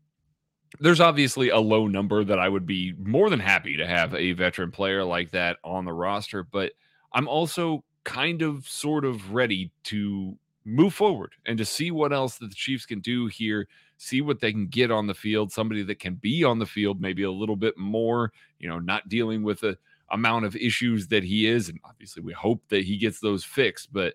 there's 0.79 0.99
obviously 0.99 1.49
a 1.49 1.59
low 1.59 1.87
number 1.87 2.23
that 2.23 2.39
I 2.39 2.49
would 2.49 2.65
be 2.65 2.93
more 2.97 3.29
than 3.29 3.39
happy 3.39 3.77
to 3.77 3.87
have 3.87 4.13
a 4.15 4.33
veteran 4.33 4.71
player 4.71 5.03
like 5.03 5.31
that 5.31 5.57
on 5.63 5.85
the 5.85 5.93
roster, 5.93 6.43
but 6.43 6.73
I'm 7.13 7.27
also 7.27 7.83
kind 8.03 8.41
of 8.41 8.67
sort 8.67 9.05
of 9.05 9.33
ready 9.33 9.71
to 9.83 10.37
move 10.65 10.93
forward 10.93 11.33
and 11.45 11.57
to 11.57 11.65
see 11.65 11.91
what 11.91 12.13
else 12.13 12.37
that 12.37 12.49
the 12.49 12.55
Chiefs 12.55 12.85
can 12.85 12.99
do 13.01 13.27
here, 13.27 13.67
see 13.97 14.21
what 14.21 14.39
they 14.39 14.51
can 14.51 14.67
get 14.67 14.91
on 14.91 15.07
the 15.07 15.13
field, 15.13 15.51
somebody 15.51 15.83
that 15.83 15.99
can 15.99 16.15
be 16.15 16.43
on 16.43 16.59
the 16.59 16.65
field 16.65 17.01
maybe 17.01 17.23
a 17.23 17.31
little 17.31 17.55
bit 17.55 17.77
more, 17.77 18.31
you 18.59 18.67
know, 18.67 18.79
not 18.79 19.07
dealing 19.09 19.43
with 19.43 19.59
the 19.59 19.77
amount 20.13 20.45
of 20.45 20.55
issues 20.55 21.07
that 21.07 21.23
he 21.23 21.47
is 21.47 21.69
and 21.69 21.79
obviously 21.85 22.21
we 22.23 22.33
hope 22.33 22.61
that 22.69 22.83
he 22.83 22.97
gets 22.97 23.19
those 23.19 23.43
fixed, 23.43 23.91
but 23.91 24.13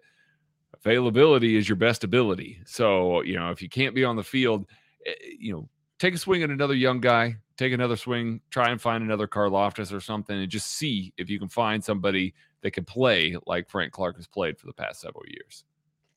availability 0.74 1.56
is 1.56 1.68
your 1.68 1.76
best 1.76 2.04
ability. 2.04 2.60
So, 2.64 3.22
you 3.22 3.36
know, 3.38 3.50
if 3.50 3.60
you 3.60 3.68
can't 3.68 3.94
be 3.94 4.04
on 4.04 4.16
the 4.16 4.22
field, 4.22 4.66
eh, 5.06 5.12
you 5.38 5.52
know, 5.52 5.68
take 5.98 6.14
a 6.14 6.18
swing 6.18 6.42
at 6.42 6.50
another 6.50 6.74
young 6.74 7.00
guy, 7.00 7.36
take 7.56 7.72
another 7.72 7.96
swing, 7.96 8.40
try 8.50 8.70
and 8.70 8.80
find 8.80 9.02
another 9.02 9.26
Karlaftis 9.26 9.92
or 9.92 10.00
something, 10.00 10.38
and 10.38 10.50
just 10.50 10.76
see 10.76 11.12
if 11.16 11.28
you 11.28 11.38
can 11.38 11.48
find 11.48 11.82
somebody 11.82 12.34
that 12.62 12.72
can 12.72 12.84
play 12.84 13.36
like 13.46 13.68
Frank 13.68 13.92
Clark 13.92 14.16
has 14.16 14.26
played 14.26 14.58
for 14.58 14.66
the 14.66 14.72
past 14.72 15.00
several 15.00 15.24
years. 15.26 15.64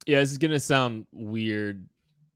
Yeah, 0.05 0.19
this 0.19 0.31
is 0.31 0.37
gonna 0.37 0.59
sound 0.59 1.05
weird. 1.11 1.85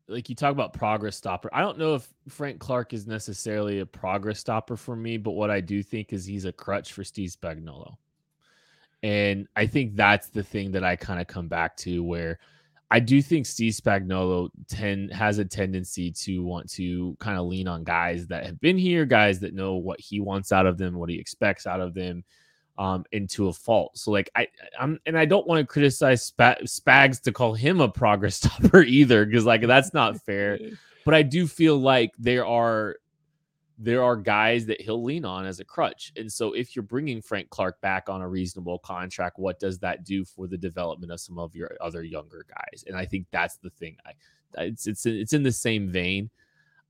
Like 0.08 0.30
you 0.30 0.36
talk 0.36 0.52
about 0.52 0.74
progress 0.74 1.16
stopper. 1.16 1.50
I 1.52 1.62
don't 1.62 1.80
know 1.80 1.96
if 1.96 2.08
Frank 2.30 2.60
Clark 2.60 2.94
is 2.94 3.08
necessarily 3.08 3.80
a 3.80 3.86
progress 3.86 4.40
stopper 4.40 4.78
for 4.78 4.96
me, 4.96 5.18
but 5.18 5.32
what 5.32 5.50
I 5.50 5.62
do 5.62 5.82
think 5.82 6.14
is 6.14 6.26
he's 6.26 6.46
a 6.46 6.52
crutch 6.52 6.94
for 6.94 7.04
Steve 7.04 7.32
Spagnuolo. 7.32 7.96
And 9.02 9.48
I 9.56 9.66
think 9.66 9.96
that's 9.96 10.28
the 10.28 10.44
thing 10.44 10.72
that 10.72 10.84
I 10.84 10.96
kind 10.96 11.20
of 11.20 11.28
come 11.28 11.48
back 11.48 11.76
to 11.78 12.04
where 12.04 12.40
I 12.92 13.00
do 13.00 13.22
think 13.22 13.48
Steve 13.48 13.74
Spagnuolo 13.74 14.50
ten, 14.68 15.10
has 15.10 15.40
a 15.40 15.46
tendency 15.46 16.12
to 16.12 16.44
want 16.44 16.70
to 16.74 17.18
kind 17.20 17.38
of 17.38 17.48
lean 17.48 17.68
on 17.68 17.84
guys 17.84 18.28
that 18.28 18.46
have 18.46 18.60
been 18.62 18.78
here, 18.78 19.06
guys 19.06 19.40
that 19.40 19.56
know 19.56 19.76
what 19.76 20.00
he 20.00 20.20
wants 20.20 20.52
out 20.52 20.68
of 20.68 20.78
them, 20.78 20.96
what 20.96 21.10
he 21.10 21.20
expects 21.20 21.66
out 21.66 21.82
of 21.82 21.96
them, 21.96 22.24
um, 22.78 23.06
into 23.12 23.48
a 23.48 23.54
fault. 23.54 23.98
So 23.98 24.12
like 24.12 24.30
I, 24.36 24.48
I'm, 24.80 25.00
and 25.06 25.18
I 25.18 25.26
don't 25.26 25.48
want 25.48 25.60
to 25.60 25.66
criticize 25.66 26.32
Spags 26.32 27.22
to 27.22 27.32
call 27.32 27.54
him 27.54 27.82
a 27.82 27.90
progress 27.90 28.36
stopper 28.44 28.82
either, 28.82 29.26
because 29.26 29.46
like 29.46 29.66
that's 29.66 29.94
not 29.94 30.22
fair. 30.22 30.60
But 31.06 31.14
I 31.14 31.22
do 31.22 31.48
feel 31.48 31.78
like 31.78 32.12
there 32.18 32.46
are 32.46 32.98
there 33.78 34.04
are 34.04 34.16
guys 34.16 34.66
that 34.66 34.80
he'll 34.80 35.04
lean 35.04 35.26
on 35.26 35.46
as 35.46 35.60
a 35.60 35.66
crutch. 35.66 36.14
And 36.16 36.32
so 36.32 36.54
if 36.54 36.76
you're 36.76 36.84
bringing 36.84 37.22
Frank 37.22 37.50
Clark 37.50 37.82
back 37.82 38.08
on 38.08 38.22
a 38.22 38.28
reasonable 38.28 38.80
contract, 38.80 39.38
what 39.38 39.60
does 39.60 39.80
that 39.80 40.06
do 40.06 40.24
for 40.24 40.48
the 40.48 40.58
development 40.58 41.12
of 41.12 41.20
some 41.20 41.38
of 41.38 41.54
your 41.56 41.76
other 41.82 42.02
younger 42.02 42.46
guys? 42.48 42.86
And 42.88 42.96
I 42.96 43.06
think 43.06 43.28
that's 43.32 43.58
the 43.58 43.70
thing. 43.72 43.98
I 44.06 44.14
it's 44.58 44.88
it's 44.88 45.06
it's 45.06 45.34
in 45.34 45.44
the 45.44 45.52
same 45.52 45.90
vein. 45.90 46.30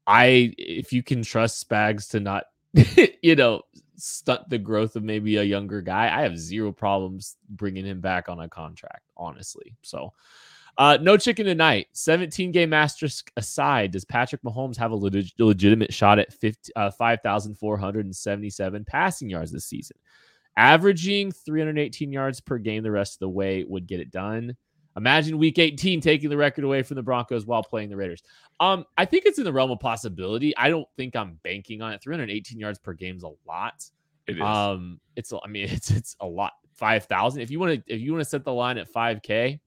I 0.07 0.53
if 0.57 0.93
you 0.93 1.01
can 1.01 1.23
trust 1.23 1.67
Spags 1.67 2.09
to 2.11 2.19
not 2.19 2.45
you 3.21 3.35
know 3.35 3.61
stunt 3.97 4.49
the 4.49 4.57
growth 4.57 4.95
of 4.95 5.03
maybe 5.03 5.37
a 5.37 5.43
younger 5.43 5.81
guy, 5.81 6.05
I 6.15 6.21
have 6.21 6.37
zero 6.37 6.71
problems 6.71 7.37
bringing 7.49 7.85
him 7.85 8.01
back 8.01 8.29
on 8.29 8.39
a 8.39 8.49
contract, 8.49 9.03
honestly. 9.17 9.75
So 9.81 10.13
uh, 10.77 10.97
no 11.01 11.15
chicken 11.17 11.45
tonight. 11.45 11.87
17 11.93 12.51
game 12.51 12.73
asterisk 12.73 13.31
aside, 13.37 13.91
does 13.91 14.03
Patrick 14.03 14.41
Mahomes 14.43 14.77
have 14.77 14.91
a 14.91 14.95
leg- 14.95 15.31
legitimate 15.39 15.93
shot 15.93 16.19
at 16.19 16.33
50, 16.33 16.73
uh, 16.75 16.91
5,477 16.91 18.85
passing 18.85 19.29
yards 19.29 19.51
this 19.51 19.65
season? 19.65 19.97
Averaging 20.57 21.31
318 21.31 22.11
yards 22.11 22.41
per 22.41 22.57
game 22.57 22.83
the 22.83 22.91
rest 22.91 23.15
of 23.15 23.19
the 23.19 23.29
way 23.29 23.63
would 23.63 23.87
get 23.87 23.99
it 23.99 24.11
done. 24.11 24.55
Imagine 24.97 25.37
week 25.37 25.59
18 25.59 25.99
taking 25.99 26.29
the 26.29 26.37
record 26.37 26.63
away 26.63 26.81
from 26.81 26.95
the 26.95 27.03
Broncos 27.03 27.45
while 27.45 27.63
playing 27.63 27.89
the 27.89 27.97
Raiders. 27.97 28.23
Um, 28.59 28.85
I 28.97 29.05
think 29.05 29.25
it's 29.25 29.37
in 29.37 29.43
the 29.43 29.51
realm 29.51 29.71
of 29.71 29.79
possibility. 29.79 30.55
I 30.55 30.69
don't 30.69 30.87
think 30.95 31.15
I'm 31.15 31.37
banking 31.43 31.81
on 31.81 31.91
it. 31.91 32.01
318 32.01 32.59
yards 32.59 32.79
per 32.79 32.93
game 32.93 33.17
is 33.17 33.23
a 33.23 33.31
lot. 33.45 33.83
It 34.27 34.37
is. 34.37 34.41
Um, 34.41 34.99
it's 35.15 35.33
I 35.33 35.47
mean, 35.47 35.65
it's 35.69 35.91
it's 35.91 36.15
a 36.19 36.25
lot. 36.25 36.53
Five 36.75 37.05
thousand. 37.05 37.41
If 37.41 37.51
you 37.51 37.59
want 37.59 37.85
to, 37.85 37.93
if 37.93 38.01
you 38.01 38.11
want 38.11 38.23
to 38.23 38.29
set 38.29 38.43
the 38.43 38.53
line 38.53 38.77
at 38.77 38.91
5K, 38.91 39.59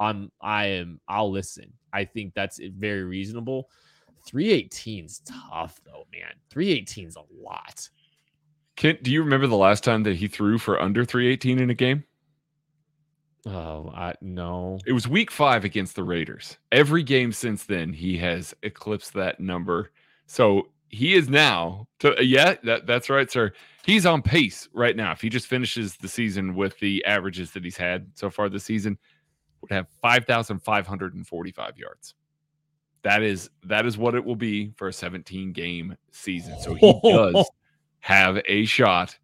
I'm 0.00 0.30
I 0.40 0.66
am 0.66 1.00
I'll 1.08 1.30
listen. 1.30 1.72
I 1.92 2.04
think 2.04 2.34
that's 2.34 2.58
very 2.58 3.04
reasonable. 3.04 3.68
318's 4.28 5.20
tough 5.20 5.80
though, 5.84 6.06
man. 6.12 6.32
318's 6.54 7.16
a 7.16 7.24
lot. 7.42 7.88
Kent, 8.76 9.02
do 9.02 9.10
you 9.10 9.22
remember 9.22 9.46
the 9.46 9.56
last 9.56 9.84
time 9.84 10.02
that 10.04 10.16
he 10.16 10.28
threw 10.28 10.58
for 10.58 10.80
under 10.80 11.04
318 11.04 11.58
in 11.58 11.70
a 11.70 11.74
game? 11.74 12.04
Oh, 13.46 13.90
I 13.94 14.14
no. 14.20 14.78
It 14.86 14.92
was 14.92 15.08
week 15.08 15.30
5 15.30 15.64
against 15.64 15.96
the 15.96 16.04
Raiders. 16.04 16.58
Every 16.70 17.02
game 17.02 17.32
since 17.32 17.64
then 17.64 17.92
he 17.92 18.16
has 18.18 18.54
eclipsed 18.62 19.14
that 19.14 19.40
number. 19.40 19.90
So 20.26 20.68
he 20.88 21.14
is 21.14 21.28
now 21.28 21.88
to 22.00 22.14
yeah, 22.24 22.54
that, 22.62 22.86
that's 22.86 23.10
right, 23.10 23.30
sir. 23.30 23.52
He's 23.84 24.06
on 24.06 24.22
pace 24.22 24.68
right 24.72 24.94
now. 24.94 25.10
If 25.10 25.20
he 25.20 25.28
just 25.28 25.48
finishes 25.48 25.96
the 25.96 26.08
season 26.08 26.54
with 26.54 26.78
the 26.78 27.04
averages 27.04 27.50
that 27.52 27.64
he's 27.64 27.76
had 27.76 28.06
so 28.14 28.30
far 28.30 28.48
this 28.48 28.64
season, 28.64 28.96
would 29.60 29.72
have 29.72 29.86
5,545 30.02 31.78
yards. 31.78 32.14
That 33.02 33.22
is 33.22 33.50
that 33.64 33.86
is 33.86 33.98
what 33.98 34.14
it 34.14 34.24
will 34.24 34.36
be 34.36 34.70
for 34.76 34.88
a 34.88 34.92
17 34.92 35.52
game 35.52 35.96
season. 36.12 36.60
So 36.60 36.74
he 36.74 37.00
does 37.04 37.50
have 38.00 38.40
a 38.46 38.64
shot 38.66 39.16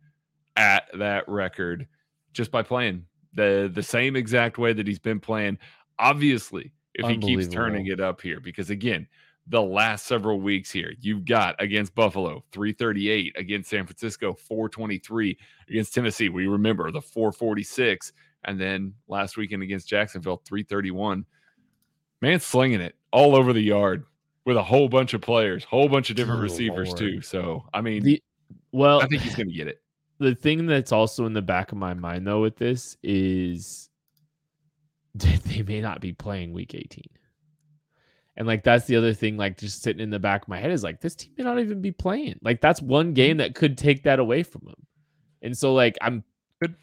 at 0.56 0.88
that 0.94 1.28
record 1.28 1.86
just 2.32 2.50
by 2.50 2.62
playing 2.62 3.04
the 3.38 3.70
the 3.72 3.82
same 3.82 4.16
exact 4.16 4.58
way 4.58 4.72
that 4.72 4.86
he's 4.86 4.98
been 4.98 5.20
playing. 5.20 5.58
Obviously, 5.98 6.72
if 6.94 7.08
he 7.08 7.16
keeps 7.16 7.46
turning 7.46 7.86
it 7.86 8.00
up 8.00 8.20
here, 8.20 8.40
because 8.40 8.70
again, 8.70 9.06
the 9.46 9.62
last 9.62 10.06
several 10.06 10.40
weeks 10.40 10.70
here, 10.70 10.92
you've 11.00 11.24
got 11.24 11.54
against 11.60 11.94
Buffalo 11.94 12.44
338, 12.52 13.36
against 13.38 13.70
San 13.70 13.86
Francisco 13.86 14.34
423, 14.34 15.38
against 15.68 15.94
Tennessee, 15.94 16.28
we 16.28 16.48
remember 16.48 16.90
the 16.90 17.00
446, 17.00 18.12
and 18.44 18.60
then 18.60 18.92
last 19.06 19.36
weekend 19.36 19.62
against 19.62 19.88
Jacksonville, 19.88 20.42
331. 20.44 21.24
Man, 22.20 22.40
slinging 22.40 22.80
it 22.80 22.96
all 23.12 23.36
over 23.36 23.52
the 23.52 23.62
yard 23.62 24.04
with 24.44 24.56
a 24.56 24.62
whole 24.62 24.88
bunch 24.88 25.14
of 25.14 25.20
players, 25.20 25.62
whole 25.62 25.88
bunch 25.88 26.10
of 26.10 26.16
different 26.16 26.40
oh, 26.40 26.42
receivers 26.42 26.88
Lord. 26.88 26.98
too. 26.98 27.20
So, 27.20 27.64
I 27.72 27.80
mean, 27.80 28.02
the, 28.02 28.22
well, 28.72 29.00
I 29.00 29.06
think 29.06 29.22
he's 29.22 29.36
going 29.36 29.48
to 29.48 29.54
get 29.54 29.68
it. 29.68 29.80
The 30.18 30.34
thing 30.34 30.66
that's 30.66 30.92
also 30.92 31.26
in 31.26 31.32
the 31.32 31.42
back 31.42 31.72
of 31.72 31.78
my 31.78 31.94
mind 31.94 32.26
though 32.26 32.42
with 32.42 32.56
this 32.56 32.96
is 33.02 33.88
they 35.14 35.62
may 35.62 35.80
not 35.80 36.00
be 36.00 36.12
playing 36.12 36.52
week 36.52 36.74
18. 36.74 37.04
And 38.36 38.46
like 38.46 38.62
that's 38.62 38.86
the 38.86 38.96
other 38.96 39.14
thing, 39.14 39.36
like 39.36 39.58
just 39.58 39.82
sitting 39.82 40.00
in 40.00 40.10
the 40.10 40.18
back 40.18 40.42
of 40.42 40.48
my 40.48 40.60
head 40.60 40.70
is 40.70 40.84
like 40.84 41.00
this 41.00 41.16
team 41.16 41.32
may 41.36 41.44
not 41.44 41.58
even 41.58 41.80
be 41.80 41.90
playing. 41.90 42.38
Like 42.40 42.60
that's 42.60 42.80
one 42.80 43.12
game 43.12 43.38
that 43.38 43.56
could 43.56 43.76
take 43.76 44.04
that 44.04 44.20
away 44.20 44.44
from 44.44 44.62
them. 44.64 44.86
And 45.42 45.56
so 45.56 45.74
like 45.74 45.96
I'm 46.00 46.22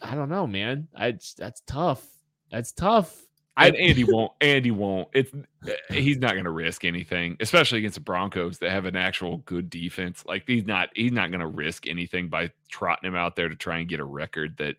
I 0.02 0.16
don't 0.16 0.30
know, 0.30 0.48
man. 0.48 0.88
I 0.96 1.18
that's 1.38 1.62
tough. 1.66 2.06
That's 2.52 2.74
tough. 2.74 3.25
I, 3.58 3.68
and 3.68 3.76
Andy 3.78 4.04
won't. 4.04 4.32
Andy 4.42 4.72
won't. 4.72 5.08
It's 5.14 5.32
eh, 5.68 5.74
he's 5.90 6.18
not 6.18 6.34
going 6.34 6.46
to 6.46 6.52
risk 6.52 6.84
anything, 6.84 7.38
especially 7.40 7.80
against 7.80 7.96
the 7.96 8.02
Broncos 8.02 8.58
that 8.60 8.72
have 8.72 8.86
an 8.86 8.98
actual 8.98 9.38
good 9.38 9.70
defense. 9.70 10.24
Like 10.26 10.44
he's 10.46 10.66
not. 10.66 10.90
He's 10.94 11.14
not 11.14 11.32
going 11.32 11.40
to 11.40 11.48
risk 11.48 11.88
anything 11.88 12.28
by 12.28 12.52
trotting 12.70 13.08
him 13.08 13.16
out 13.16 13.36
there 13.36 13.48
to 13.48 13.56
try 13.56 13.78
and 13.78 13.88
get 13.88 14.00
a 14.00 14.06
record 14.06 14.58
that 14.58 14.76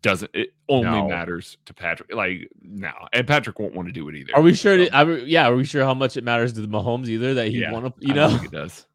doesn't. 0.00 0.30
It 0.34 0.54
only 0.68 0.90
no. 0.90 1.08
matters 1.08 1.58
to 1.66 1.74
Patrick. 1.74 2.14
Like 2.14 2.48
no, 2.62 2.92
and 3.12 3.26
Patrick 3.26 3.58
won't 3.58 3.74
want 3.74 3.88
to 3.88 3.92
do 3.92 4.08
it 4.08 4.14
either. 4.14 4.34
Are 4.34 4.42
we 4.42 4.54
sure? 4.54 4.86
So. 4.86 5.04
To, 5.04 5.26
yeah. 5.26 5.48
Are 5.48 5.56
we 5.56 5.64
sure 5.64 5.84
how 5.84 5.94
much 5.94 6.16
it 6.16 6.24
matters 6.24 6.54
to 6.54 6.62
the 6.62 6.68
Mahomes 6.68 7.08
either 7.08 7.34
that 7.34 7.48
he 7.48 7.60
yeah, 7.60 7.72
want 7.72 7.86
to? 7.86 8.06
You 8.06 8.14
know, 8.14 8.40
it 8.42 8.50
does. 8.50 8.86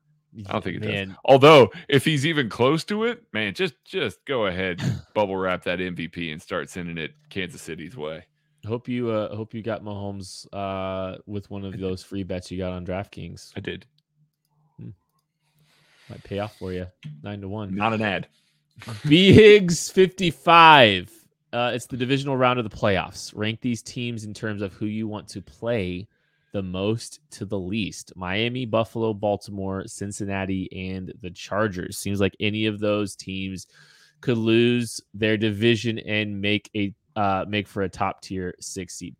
I 0.48 0.54
don't 0.54 0.64
think 0.64 0.78
it 0.78 0.88
man. 0.88 1.10
does. 1.10 1.18
Although, 1.26 1.72
if 1.90 2.06
he's 2.06 2.26
even 2.26 2.50
close 2.50 2.84
to 2.86 3.04
it, 3.04 3.24
man, 3.34 3.54
just 3.54 3.76
just 3.86 4.24
go 4.26 4.48
ahead, 4.48 4.82
bubble 5.14 5.38
wrap 5.38 5.64
that 5.66 5.78
MVP 5.78 6.32
and 6.32 6.42
start 6.42 6.72
sending 6.72 6.98
it 6.98 7.14
Kansas 7.30 7.62
City's 7.62 7.96
way. 7.96 8.26
Hope 8.66 8.88
you 8.88 9.10
uh 9.10 9.36
hope 9.36 9.54
you 9.54 9.64
got 9.64 9.84
Mahomes 9.84 10.46
uh 10.54 11.18
with 11.26 11.50
one 11.50 11.66
of 11.66 11.80
those 11.80 12.04
free 12.04 12.24
bets 12.24 12.52
you 12.52 12.58
got 12.58 12.72
on 12.72 12.86
DraftKings. 12.86 13.52
I 13.56 13.60
did. 13.60 13.86
Hmm. 14.80 14.90
Might 16.10 16.24
pay 16.24 16.40
off 16.40 16.58
for 16.58 16.72
you. 16.72 16.86
Nine 17.24 17.42
to 17.42 17.48
one. 17.48 17.76
Not 17.76 17.94
an 17.94 18.02
ad. 18.02 18.28
B 19.08 19.34
Higgs 19.34 19.90
55. 19.90 21.12
Uh, 21.54 21.72
it's 21.74 21.86
the 21.86 21.98
divisional 21.98 22.38
round 22.38 22.60
of 22.60 22.70
the 22.70 22.76
playoffs. 22.76 23.34
Rank 23.36 23.60
these 23.62 23.82
teams 23.82 24.24
in 24.24 24.34
terms 24.34 24.62
of 24.62 24.74
who 24.74 24.86
you 24.86 25.08
want 25.08 25.28
to 25.30 25.42
play 25.42 26.08
the 26.54 26.62
most 26.62 27.20
to 27.32 27.46
the 27.46 27.60
least 27.60 28.14
Miami, 28.16 28.66
Buffalo, 28.66 29.14
Baltimore, 29.14 29.86
Cincinnati, 29.88 30.70
and 30.90 31.14
the 31.22 31.32
Chargers. 31.32 31.98
Seems 31.98 32.20
like 32.20 32.36
any 32.40 32.66
of 32.66 32.80
those 32.80 33.16
teams 33.16 33.68
could 34.22 34.38
lose 34.38 35.02
their 35.14 35.38
division 35.38 36.00
and 36.00 36.40
make 36.40 36.70
a 36.76 36.94
uh, 37.16 37.46
make 37.48 37.68
for 37.68 37.84
a 37.84 37.90
top 37.90 38.22
tier 38.22 38.54
six 38.60 38.96
seed. 38.96 39.16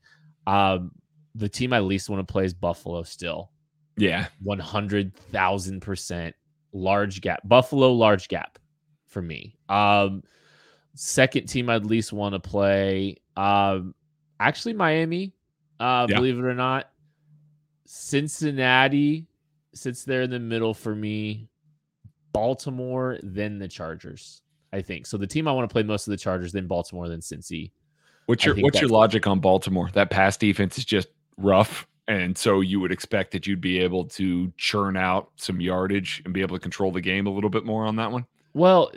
Um, 0.48 0.92
the 1.36 1.50
team 1.50 1.74
I 1.74 1.80
least 1.80 2.10
want 2.10 2.26
to 2.26 2.32
play 2.32 2.46
is 2.46 2.54
Buffalo 2.54 3.04
still. 3.04 3.52
Yeah. 3.98 4.28
100,000% 4.46 6.34
large 6.74 7.22
gap. 7.22 7.42
Buffalo, 7.46 7.92
large 7.92 8.28
gap 8.28 8.60
for 9.08 9.22
me. 9.22 9.58
Um, 9.70 10.24
second 10.96 11.48
team 11.48 11.70
I'd 11.70 11.86
least 11.86 12.14
want 12.14 12.34
to 12.34 12.40
play. 12.40 13.18
Um, 13.38 13.94
actually, 14.40 14.74
Miami, 14.74 15.34
uh, 15.80 16.08
yeah. 16.10 16.16
believe 16.16 16.38
it 16.38 16.46
or 16.46 16.56
not. 16.56 16.90
Cincinnati 17.86 19.28
sits 19.74 20.04
there 20.04 20.22
in 20.22 20.30
the 20.30 20.40
middle 20.40 20.74
for 20.74 20.96
me. 20.96 21.48
Baltimore, 22.34 23.20
then 23.24 23.60
the 23.60 23.68
Chargers. 23.68 24.42
I 24.74 24.82
think 24.82 25.06
so. 25.06 25.18
The 25.18 25.28
team 25.28 25.48
I 25.48 25.52
want 25.52 25.70
to 25.70 25.74
play 25.74 25.84
most 25.84 26.08
of 26.08 26.12
the 26.12 26.18
Chargers, 26.18 26.54
then 26.54 26.68
Baltimore, 26.68 27.10
then 27.10 27.20
Cincy. 27.20 27.72
What's 28.32 28.46
your 28.46 28.56
What's 28.56 28.80
your 28.80 28.90
logic 28.90 29.28
on 29.28 29.42
Baltimore? 29.42 29.90
That 29.92 30.10
pass 30.10 30.38
defense 30.38 30.78
is 30.78 30.86
just 30.86 31.10
rough, 31.36 31.86
and 32.08 32.38
so 32.38 32.62
you 32.62 32.80
would 32.80 32.92
expect 32.92 33.32
that 33.32 33.46
you'd 33.46 33.60
be 33.60 33.80
able 33.80 34.06
to 34.06 34.54
churn 34.56 34.96
out 34.96 35.32
some 35.36 35.60
yardage 35.60 36.22
and 36.24 36.34
be 36.34 36.40
able 36.40 36.56
to 36.56 36.62
control 36.62 36.94
the 36.94 37.02
game 37.02 37.28
a 37.28 37.30
little 37.30 37.50
bit 37.50 37.66
more 37.66 37.86
on 37.86 37.98
that 37.98 38.10
one. 38.10 38.26
Well, 38.54 38.94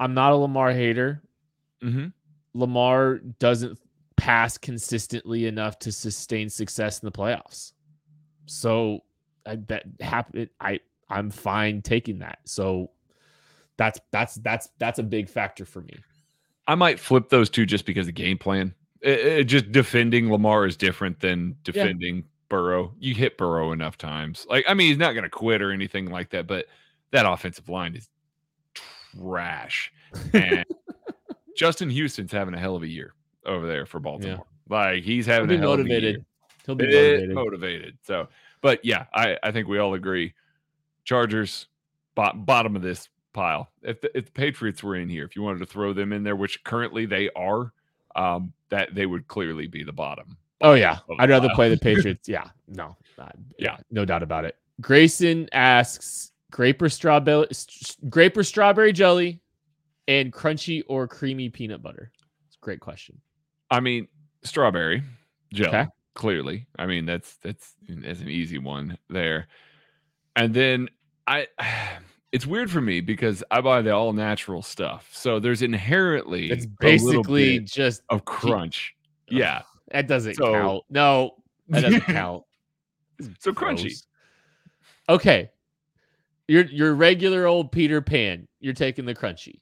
I'm 0.00 0.14
not 0.14 0.32
a 0.32 0.36
Lamar 0.36 0.72
hater. 0.72 1.22
Mm-hmm. 1.84 2.06
Lamar 2.54 3.18
doesn't 3.38 3.78
pass 4.16 4.56
consistently 4.56 5.46
enough 5.46 5.78
to 5.80 5.92
sustain 5.92 6.48
success 6.48 7.02
in 7.02 7.06
the 7.06 7.12
playoffs. 7.12 7.72
So 8.46 9.00
I 9.44 9.56
that 9.68 9.84
happen 10.00 10.48
I 10.62 10.80
I'm 11.10 11.30
fine 11.30 11.82
taking 11.82 12.20
that. 12.20 12.38
So 12.46 12.90
that's 13.76 14.00
that's 14.12 14.36
that's 14.36 14.70
that's 14.78 14.98
a 14.98 15.02
big 15.02 15.28
factor 15.28 15.66
for 15.66 15.82
me. 15.82 15.98
I 16.72 16.74
might 16.74 16.98
flip 16.98 17.28
those 17.28 17.50
two 17.50 17.66
just 17.66 17.84
because 17.84 18.06
the 18.06 18.12
game 18.12 18.38
plan. 18.38 18.74
It, 19.02 19.18
it, 19.20 19.44
just 19.44 19.70
defending 19.72 20.32
Lamar 20.32 20.64
is 20.64 20.74
different 20.74 21.20
than 21.20 21.54
defending 21.64 22.16
yeah. 22.16 22.22
Burrow. 22.48 22.94
You 22.98 23.14
hit 23.14 23.36
Burrow 23.36 23.72
enough 23.72 23.98
times. 23.98 24.46
Like, 24.48 24.64
I 24.66 24.72
mean, 24.72 24.88
he's 24.88 24.96
not 24.96 25.12
going 25.12 25.24
to 25.24 25.28
quit 25.28 25.60
or 25.60 25.70
anything 25.70 26.06
like 26.06 26.30
that, 26.30 26.46
but 26.46 26.68
that 27.10 27.26
offensive 27.26 27.68
line 27.68 27.94
is 27.94 28.08
trash. 28.74 29.92
And 30.32 30.64
Justin 31.58 31.90
Houston's 31.90 32.32
having 32.32 32.54
a 32.54 32.58
hell 32.58 32.74
of 32.74 32.82
a 32.82 32.88
year 32.88 33.12
over 33.44 33.66
there 33.66 33.84
for 33.84 34.00
Baltimore. 34.00 34.46
Yeah. 34.70 34.74
Like, 34.74 35.02
he's 35.02 35.26
having 35.26 35.50
He'll 35.50 35.58
a 35.58 35.60
hell 35.60 35.70
motivated. 35.72 35.96
of 35.96 36.04
a 36.04 36.10
year. 36.12 36.26
He'll 36.64 36.74
be 36.74 36.86
motivated. 36.86 37.34
motivated. 37.34 37.98
So, 38.02 38.28
but 38.62 38.82
yeah, 38.82 39.04
I, 39.12 39.36
I 39.42 39.50
think 39.50 39.68
we 39.68 39.76
all 39.76 39.92
agree. 39.92 40.32
Chargers, 41.04 41.66
bo- 42.14 42.32
bottom 42.34 42.76
of 42.76 42.80
this 42.80 43.10
pile. 43.32 43.70
If 43.82 44.00
the, 44.00 44.16
if 44.16 44.26
the 44.26 44.32
Patriots 44.32 44.82
were 44.82 44.96
in 44.96 45.08
here, 45.08 45.24
if 45.24 45.36
you 45.36 45.42
wanted 45.42 45.60
to 45.60 45.66
throw 45.66 45.92
them 45.92 46.12
in 46.12 46.22
there, 46.22 46.36
which 46.36 46.62
currently 46.64 47.06
they 47.06 47.30
are, 47.36 47.72
um, 48.16 48.52
that 48.68 48.94
they 48.94 49.06
would 49.06 49.26
clearly 49.28 49.66
be 49.66 49.82
the 49.84 49.92
bottom. 49.92 50.36
Oh 50.60 50.74
yeah, 50.74 50.98
I'd 51.18 51.30
rather 51.30 51.48
play 51.54 51.68
the 51.68 51.76
Patriots. 51.78 52.28
yeah, 52.28 52.48
no, 52.68 52.96
uh, 53.18 53.28
yeah, 53.58 53.78
no 53.90 54.04
doubt 54.04 54.22
about 54.22 54.44
it. 54.44 54.56
Grayson 54.80 55.48
asks, 55.52 56.32
grape 56.50 56.80
or 56.80 56.88
strawberry, 56.88 57.48
grape 58.08 58.36
or 58.36 58.44
strawberry 58.44 58.92
jelly, 58.92 59.40
and 60.08 60.32
crunchy 60.32 60.82
or 60.88 61.08
creamy 61.08 61.48
peanut 61.48 61.82
butter. 61.82 62.12
It's 62.46 62.56
a 62.56 62.64
great 62.64 62.80
question. 62.80 63.20
I 63.70 63.80
mean, 63.80 64.06
strawberry 64.44 65.02
jelly. 65.52 65.68
Okay. 65.68 65.86
Clearly, 66.14 66.66
I 66.78 66.84
mean 66.86 67.06
that's 67.06 67.36
that's 67.36 67.74
that's 67.88 68.20
an 68.20 68.28
easy 68.28 68.58
one 68.58 68.98
there. 69.08 69.48
And 70.36 70.52
then 70.52 70.90
I 71.26 71.46
it's 72.32 72.46
weird 72.46 72.70
for 72.70 72.80
me 72.80 73.00
because 73.00 73.44
I 73.50 73.60
buy 73.60 73.82
the 73.82 73.90
all 73.90 74.12
natural 74.14 74.62
stuff. 74.62 75.10
So 75.12 75.38
there's 75.38 75.62
inherently 75.62 76.50
it's 76.50 76.66
basically 76.66 77.60
just 77.60 78.02
of 78.08 78.24
crunch. 78.24 78.94
Yeah. 79.28 79.62
That 79.92 80.08
doesn't 80.08 80.34
so, 80.36 80.52
count. 80.52 80.84
No, 80.88 81.34
that 81.68 81.82
doesn't 81.82 82.00
count. 82.06 82.44
So 83.38 83.52
crunchy. 83.52 83.82
Gross. 83.82 84.06
Okay. 85.08 85.50
Your 86.48 86.64
your 86.64 86.94
regular 86.94 87.46
old 87.46 87.70
Peter 87.70 88.00
Pan. 88.00 88.48
You're 88.60 88.72
taking 88.72 89.04
the 89.04 89.14
crunchy. 89.14 89.60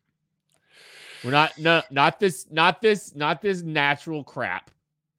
We're 1.24 1.32
not 1.32 1.58
no 1.58 1.82
not 1.90 2.20
this 2.20 2.46
not 2.50 2.80
this 2.80 3.14
not 3.16 3.42
this 3.42 3.62
natural 3.62 4.22
crap. 4.22 4.70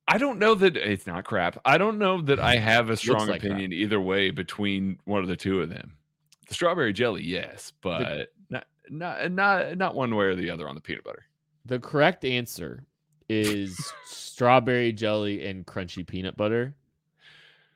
I 0.08 0.18
don't 0.18 0.40
know 0.40 0.56
that 0.56 0.76
it's 0.76 1.06
not 1.06 1.26
crap. 1.26 1.60
I 1.64 1.78
don't 1.78 2.00
know 2.00 2.22
that 2.22 2.40
I 2.40 2.56
have 2.56 2.90
a 2.90 2.98
strong 2.98 3.28
like 3.28 3.44
opinion 3.44 3.72
crap. 3.72 3.80
either 3.80 4.02
way 4.02 4.32
between 4.32 5.00
one 5.06 5.22
of 5.22 5.28
the 5.28 5.36
two 5.36 5.62
of 5.62 5.70
them. 5.70 5.98
The 6.52 6.56
strawberry 6.56 6.92
jelly, 6.92 7.24
yes, 7.24 7.72
but 7.82 8.00
the, 8.00 8.28
not 8.50 8.66
not 8.90 9.32
not 9.32 9.78
not 9.78 9.96
one 9.96 10.14
way 10.14 10.26
or 10.26 10.36
the 10.36 10.50
other 10.50 10.68
on 10.68 10.76
the 10.76 10.82
peanut 10.82 11.06
butter. 11.06 11.24
The 11.66 11.80
correct 11.80 12.26
answer 12.26 12.84
is 13.30 13.80
strawberry 14.06 14.92
jelly 14.92 15.46
and 15.46 15.66
crunchy 15.66 16.06
peanut 16.06 16.36
butter. 16.36 16.76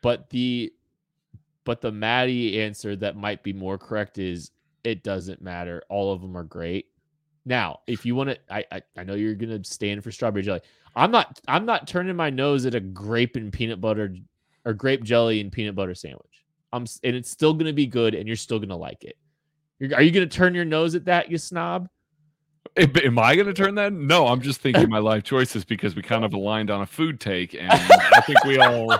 But 0.02 0.30
the 0.30 0.74
but 1.64 1.80
the 1.80 1.94
Maddie 1.94 2.62
answer 2.62 2.98
that 2.98 3.16
might 3.16 3.44
be 3.44 3.54
more 3.54 3.78
correct 3.78 4.18
is 4.18 4.52
it 4.84 5.04
doesn't 5.04 5.42
matter. 5.42 5.82
All 5.88 6.12
of 6.12 6.20
them 6.20 6.36
are 6.36 6.44
great. 6.44 6.88
Now, 7.46 7.80
if 7.88 8.06
you 8.06 8.14
want 8.14 8.32
to, 8.32 8.40
I, 8.54 8.66
I, 8.74 8.82
I 8.98 9.04
know 9.06 9.16
you're 9.16 9.36
gonna 9.36 9.64
stand 9.64 10.04
for 10.04 10.12
strawberry 10.12 10.44
jelly. 10.44 10.60
I'm 10.98 11.12
not 11.12 11.40
I'm 11.48 11.66
not 11.66 11.88
turning 11.88 12.18
my 12.18 12.30
nose 12.30 12.66
at 12.66 12.76
a 12.76 12.82
grape 12.82 13.38
and 13.38 13.54
peanut 13.54 13.80
butter 13.80 14.14
or 14.66 14.74
grape 14.74 15.04
jelly 15.04 15.40
and 15.40 15.50
peanut 15.50 15.76
butter 15.76 15.96
sandwich. 15.96 16.35
I'm 16.76 16.86
and 17.04 17.16
it's 17.16 17.30
still 17.30 17.54
gonna 17.54 17.74
be 17.74 17.88
good, 17.88 18.14
and 18.16 18.28
you're 18.28 18.36
still 18.36 18.60
gonna 18.60 18.78
like 18.78 19.04
it. 19.04 19.18
You're, 19.80 19.96
are 19.96 20.02
you 20.02 20.12
gonna 20.12 20.28
turn 20.28 20.54
your 20.54 20.66
nose 20.66 20.96
at 20.96 21.06
that, 21.06 21.32
you 21.32 21.38
snob? 21.38 21.90
Am 22.78 23.18
I 23.18 23.36
going 23.36 23.48
to 23.48 23.54
turn 23.54 23.76
that? 23.76 23.94
No, 23.94 24.28
I'm 24.28 24.42
just 24.42 24.60
thinking 24.60 24.90
my 24.90 24.98
life 24.98 25.24
choices 25.24 25.64
because 25.64 25.96
we 25.96 26.02
kind 26.02 26.26
of 26.26 26.34
aligned 26.34 26.70
on 26.70 26.82
a 26.82 26.86
food 26.86 27.20
take, 27.20 27.54
and 27.54 27.72
I 27.72 28.22
think 28.26 28.44
we 28.44 28.58
all, 28.60 28.92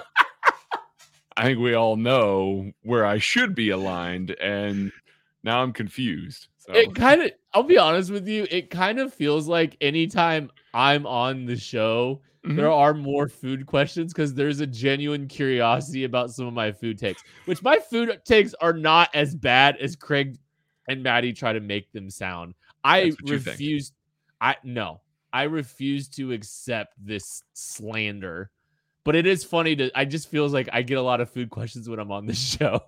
I 1.36 1.44
think 1.44 1.60
we 1.60 1.74
all 1.74 1.98
know 1.98 2.72
where 2.84 3.06
I 3.06 3.18
should 3.18 3.54
be 3.54 3.70
aligned, 3.72 4.32
and 4.32 4.92
now 5.46 5.62
I'm 5.62 5.72
confused. 5.72 6.48
So. 6.58 6.74
It 6.74 6.96
kind 6.96 7.22
of, 7.22 7.32
I'll 7.54 7.64
be 7.64 7.78
honest 7.78 8.10
with 8.10 8.28
you, 8.28 8.48
it 8.50 8.72
kind 8.72 9.00
of 9.00 9.14
feels 9.14 9.48
like 9.48 9.78
anytime 9.80 10.50
I'm 10.74 11.06
on 11.06 11.46
the 11.46 11.56
show, 11.56 12.22
mm-hmm. 12.44 12.56
there 12.56 12.72
are 12.72 12.96
more 12.96 13.30
food 13.30 13.68
questions 13.68 14.12
because 14.12 14.34
there's 14.34 14.60
a 14.60 14.68
genuine 14.68 15.28
curiosity 15.28 16.04
about 16.04 16.32
some 16.32 16.48
of 16.48 16.54
my 16.54 16.72
food 16.72 16.98
takes, 16.98 17.22
which 17.46 17.62
my 17.62 17.78
food 17.78 18.20
takes 18.26 18.56
are 18.56 18.74
not 18.74 19.10
as 19.14 19.36
bad 19.36 19.78
as 19.78 19.96
Craig 19.96 20.40
and 20.90 21.04
Maddie 21.04 21.34
try 21.34 21.54
to 21.54 21.60
make 21.60 21.92
them 21.92 22.10
sound. 22.10 22.56
I 22.84 23.14
refuse. 23.24 23.92
I 24.42 24.58
no, 24.64 25.02
I 25.32 25.44
refuse 25.44 26.08
to 26.10 26.32
accept 26.32 26.96
this 27.00 27.44
slander. 27.54 28.50
But 29.04 29.16
it 29.16 29.28
is 29.28 29.44
funny 29.44 29.76
to. 29.76 29.92
I 29.94 30.06
just 30.06 30.30
feels 30.30 30.52
like 30.52 30.68
I 30.74 30.82
get 30.82 30.98
a 30.98 31.02
lot 31.02 31.22
of 31.22 31.30
food 31.30 31.52
questions 31.52 31.88
when 31.88 32.00
I'm 32.00 32.12
on 32.12 32.26
the 32.26 32.34
show. 32.34 32.82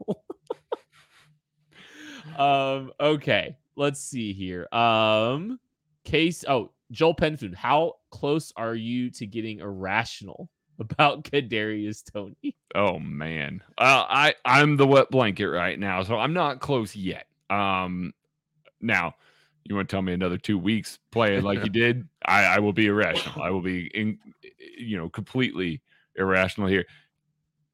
Um. 2.37 2.91
Okay. 2.99 3.57
Let's 3.75 3.99
see 3.99 4.33
here. 4.33 4.67
Um. 4.71 5.59
Case. 6.03 6.45
Oh, 6.47 6.71
Joel 6.91 7.13
Penfood. 7.13 7.55
How 7.55 7.95
close 8.11 8.53
are 8.55 8.75
you 8.75 9.09
to 9.11 9.25
getting 9.25 9.59
irrational 9.59 10.49
about 10.79 11.23
Kadarius 11.23 12.03
Toney? 12.11 12.55
Oh 12.75 12.99
man, 12.99 13.61
uh, 13.77 14.05
I 14.07 14.35
I'm 14.45 14.77
the 14.77 14.87
wet 14.87 15.09
blanket 15.09 15.47
right 15.47 15.79
now, 15.79 16.03
so 16.03 16.17
I'm 16.17 16.33
not 16.33 16.59
close 16.59 16.95
yet. 16.95 17.27
Um. 17.49 18.13
Now 18.79 19.15
you 19.67 19.75
want 19.75 19.89
to 19.89 19.93
tell 19.93 20.01
me 20.01 20.13
another 20.13 20.37
two 20.37 20.57
weeks 20.57 20.99
playing 21.11 21.41
like 21.43 21.63
you 21.63 21.69
did, 21.69 22.07
I, 22.25 22.43
I 22.43 22.59
will 22.59 22.73
be 22.73 22.87
irrational. 22.87 23.41
I 23.41 23.49
will 23.49 23.61
be 23.61 23.87
in, 23.87 24.17
you 24.77 24.97
know, 24.97 25.09
completely 25.09 25.81
irrational 26.15 26.67
here. 26.67 26.85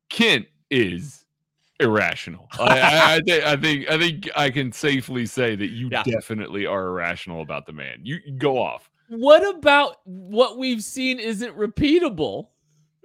Kent 0.09 0.47
is 0.69 1.22
irrational. 1.79 2.47
I, 2.59 2.79
I, 2.79 3.15
I, 3.15 3.19
th- 3.19 3.43
I, 3.43 3.55
think 3.55 3.89
I 3.89 3.97
think 3.97 4.29
I 4.35 4.49
can 4.49 4.71
safely 4.71 5.25
say 5.25 5.55
that 5.55 5.69
you 5.71 5.89
yeah. 5.91 6.03
definitely 6.03 6.65
are 6.65 6.87
irrational 6.87 7.41
about 7.41 7.65
the 7.65 7.73
man. 7.73 7.99
You 8.03 8.19
go 8.37 8.57
off. 8.57 8.89
What 9.09 9.47
about 9.55 9.97
what 10.05 10.57
we've 10.57 10.83
seen 10.83 11.19
isn't 11.19 11.55
repeatable? 11.57 12.47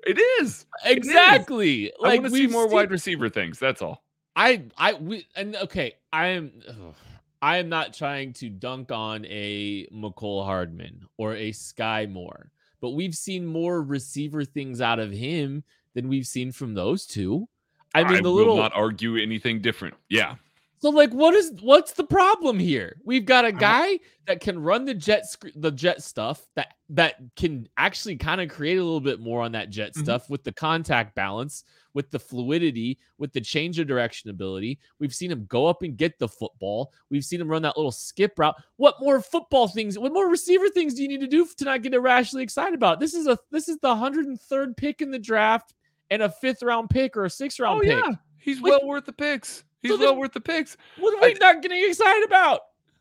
It 0.07 0.18
is 0.40 0.64
exactly. 0.85 1.87
It 1.87 1.94
is. 1.94 2.00
Like 2.00 2.22
to 2.22 2.31
see 2.31 2.46
more 2.46 2.64
seen... 2.64 2.72
wide 2.72 2.90
receiver 2.90 3.28
things. 3.28 3.59
That's 3.59 3.83
all. 3.83 4.04
I 4.37 4.64
I 4.78 4.94
we 4.94 5.26
and 5.37 5.57
okay. 5.57 5.94
I 6.12 6.28
am. 6.28 6.52
Ugh. 6.68 6.94
I 7.40 7.59
am 7.59 7.68
not 7.68 7.94
trying 7.94 8.33
to 8.35 8.48
dunk 8.48 8.90
on 8.90 9.24
a 9.26 9.87
Mecole 9.94 10.44
Hardman 10.44 11.04
or 11.18 11.35
a 11.35 11.52
Skyy 11.52 12.11
Moore, 12.11 12.50
but 12.81 12.90
we've 12.90 13.14
seen 13.14 13.46
more 13.46 13.81
receiver 13.81 14.44
things 14.44 14.81
out 14.81 14.98
of 14.98 15.12
him 15.12 15.62
than 15.94 16.09
we've 16.09 16.26
seen 16.26 16.50
from 16.50 16.74
those 16.74 17.07
two. 17.07 17.48
I 17.94 18.05
mean, 18.05 18.18
I 18.18 18.20
the 18.20 18.31
little 18.31 18.57
not 18.57 18.72
argue 18.74 19.16
anything 19.16 19.61
different. 19.61 19.94
Yeah. 20.09 20.37
So, 20.81 20.90
like, 20.90 21.11
what 21.11 21.35
is 21.35 21.53
what's 21.61 21.92
the 21.92 22.05
problem 22.05 22.59
here? 22.59 22.96
We've 23.05 23.24
got 23.24 23.44
a 23.44 23.51
guy 23.51 23.98
that 24.27 24.40
can 24.40 24.61
run 24.61 24.85
the 24.85 24.94
jet 24.94 25.24
the 25.57 25.72
jet 25.72 26.03
stuff 26.03 26.46
that 26.55 26.74
that 26.90 27.16
can 27.35 27.68
actually 27.77 28.16
kind 28.16 28.40
of 28.40 28.48
create 28.48 28.79
a 28.79 28.85
little 28.85 29.01
bit 29.01 29.18
more 29.18 29.42
on 29.42 29.53
that 29.53 29.70
jet 29.70 29.92
mm-hmm. 29.92 30.05
stuff 30.05 30.31
with 30.31 30.44
the 30.44 30.53
contact 30.53 31.16
balance 31.16 31.64
with 31.98 32.12
the 32.12 32.18
fluidity, 32.18 32.96
with 33.18 33.33
the 33.33 33.40
change 33.40 33.81
of 33.81 33.88
direction 33.88 34.31
ability. 34.31 34.79
We've 35.01 35.12
seen 35.12 35.33
him 35.33 35.46
go 35.46 35.66
up 35.66 35.83
and 35.83 35.96
get 35.96 36.16
the 36.20 36.29
football. 36.29 36.92
We've 37.11 37.24
seen 37.24 37.40
him 37.40 37.48
run 37.48 37.62
that 37.62 37.77
little 37.77 37.90
skip 37.90 38.38
route. 38.38 38.55
What 38.77 38.94
more 39.01 39.20
football 39.20 39.66
things? 39.66 39.98
What 39.98 40.12
more 40.12 40.29
receiver 40.29 40.68
things 40.68 40.94
do 40.94 41.03
you 41.03 41.09
need 41.09 41.20
to 41.22 41.27
do 41.27 41.44
to 41.44 41.64
not 41.64 41.83
get 41.83 41.94
irrationally 41.94 42.44
excited 42.44 42.74
about? 42.74 43.01
This 43.01 43.14
is 43.14 43.27
a 43.27 43.37
this 43.51 43.68
is 43.68 43.79
the 43.79 43.92
103rd 43.92 44.77
pick 44.77 45.03
in 45.03 45.11
the 45.11 45.18
draft 45.18 45.74
and 46.10 46.22
a 46.22 46.30
fifth 46.30 46.62
round 46.62 46.90
pick 46.90 47.16
or 47.16 47.24
a 47.24 47.30
sixth 47.30 47.60
round 47.60 47.80
oh, 47.80 47.82
pick. 47.82 48.04
Yeah. 48.04 48.14
He's 48.38 48.60
like, 48.60 48.70
well 48.70 48.86
worth 48.86 49.06
the 49.06 49.12
picks. 49.12 49.64
He's 49.80 49.92
so 49.92 49.98
well 49.98 50.10
then, 50.10 50.18
worth 50.18 50.32
the 50.32 50.40
picks. 50.40 50.76
What 50.98 51.14
are 51.14 51.20
we 51.20 51.34
I, 51.34 51.38
not 51.38 51.62
getting 51.62 51.84
excited 51.84 52.24
about? 52.24 52.60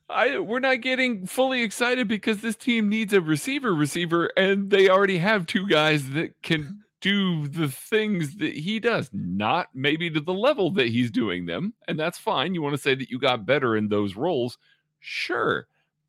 I 0.10 0.40
we're 0.40 0.60
not 0.60 0.82
getting 0.82 1.26
fully 1.26 1.64
excited 1.64 2.08
because 2.08 2.42
this 2.42 2.56
team 2.56 2.88
needs 2.90 3.14
a 3.14 3.22
receiver 3.22 3.74
receiver 3.74 4.32
and 4.38 4.70
they 4.70 4.90
already 4.90 5.18
have 5.18 5.46
two 5.46 5.68
guys 5.68 6.10
that 6.12 6.42
can 6.42 6.84
do 7.02 7.48
the 7.48 7.68
things 7.68 8.38
that 8.38 8.54
he 8.54 8.80
does, 8.80 9.10
not 9.14 9.68
maybe 9.74 10.10
to 10.10 10.20
the 10.20 10.34
level 10.34 10.72
that 10.72 10.88
he's 10.88 11.12
doing 11.12 11.46
them. 11.46 11.74
And 11.88 12.00
that's 12.00 12.18
fine. 12.18 12.56
You 12.56 12.62
want 12.62 12.76
to 12.76 12.82
say 12.82 12.96
that 12.96 13.10
you 13.10 13.20
got 13.20 13.46
better 13.46 13.76
in 13.76 13.88
those 13.88 14.16
roles? 14.16 14.58
Sure. 15.00 15.68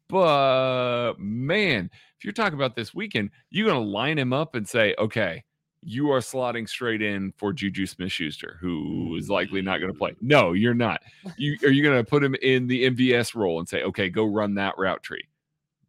But 0.08 1.14
man, 1.18 1.90
if 2.16 2.24
you're 2.24 2.32
talking 2.32 2.58
about 2.58 2.74
this 2.74 2.94
weekend, 2.94 3.30
you're 3.50 3.68
going 3.68 3.82
to 3.82 3.90
line 3.90 4.18
him 4.18 4.32
up 4.32 4.54
and 4.54 4.66
say, 4.66 4.94
okay, 4.98 5.44
you 5.82 6.10
are 6.10 6.20
slotting 6.20 6.68
straight 6.68 7.02
in 7.02 7.32
for 7.36 7.52
Juju 7.52 7.86
Smith 7.86 8.10
Schuster, 8.12 8.58
who 8.60 9.16
is 9.16 9.30
likely 9.30 9.62
not 9.62 9.78
going 9.78 9.92
to 9.92 9.98
play. 9.98 10.14
No, 10.20 10.52
you're 10.52 10.74
not. 10.74 11.02
You 11.36 11.56
are 11.62 11.70
you 11.70 11.82
going 11.82 11.96
to 11.96 12.08
put 12.08 12.24
him 12.24 12.34
in 12.42 12.66
the 12.66 12.90
MVS 12.90 13.34
role 13.34 13.58
and 13.58 13.68
say, 13.68 13.82
okay, 13.84 14.08
go 14.08 14.24
run 14.24 14.54
that 14.54 14.76
route 14.76 15.02
tree? 15.02 15.24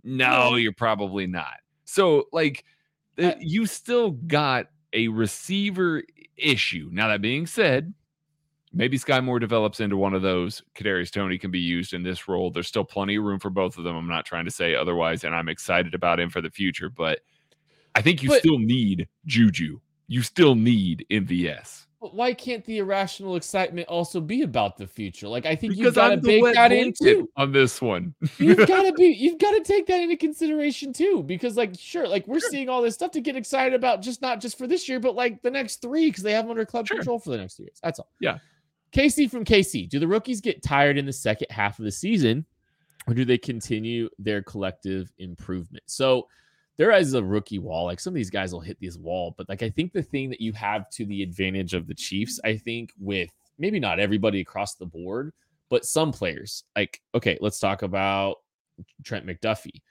No, 0.03 0.55
you're 0.55 0.73
probably 0.73 1.27
not. 1.27 1.55
So, 1.85 2.25
like, 2.31 2.65
uh, 3.17 3.33
you 3.39 3.65
still 3.65 4.11
got 4.11 4.67
a 4.93 5.07
receiver 5.07 6.03
issue. 6.37 6.89
Now 6.91 7.07
that 7.07 7.21
being 7.21 7.47
said, 7.47 7.93
maybe 8.71 8.97
Skyy 8.97 9.23
Moore 9.23 9.39
develops 9.39 9.79
into 9.79 9.97
one 9.97 10.13
of 10.13 10.21
those. 10.21 10.61
Kadarius 10.75 11.11
Toney 11.11 11.37
can 11.37 11.51
be 11.51 11.59
used 11.59 11.93
in 11.93 12.03
this 12.03 12.27
role. 12.27 12.51
There's 12.51 12.67
still 12.67 12.83
plenty 12.83 13.15
of 13.15 13.23
room 13.23 13.39
for 13.39 13.49
both 13.49 13.77
of 13.77 13.83
them. 13.83 13.95
I'm 13.95 14.07
not 14.07 14.25
trying 14.25 14.45
to 14.45 14.51
say 14.51 14.75
otherwise, 14.75 15.23
and 15.23 15.35
I'm 15.35 15.49
excited 15.49 15.93
about 15.93 16.19
him 16.19 16.29
for 16.29 16.41
the 16.41 16.51
future. 16.51 16.89
But 16.89 17.19
I 17.99 18.01
think 18.01 18.23
you 18.23 18.29
but, 18.29 18.39
still 18.39 18.57
need 18.57 19.07
Juju. 19.25 19.79
You 20.07 20.21
still 20.21 20.55
need 20.55 21.05
MVS. 21.11 21.85
But 22.01 22.15
why 22.15 22.33
can't 22.33 22.63
the 22.63 22.77
irrational 22.77 23.35
excitement 23.35 23.89
also 23.89 24.21
be 24.21 24.43
about 24.43 24.77
the 24.77 24.87
future? 24.87 25.27
Like 25.27 25.45
I 25.45 25.53
think 25.53 25.73
because 25.73 25.85
you've 25.85 25.95
got 25.95 26.09
to 26.11 26.17
bake 26.17 26.53
that 26.53 26.71
into 26.71 27.29
on 27.35 27.51
this 27.51 27.81
one. 27.81 28.15
you've 28.37 28.57
got 28.67 28.83
to 28.83 28.93
be 28.93 29.07
you've 29.07 29.37
got 29.37 29.51
to 29.51 29.59
take 29.59 29.85
that 29.87 29.99
into 29.99 30.15
consideration 30.15 30.93
too. 30.93 31.23
Because 31.23 31.57
like 31.57 31.77
sure, 31.77 32.07
like 32.07 32.25
we're 32.25 32.39
sure. 32.39 32.49
seeing 32.51 32.69
all 32.69 32.81
this 32.81 32.93
stuff 32.93 33.11
to 33.11 33.21
get 33.21 33.35
excited 33.35 33.73
about, 33.73 34.01
just 34.01 34.21
not 34.21 34.39
just 34.39 34.57
for 34.57 34.65
this 34.65 34.87
year, 34.87 35.01
but 35.01 35.13
like 35.13 35.41
the 35.41 35.51
next 35.51 35.81
three 35.81 36.07
because 36.07 36.23
they 36.23 36.31
have 36.31 36.45
them 36.45 36.51
under 36.51 36.63
club 36.63 36.87
sure. 36.87 36.97
control 36.97 37.19
for 37.19 37.31
the 37.31 37.37
next 37.37 37.59
years. 37.59 37.79
That's 37.83 37.99
all. 37.99 38.09
Yeah. 38.21 38.37
Casey 38.93 39.27
from 39.27 39.43
KC, 39.43 39.89
do 39.89 39.99
the 39.99 40.07
rookies 40.07 40.39
get 40.39 40.63
tired 40.63 40.97
in 40.97 41.05
the 41.05 41.13
second 41.13 41.47
half 41.51 41.79
of 41.79 41.85
the 41.85 41.91
season, 41.91 42.45
or 43.07 43.13
do 43.13 43.25
they 43.25 43.37
continue 43.37 44.09
their 44.17 44.41
collective 44.41 45.11
improvement? 45.17 45.83
So 45.85 46.27
there 46.79 46.91
is 46.93 47.13
a 47.13 47.21
rookie 47.21 47.59
wall. 47.59 47.85
Like 47.85 47.99
some 47.99 48.11
of 48.11 48.15
these 48.15 48.29
guys 48.29 48.53
will 48.53 48.61
hit 48.61 48.77
this 48.79 48.95
wall, 48.95 49.35
but 49.37 49.49
like 49.49 49.61
I 49.61 49.69
think 49.69 49.91
the 49.91 50.01
thing 50.01 50.29
that 50.29 50.39
you 50.39 50.53
have 50.53 50.89
to 50.91 51.05
the 51.05 51.21
advantage 51.21 51.73
of 51.73 51.87
the 51.87 51.93
Chiefs, 51.93 52.39
I 52.45 52.55
think 52.55 52.93
with 52.97 53.29
maybe 53.59 53.81
not 53.81 53.99
everybody 53.99 54.39
across 54.39 54.75
the 54.75 54.85
board, 54.85 55.33
but 55.69 55.83
some 55.85 56.13
players. 56.13 56.63
Like, 56.77 57.01
okay, 57.13 57.37
let's 57.41 57.59
talk 57.59 57.81
about 57.81 58.37
Trent 59.03 59.27
McDuffie. 59.27 59.81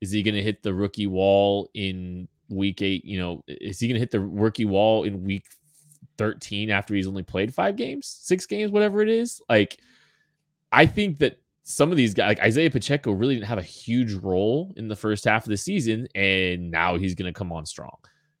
Is 0.00 0.12
he 0.12 0.22
going 0.22 0.36
to 0.36 0.42
hit 0.42 0.62
the 0.62 0.72
rookie 0.72 1.08
wall 1.08 1.68
in 1.74 2.28
week 2.48 2.82
eight? 2.82 3.04
You 3.04 3.18
know, 3.18 3.44
is 3.48 3.80
he 3.80 3.88
going 3.88 3.96
to 3.96 4.00
hit 4.00 4.12
the 4.12 4.20
rookie 4.20 4.64
wall 4.64 5.02
in 5.02 5.24
week 5.24 5.44
13 6.18 6.70
after 6.70 6.94
he's 6.94 7.08
only 7.08 7.24
played 7.24 7.52
five 7.52 7.74
games, 7.74 8.06
six 8.22 8.46
games, 8.46 8.70
whatever 8.70 9.02
it 9.02 9.08
is? 9.08 9.42
Like, 9.48 9.78
I 10.70 10.86
think 10.86 11.18
that 11.18 11.40
some 11.70 11.90
of 11.90 11.98
these 11.98 12.14
guys, 12.14 12.28
like 12.28 12.40
Isaiah 12.40 12.70
Pacheco, 12.70 13.12
really 13.12 13.34
didn't 13.34 13.46
have 13.46 13.58
a 13.58 13.62
huge 13.62 14.14
role 14.14 14.72
in 14.78 14.88
the 14.88 14.96
first 14.96 15.26
half 15.26 15.44
of 15.44 15.50
the 15.50 15.56
season, 15.58 16.08
and 16.14 16.70
now 16.70 16.96
he's 16.96 17.14
going 17.14 17.30
to 17.30 17.38
come 17.38 17.52
on 17.52 17.66
strong. 17.66 17.94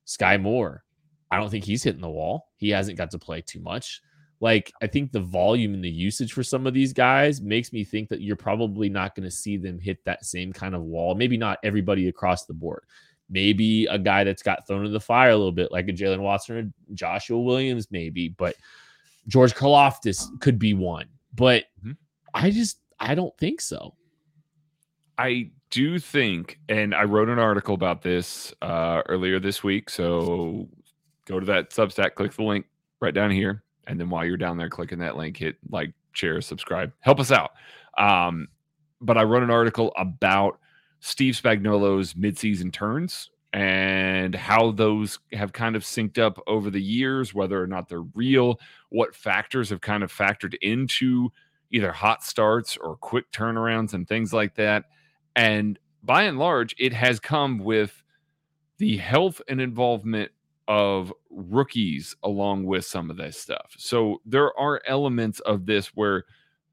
Skyy 0.06 0.40
Moore, 0.40 0.82
I 1.30 1.36
don't 1.36 1.50
think 1.50 1.66
he's 1.66 1.82
hitting 1.82 2.00
the 2.00 2.08
wall. 2.08 2.48
He 2.56 2.70
hasn't 2.70 2.96
got 2.96 3.10
to 3.10 3.18
play 3.18 3.42
too 3.42 3.60
much. 3.60 4.00
Like, 4.40 4.72
I 4.80 4.86
think 4.86 5.12
the 5.12 5.20
volume 5.20 5.74
and 5.74 5.84
the 5.84 5.90
usage 5.90 6.32
for 6.32 6.42
some 6.42 6.66
of 6.66 6.72
these 6.72 6.94
guys 6.94 7.42
makes 7.42 7.70
me 7.70 7.84
think 7.84 8.08
that 8.08 8.22
you're 8.22 8.34
probably 8.34 8.88
not 8.88 9.14
going 9.14 9.28
to 9.28 9.30
see 9.30 9.58
them 9.58 9.78
hit 9.78 10.02
that 10.06 10.24
same 10.24 10.50
kind 10.50 10.74
of 10.74 10.84
wall. 10.84 11.14
Maybe 11.14 11.36
not 11.36 11.58
everybody 11.62 12.08
across 12.08 12.46
the 12.46 12.54
board. 12.54 12.84
Maybe 13.28 13.84
a 13.86 13.98
guy 13.98 14.24
that's 14.24 14.42
got 14.42 14.66
thrown 14.66 14.86
in 14.86 14.92
the 14.94 15.00
fire 15.00 15.30
a 15.30 15.36
little 15.36 15.52
bit, 15.52 15.70
like 15.70 15.86
a 15.88 15.92
Jaylen 15.92 16.20
Watson 16.20 16.56
or 16.56 16.94
Joshua 16.94 17.38
Williams, 17.38 17.88
maybe, 17.90 18.30
but 18.30 18.54
George 19.26 19.54
Karlaftis 19.54 20.40
could 20.40 20.58
be 20.58 20.72
one. 20.72 21.08
But 21.34 21.64
mm-hmm. 21.80 21.92
I 22.32 22.50
just 22.50 22.78
I 23.00 23.14
don't 23.14 23.36
think 23.38 23.60
so. 23.60 23.94
I 25.16 25.50
do 25.70 25.98
think, 25.98 26.58
and 26.68 26.94
I 26.94 27.04
wrote 27.04 27.28
an 27.28 27.38
article 27.38 27.74
about 27.74 28.02
this 28.02 28.54
uh, 28.62 29.02
earlier 29.08 29.38
this 29.40 29.62
week. 29.62 29.90
So 29.90 30.68
go 31.26 31.40
to 31.40 31.46
that 31.46 31.70
Substack, 31.70 32.14
click 32.14 32.32
the 32.32 32.44
link 32.44 32.66
right 33.00 33.14
down 33.14 33.30
here, 33.30 33.62
and 33.86 33.98
then 33.98 34.10
while 34.10 34.24
you're 34.24 34.36
down 34.36 34.56
there 34.56 34.70
clicking 34.70 34.98
that 35.00 35.16
link, 35.16 35.36
hit 35.36 35.56
like, 35.70 35.92
share, 36.12 36.40
subscribe, 36.40 36.92
help 37.00 37.20
us 37.20 37.30
out. 37.30 37.52
Um, 37.96 38.48
but 39.00 39.18
I 39.18 39.22
wrote 39.22 39.42
an 39.42 39.50
article 39.50 39.92
about 39.96 40.58
Steve 41.00 41.34
Spagnuolo's 41.34 42.14
midseason 42.14 42.72
turns 42.72 43.30
and 43.52 44.34
how 44.34 44.72
those 44.72 45.18
have 45.32 45.52
kind 45.52 45.74
of 45.74 45.82
synced 45.82 46.18
up 46.18 46.38
over 46.46 46.70
the 46.70 46.82
years, 46.82 47.32
whether 47.32 47.62
or 47.62 47.66
not 47.66 47.88
they're 47.88 48.02
real, 48.14 48.60
what 48.90 49.14
factors 49.14 49.70
have 49.70 49.80
kind 49.80 50.02
of 50.02 50.12
factored 50.12 50.54
into 50.60 51.30
either 51.70 51.92
hot 51.92 52.22
starts 52.22 52.76
or 52.76 52.96
quick 52.96 53.30
turnarounds 53.30 53.92
and 53.94 54.08
things 54.08 54.32
like 54.32 54.54
that. 54.56 54.84
And 55.36 55.78
by 56.02 56.22
and 56.24 56.38
large, 56.38 56.74
it 56.78 56.92
has 56.92 57.20
come 57.20 57.58
with 57.58 58.02
the 58.78 58.96
health 58.96 59.40
and 59.48 59.60
involvement 59.60 60.30
of 60.68 61.12
rookies 61.30 62.14
along 62.22 62.64
with 62.64 62.84
some 62.84 63.10
of 63.10 63.16
this 63.16 63.38
stuff. 63.38 63.74
So 63.78 64.20
there 64.24 64.56
are 64.58 64.82
elements 64.86 65.40
of 65.40 65.66
this 65.66 65.88
where 65.88 66.24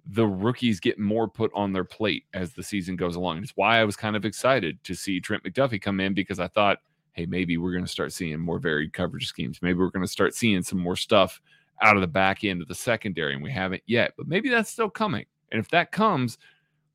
the 0.05 0.27
rookies 0.27 0.79
get 0.79 0.99
more 0.99 1.27
put 1.27 1.51
on 1.55 1.73
their 1.73 1.84
plate 1.84 2.25
as 2.34 2.53
the 2.53 2.62
season 2.62 2.95
goes 2.95 3.15
along. 3.15 3.39
It's 3.39 3.53
why 3.55 3.79
I 3.79 3.86
was 3.86 3.95
kind 3.95 4.15
of 4.15 4.25
excited 4.25 4.84
to 4.84 4.93
see 4.93 5.19
Trent 5.19 5.43
McDuffie 5.43 5.81
come 5.81 5.99
in 5.99 6.13
because 6.13 6.39
I 6.39 6.47
thought, 6.47 6.79
hey, 7.13 7.25
maybe 7.25 7.58
we're 7.58 7.71
going 7.71 7.86
to 7.86 7.89
start 7.91 8.13
seeing 8.13 8.39
more 8.39 8.60
varied 8.60 8.93
coverage 8.93 9.27
schemes. 9.27 9.60
Maybe 9.62 9.79
we're 9.79 9.89
going 9.89 10.05
to 10.05 10.12
start 10.12 10.36
seeing 10.36 10.62
some 10.62 10.79
more 10.79 10.97
stuff 10.97 11.41
out 11.81 11.95
of 11.95 12.01
the 12.01 12.07
back 12.07 12.43
end 12.43 12.61
of 12.61 12.67
the 12.67 12.75
secondary, 12.75 13.33
and 13.33 13.43
we 13.43 13.51
haven't 13.51 13.83
yet. 13.85 14.13
But 14.17 14.27
maybe 14.27 14.49
that's 14.49 14.69
still 14.69 14.89
coming. 14.89 15.25
And 15.51 15.59
if 15.59 15.69
that 15.69 15.91
comes, 15.91 16.38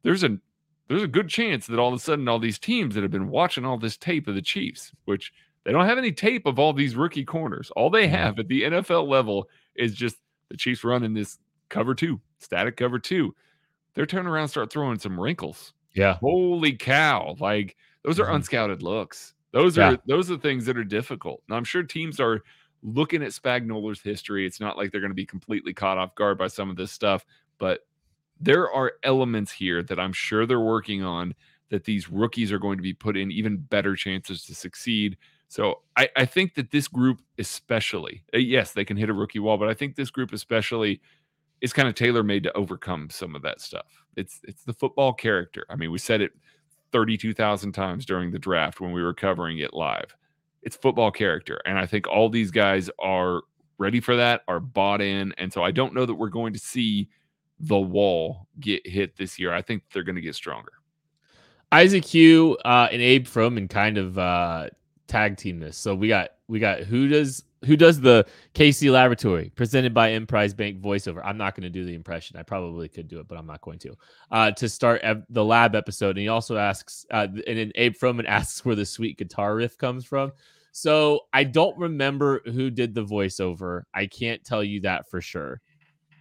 there's 0.03 0.25
a 0.25 0.39
there's 0.89 1.03
a 1.03 1.09
good 1.09 1.29
chance 1.29 1.67
that 1.67 1.79
all 1.79 1.89
of 1.89 1.95
a 1.95 1.99
sudden 1.99 2.29
all 2.29 2.39
these 2.39 2.59
teams 2.59 2.95
that 2.95 3.03
have 3.03 3.13
been 3.13 3.29
watching 3.29 3.65
all 3.65 3.79
this 3.79 3.97
tape 3.97 4.27
of 4.27 4.35
the 4.35 4.43
Chiefs, 4.43 4.93
which 5.05 5.33
they 5.65 5.73
don't 5.73 5.87
have 5.87 5.99
any 5.99 6.11
tape 6.11 6.47
of 6.47 6.59
all 6.59 6.73
these 6.73 6.97
rookie 6.97 7.25
corners. 7.25 7.71
All 7.77 7.91
they 7.91 8.09
have 8.09 8.39
at 8.39 8.49
the 8.49 8.63
NFL 8.63 9.07
level 9.07 9.49
is 9.77 9.95
just 9.95 10.17
the 10.49 10.57
Chiefs 10.57 10.83
running 10.83 11.15
this 11.15 11.39
cover 11.69 11.95
two, 11.95 12.21
static 12.39 12.77
cover 12.77 12.99
two. 12.99 13.35
They're 13.95 14.07
turning 14.07 14.29
around 14.29 14.49
start 14.49 14.73
throwing 14.73 14.99
some 14.99 15.19
wrinkles. 15.19 15.75
Yeah. 15.95 16.15
Holy 16.15 16.73
cow. 16.73 17.37
Like 17.39 17.77
those 18.05 18.19
are 18.19 18.27
mm-hmm. 18.27 18.37
unscouted 18.37 18.83
looks. 18.83 19.35
Those 19.53 19.79
are 19.79 19.93
yeah. 19.93 19.97
those 20.07 20.31
are 20.31 20.37
things 20.37 20.65
that 20.67 20.77
are 20.77 20.85
difficult. 20.85 21.43
Now 21.49 21.57
I'm 21.57 21.65
sure 21.65 21.83
teams 21.83 22.21
are 22.21 22.43
looking 22.83 23.23
at 23.23 23.31
Spagnuolo's 23.31 24.01
history, 24.01 24.47
it's 24.47 24.61
not 24.61 24.77
like 24.77 24.91
they're 24.91 25.01
going 25.01 25.11
to 25.11 25.15
be 25.15 25.27
completely 25.27 25.73
caught 25.73 25.99
off 25.99 26.15
guard 26.15 26.39
by 26.39 26.49
some 26.49 26.71
of 26.71 26.77
this 26.77 26.93
stuff, 26.93 27.25
but 27.59 27.87
there 28.41 28.71
are 28.71 28.95
elements 29.03 29.53
here 29.53 29.83
that 29.83 30.01
I'm 30.01 30.13
sure 30.13 30.47
they're 30.47 30.61
working 30.61 31.03
on 31.03 31.35
that 31.69 31.85
these 31.85 32.09
rookies 32.09 32.51
are 32.51 32.59
going 32.59 32.79
to 32.79 32.83
be 32.83 32.95
put 32.95 33.17
in 33.17 33.31
even 33.31 33.59
better 33.59 33.95
chances 33.95 34.45
to 34.45 34.55
succeed. 34.55 35.17
So 35.49 35.81
I, 35.97 36.09
I 36.17 36.25
think 36.25 36.55
that 36.55 36.71
this 36.71 36.89
group, 36.89 37.21
especially, 37.39 38.25
uh, 38.35 38.39
yes, 38.39 38.73
they 38.73 38.85
can 38.85 38.97
hit 38.97 39.11
a 39.11 39.13
rookie 39.15 39.39
wall, 39.39 39.59
but 39.59 39.69
I 39.69 39.75
think 39.75 39.95
this 39.95 40.11
group, 40.11 40.33
especially, 40.33 41.01
is 41.61 41.73
kind 41.73 41.89
of 41.89 41.95
tailor 41.95 42.23
made 42.23 42.43
to 42.45 42.57
overcome 42.57 43.11
some 43.11 43.37
of 43.37 43.43
that 43.43 43.61
stuff. 43.61 44.05
It's 44.17 44.41
it's 44.45 44.65
the 44.65 44.73
football 44.73 45.13
character. 45.13 45.67
I 45.69 45.77
mean, 45.77 45.93
we 45.93 45.99
said 45.99 46.21
it 46.21 46.33
32,000 46.93 47.73
times 47.73 48.07
during 48.07 48.31
the 48.31 48.39
draft 48.39 48.81
when 48.81 48.93
we 48.93 49.03
were 49.03 49.15
covering 49.15 49.59
it 49.59 49.75
live 49.75 50.17
it's 50.63 50.77
football 50.77 51.11
character. 51.11 51.61
And 51.65 51.79
I 51.79 51.87
think 51.87 52.07
all 52.09 52.29
these 52.29 52.51
guys 52.51 52.91
are 52.99 53.43
ready 53.79 54.01
for 54.01 54.17
that, 54.17 54.43
are 54.47 54.61
bought 54.61 55.01
in. 55.01 55.33
And 55.39 55.53
so 55.53 55.63
I 55.63 55.71
don't 55.71 55.95
know 55.95 56.07
that 56.07 56.15
we're 56.15 56.29
going 56.29 56.53
to 56.53 56.59
see 56.59 57.09
the 57.59 57.79
wall 57.79 58.47
get 58.59 58.87
hit 58.87 59.17
this 59.17 59.39
year. 59.39 59.53
I 59.53 59.63
think 59.63 59.83
they're 59.93 60.03
going 60.03 60.17
to 60.17 60.21
get 60.21 60.35
stronger. 60.35 60.73
Isaac 61.73 62.05
Hugh 62.05 62.57
uh, 62.65 62.89
and 62.91 63.01
Abe 63.01 63.27
Froman 63.27 63.71
kind 63.71 63.97
of 63.97 64.19
uh, 64.19 64.69
tag 65.07 65.37
team 65.37 65.61
this. 65.61 65.77
So 65.77 65.95
we 65.95 66.09
got 66.09 66.31
we 66.49 66.59
got 66.59 66.81
who 66.81 67.09
does 67.09 67.45
who 67.65 67.77
does 67.77 68.01
the 68.01 68.27
KC 68.55 68.91
Laboratory 68.91 69.53
presented 69.55 69.93
by 69.93 70.13
Emprise 70.13 70.55
Bank 70.55 70.81
voiceover. 70.81 71.21
I'm 71.25 71.37
not 71.37 71.55
going 71.55 71.65
to 71.65 71.71
do 71.71 71.85
the 71.85 71.95
impression. 71.95 72.37
I 72.39 72.43
probably 72.43 72.89
could 72.89 73.09
do 73.09 73.21
it, 73.21 73.29
but 73.29 73.37
I'm 73.37 73.47
not 73.47 73.61
going 73.61 73.79
to. 73.81 73.95
Uh, 74.31 74.51
to 74.53 74.69
start 74.69 75.03
the 75.29 75.45
lab 75.45 75.75
episode, 75.75 76.11
and 76.11 76.19
he 76.19 76.29
also 76.29 76.57
asks, 76.57 77.05
uh, 77.11 77.27
and 77.47 77.59
then 77.59 77.73
Abe 77.75 77.95
Froman 77.95 78.25
asks 78.29 78.65
where 78.65 78.75
the 78.77 78.87
sweet 78.87 79.19
guitar 79.19 79.55
riff 79.55 79.77
comes 79.77 80.05
from. 80.05 80.33
So 80.73 81.21
I 81.33 81.45
don't 81.45 81.77
remember 81.77 82.41
who 82.45 82.71
did 82.71 82.95
the 82.95 83.05
voiceover. 83.05 83.83
I 83.93 84.07
can't 84.07 84.43
tell 84.45 84.63
you 84.63 84.81
that 84.83 85.11
for 85.11 85.21
sure. 85.21 85.61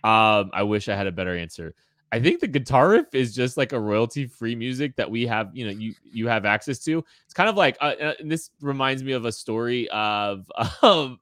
Um, 0.04 0.49
I 0.54 0.63
wish 0.63 0.89
I 0.89 0.95
had 0.95 1.08
a 1.08 1.12
better 1.12 1.36
answer. 1.38 1.75
I 2.12 2.19
think 2.19 2.39
the 2.39 2.47
guitar 2.47 2.89
riff 2.89 3.13
is 3.13 3.36
just 3.36 3.58
like 3.58 3.71
a 3.71 3.80
royalty 3.80 4.25
free 4.25 4.56
music 4.56 4.95
that 4.95 5.10
we 5.10 5.28
have, 5.28 5.52
you 5.54 5.65
know, 5.65 5.71
you 5.71 5.93
you 6.04 6.28
have 6.28 6.45
access 6.45 6.80
to. 6.86 7.04
It's 7.25 7.34
kind 7.34 7.49
of 7.49 7.56
like 7.56 7.78
uh, 7.82 7.93
uh 8.02 8.13
this 8.23 8.49
reminds 8.62 9.04
me 9.04 9.12
of 9.12 9.25
a 9.25 9.32
story 9.32 9.88
of 9.89 10.52
um 10.82 11.19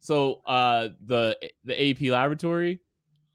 so 0.00 0.40
uh 0.46 0.88
the 1.06 1.36
the 1.64 1.90
AP 1.90 2.10
laboratory. 2.10 2.80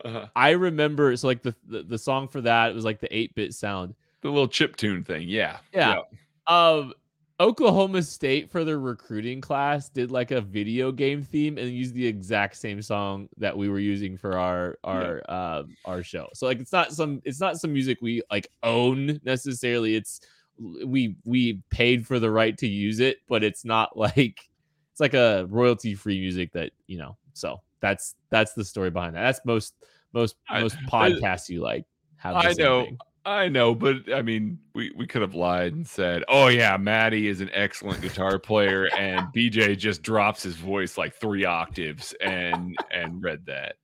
Uh-huh. 0.03 0.27
I 0.35 0.51
remember 0.51 1.15
so 1.15 1.27
like 1.27 1.41
the, 1.41 1.55
the, 1.67 1.83
the 1.83 1.97
song 1.97 2.27
for 2.27 2.41
that 2.41 2.71
it 2.71 2.75
was 2.75 2.85
like 2.85 2.99
the 2.99 3.07
8-bit 3.07 3.53
sound. 3.53 3.95
The 4.21 4.29
little 4.29 4.47
chip 4.47 4.75
tune 4.75 5.03
thing. 5.03 5.27
Yeah. 5.27 5.57
Yeah. 5.73 6.01
yeah. 6.47 6.77
Um 6.77 6.93
Oklahoma 7.39 8.01
State 8.01 8.49
for 8.49 8.63
their 8.63 8.79
recruiting 8.79 9.41
class 9.41 9.89
did 9.89 10.09
like 10.09 10.31
a 10.31 10.39
video 10.39 10.91
game 10.91 11.21
theme 11.21 11.57
and 11.57 11.69
used 11.69 11.93
the 11.93 12.05
exact 12.05 12.55
same 12.55 12.81
song 12.81 13.27
that 13.37 13.57
we 13.57 13.67
were 13.67 13.79
using 13.79 14.17
for 14.17 14.37
our 14.37 14.77
our 14.85 15.21
yeah. 15.27 15.33
uh, 15.33 15.63
our 15.83 16.01
show. 16.01 16.29
So 16.33 16.45
like 16.45 16.59
it's 16.59 16.71
not 16.71 16.93
some 16.93 17.21
it's 17.25 17.41
not 17.41 17.57
some 17.57 17.73
music 17.73 17.97
we 18.01 18.21
like 18.31 18.47
own 18.63 19.19
necessarily. 19.23 19.95
It's 19.95 20.21
we 20.57 21.17
we 21.25 21.61
paid 21.69 22.07
for 22.07 22.19
the 22.19 22.31
right 22.31 22.57
to 22.59 22.67
use 22.67 23.01
it, 23.01 23.17
but 23.27 23.43
it's 23.43 23.65
not 23.65 23.97
like 23.97 24.39
it's 24.95 25.01
like 25.01 25.13
a 25.13 25.45
royalty 25.49 25.93
free 25.93 26.21
music 26.21 26.53
that 26.53 26.71
you 26.87 26.97
know. 26.97 27.17
So 27.33 27.59
that's 27.81 28.15
that's 28.29 28.53
the 28.53 28.63
story 28.63 28.89
behind 28.89 29.13
that. 29.17 29.23
That's 29.23 29.41
most 29.43 29.73
most 30.13 30.37
I, 30.47 30.61
most 30.61 30.77
podcasts 30.89 31.49
I, 31.49 31.53
you 31.53 31.61
like. 31.61 31.85
have. 32.15 32.37
I 32.37 32.53
know. 32.53 32.85
Thing. 32.85 32.97
I 33.25 33.49
know, 33.49 33.75
but 33.75 33.97
I 34.13 34.21
mean, 34.21 34.57
we, 34.73 34.93
we 34.95 35.05
could 35.05 35.21
have 35.21 35.35
lied 35.35 35.73
and 35.73 35.85
said, 35.85 36.23
"Oh 36.29 36.47
yeah, 36.47 36.77
Maddie 36.77 37.27
is 37.27 37.41
an 37.41 37.49
excellent 37.51 38.01
guitar 38.01 38.39
player," 38.39 38.87
and 38.97 39.19
BJ 39.35 39.77
just 39.77 40.01
drops 40.01 40.43
his 40.43 40.55
voice 40.55 40.97
like 40.97 41.13
three 41.13 41.43
octaves 41.43 42.15
and 42.21 42.77
and 42.89 43.21
read 43.21 43.45
that. 43.47 43.75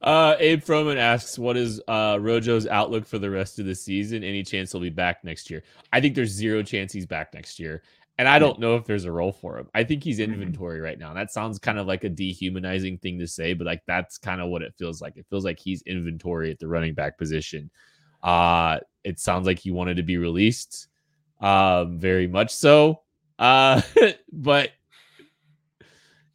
Uh, 0.00 0.36
Abe 0.38 0.62
Froman 0.62 0.96
asks, 0.96 1.38
"What 1.38 1.58
is 1.58 1.78
uh, 1.88 2.16
Rojo's 2.20 2.66
outlook 2.66 3.04
for 3.04 3.18
the 3.18 3.28
rest 3.28 3.58
of 3.58 3.66
the 3.66 3.74
season? 3.74 4.24
Any 4.24 4.42
chance 4.44 4.72
he'll 4.72 4.80
be 4.80 4.88
back 4.88 5.24
next 5.24 5.50
year?" 5.50 5.62
I 5.92 6.00
think 6.00 6.14
there's 6.14 6.30
zero 6.30 6.62
chance 6.62 6.90
he's 6.90 7.06
back 7.06 7.34
next 7.34 7.58
year, 7.58 7.82
and 8.18 8.28
I 8.28 8.38
don't 8.38 8.58
know 8.58 8.76
if 8.76 8.84
there's 8.84 9.04
a 9.04 9.12
role 9.12 9.32
for 9.32 9.58
him. 9.58 9.68
I 9.74 9.84
think 9.84 10.02
he's 10.04 10.18
Mm-hmm. 10.26 10.32
inventory 10.32 10.80
right 10.80 10.98
now. 10.98 11.14
That 11.14 11.32
sounds 11.32 11.58
kind 11.58 11.78
of 11.78 11.86
like 11.86 12.04
a 12.04 12.08
dehumanizing 12.08 12.98
thing 12.98 13.18
to 13.20 13.26
say, 13.26 13.54
but 13.54 13.66
like 13.66 13.82
that's 13.86 14.18
kind 14.18 14.40
of 14.40 14.48
what 14.50 14.62
it 14.62 14.74
feels 14.78 15.00
like. 15.00 15.16
It 15.16 15.26
feels 15.30 15.44
like 15.44 15.58
he's 15.58 15.82
inventory 15.82 16.50
at 16.50 16.58
the 16.58 16.68
running 16.68 16.94
back 16.94 17.16
position. 17.18 17.70
Uh, 18.22 18.78
it 19.04 19.20
sounds 19.20 19.46
like 19.46 19.58
he 19.60 19.70
wanted 19.70 19.96
to 19.98 20.02
be 20.02 20.18
released, 20.18 20.88
um, 21.40 21.98
very 21.98 22.26
much 22.26 22.52
so. 22.54 23.02
Uh, 23.38 23.80
but 24.32 24.70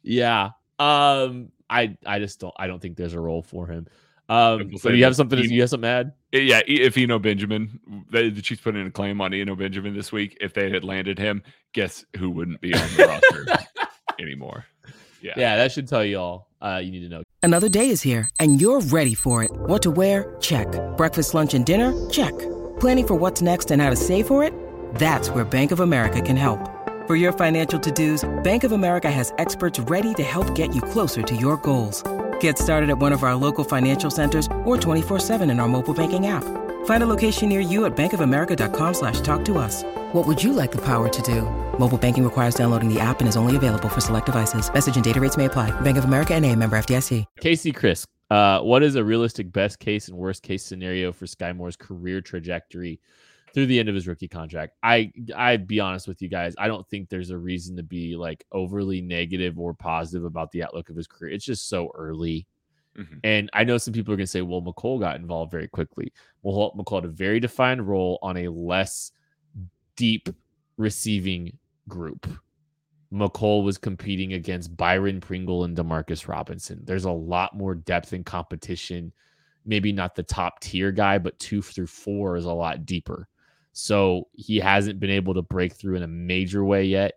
yeah, 0.02 0.50
um, 0.78 1.50
I 1.68 1.96
I 2.06 2.18
just 2.18 2.40
don't 2.40 2.54
I 2.56 2.66
don't 2.66 2.80
think 2.80 2.96
there's 2.96 3.14
a 3.14 3.20
role 3.20 3.42
for 3.42 3.66
him. 3.66 3.86
Um, 4.28 4.76
so 4.76 4.90
do 4.90 4.96
you 4.98 5.04
have 5.04 5.16
something? 5.16 5.38
You 5.50 5.60
have 5.62 5.70
something 5.70 5.82
to 5.88 5.88
add? 5.92 6.12
Yeah, 6.42 6.60
E- 6.68 6.80
if 6.82 6.98
Eno 6.98 7.18
Benjamin, 7.20 7.78
the, 8.10 8.28
the 8.28 8.42
Chiefs 8.42 8.60
put 8.62 8.74
in 8.74 8.86
a 8.86 8.90
claim 8.90 9.20
on 9.20 9.32
Eno 9.32 9.54
Benjamin 9.54 9.94
this 9.94 10.10
week. 10.10 10.36
If 10.40 10.52
they 10.52 10.68
had 10.70 10.82
landed 10.82 11.18
him, 11.18 11.42
guess 11.72 12.04
who 12.16 12.28
wouldn't 12.30 12.60
be 12.60 12.74
on 12.74 12.80
the 12.96 13.06
roster 13.46 13.66
anymore? 14.18 14.64
Yeah. 15.22 15.34
Yeah, 15.36 15.56
that 15.56 15.70
should 15.72 15.86
tell 15.88 16.04
you 16.04 16.18
all 16.18 16.48
uh, 16.60 16.80
you 16.82 16.90
need 16.90 17.00
to 17.00 17.08
know. 17.08 17.22
Another 17.42 17.68
day 17.68 17.88
is 17.88 18.02
here, 18.02 18.28
and 18.40 18.60
you're 18.60 18.80
ready 18.80 19.14
for 19.14 19.44
it. 19.44 19.50
What 19.52 19.82
to 19.82 19.90
wear? 19.90 20.34
Check. 20.40 20.66
Breakfast, 20.96 21.34
lunch, 21.34 21.54
and 21.54 21.64
dinner? 21.64 21.92
Check. 22.10 22.36
Planning 22.80 23.06
for 23.06 23.14
what's 23.14 23.40
next 23.42 23.70
and 23.70 23.80
how 23.80 23.90
to 23.90 23.96
save 23.96 24.26
for 24.26 24.42
it? 24.42 24.52
That's 24.96 25.28
where 25.30 25.44
Bank 25.44 25.70
of 25.70 25.80
America 25.80 26.20
can 26.20 26.36
help. 26.36 26.70
For 27.06 27.16
your 27.16 27.32
financial 27.32 27.78
to-dos, 27.78 28.24
Bank 28.42 28.64
of 28.64 28.72
America 28.72 29.10
has 29.10 29.32
experts 29.36 29.78
ready 29.78 30.14
to 30.14 30.22
help 30.22 30.54
get 30.54 30.74
you 30.74 30.80
closer 30.80 31.22
to 31.22 31.36
your 31.36 31.58
goals. 31.58 32.02
Get 32.44 32.58
started 32.58 32.90
at 32.90 32.98
one 32.98 33.14
of 33.14 33.22
our 33.22 33.34
local 33.34 33.64
financial 33.64 34.10
centers 34.10 34.48
or 34.66 34.76
24-7 34.76 35.50
in 35.50 35.58
our 35.60 35.66
mobile 35.66 35.94
banking 35.94 36.26
app. 36.26 36.44
Find 36.84 37.02
a 37.02 37.06
location 37.06 37.48
near 37.48 37.60
you 37.60 37.86
at 37.86 37.96
bankofamerica.com 37.96 38.92
slash 38.92 39.22
talk 39.22 39.46
to 39.46 39.56
us. 39.56 39.82
What 40.12 40.26
would 40.26 40.44
you 40.44 40.52
like 40.52 40.70
the 40.70 40.82
power 40.84 41.08
to 41.08 41.22
do? 41.22 41.40
Mobile 41.78 41.96
banking 41.96 42.22
requires 42.22 42.54
downloading 42.54 42.92
the 42.92 43.00
app 43.00 43.20
and 43.20 43.28
is 43.30 43.38
only 43.38 43.56
available 43.56 43.88
for 43.88 44.02
select 44.02 44.26
devices. 44.26 44.70
Message 44.70 44.94
and 44.96 45.02
data 45.02 45.20
rates 45.20 45.38
may 45.38 45.46
apply. 45.46 45.70
Bank 45.80 45.96
of 45.96 46.04
America 46.04 46.34
and 46.34 46.44
a 46.44 46.54
member 46.54 46.76
FDIC. 46.76 47.24
Casey 47.40 47.72
Chris, 47.72 48.04
uh, 48.30 48.60
what 48.60 48.82
is 48.82 48.94
a 48.94 49.02
realistic 49.02 49.50
best 49.50 49.78
case 49.78 50.08
and 50.08 50.18
worst 50.18 50.42
case 50.42 50.62
scenario 50.62 51.12
for 51.12 51.24
Skyy 51.24 51.56
Moore's 51.56 51.76
career 51.76 52.20
trajectory 52.20 53.00
through 53.54 53.66
the 53.66 53.78
end 53.78 53.88
of 53.88 53.94
his 53.94 54.06
rookie 54.08 54.28
contract? 54.28 54.74
I 54.82 55.12
I'd 55.36 55.66
be 55.66 55.80
honest 55.80 56.08
with 56.08 56.20
you 56.20 56.28
guys, 56.28 56.54
I 56.58 56.68
don't 56.68 56.86
think 56.88 57.08
there's 57.08 57.30
a 57.30 57.38
reason 57.38 57.76
to 57.76 57.82
be 57.82 58.16
like 58.16 58.44
overly 58.52 59.00
negative 59.00 59.58
or 59.58 59.72
positive 59.74 60.24
about 60.24 60.50
the 60.52 60.62
outlook 60.64 60.90
of 60.90 60.96
his 60.96 61.06
career. 61.06 61.32
It's 61.32 61.44
just 61.44 61.68
so 61.68 61.90
early. 61.94 62.46
Mhm. 62.98 63.20
And 63.24 63.50
I 63.52 63.64
know 63.64 63.78
some 63.78 63.92
people 63.94 64.14
are 64.14 64.16
going 64.16 64.26
to 64.26 64.30
say, 64.30 64.42
well, 64.42 64.62
Mecole 64.62 65.00
got 65.00 65.16
involved 65.16 65.50
very 65.50 65.66
quickly. 65.68 66.12
Well, 66.42 66.72
Mecole 66.76 66.98
had 66.98 67.04
a 67.06 67.08
very 67.08 67.40
defined 67.40 67.86
role 67.88 68.18
on 68.22 68.36
a 68.36 68.48
less 68.48 69.10
deep 69.96 70.28
receiving 70.76 71.56
group. 71.88 72.26
Mecole 73.12 73.62
was 73.64 73.78
competing 73.78 74.32
against 74.32 74.76
Byron 74.76 75.20
Pringle 75.20 75.64
and 75.64 75.76
Demarcus 75.76 76.26
Robinson. 76.28 76.80
There's 76.84 77.04
a 77.04 77.10
lot 77.12 77.56
more 77.56 77.74
depth 77.74 78.12
and 78.12 78.26
competition. 78.26 79.12
Maybe 79.64 79.92
not 79.92 80.14
the 80.14 80.22
top 80.24 80.60
tier 80.60 80.90
guy, 80.92 81.18
but 81.18 81.38
two 81.38 81.62
through 81.62 81.86
four 81.86 82.36
is 82.36 82.44
a 82.44 82.52
lot 82.52 82.86
deeper. 82.86 83.28
So 83.74 84.28
he 84.32 84.58
hasn't 84.58 85.00
been 85.00 85.10
able 85.10 85.34
to 85.34 85.42
break 85.42 85.74
through 85.74 85.96
in 85.96 86.04
a 86.04 86.08
major 86.08 86.64
way 86.64 86.84
yet. 86.84 87.14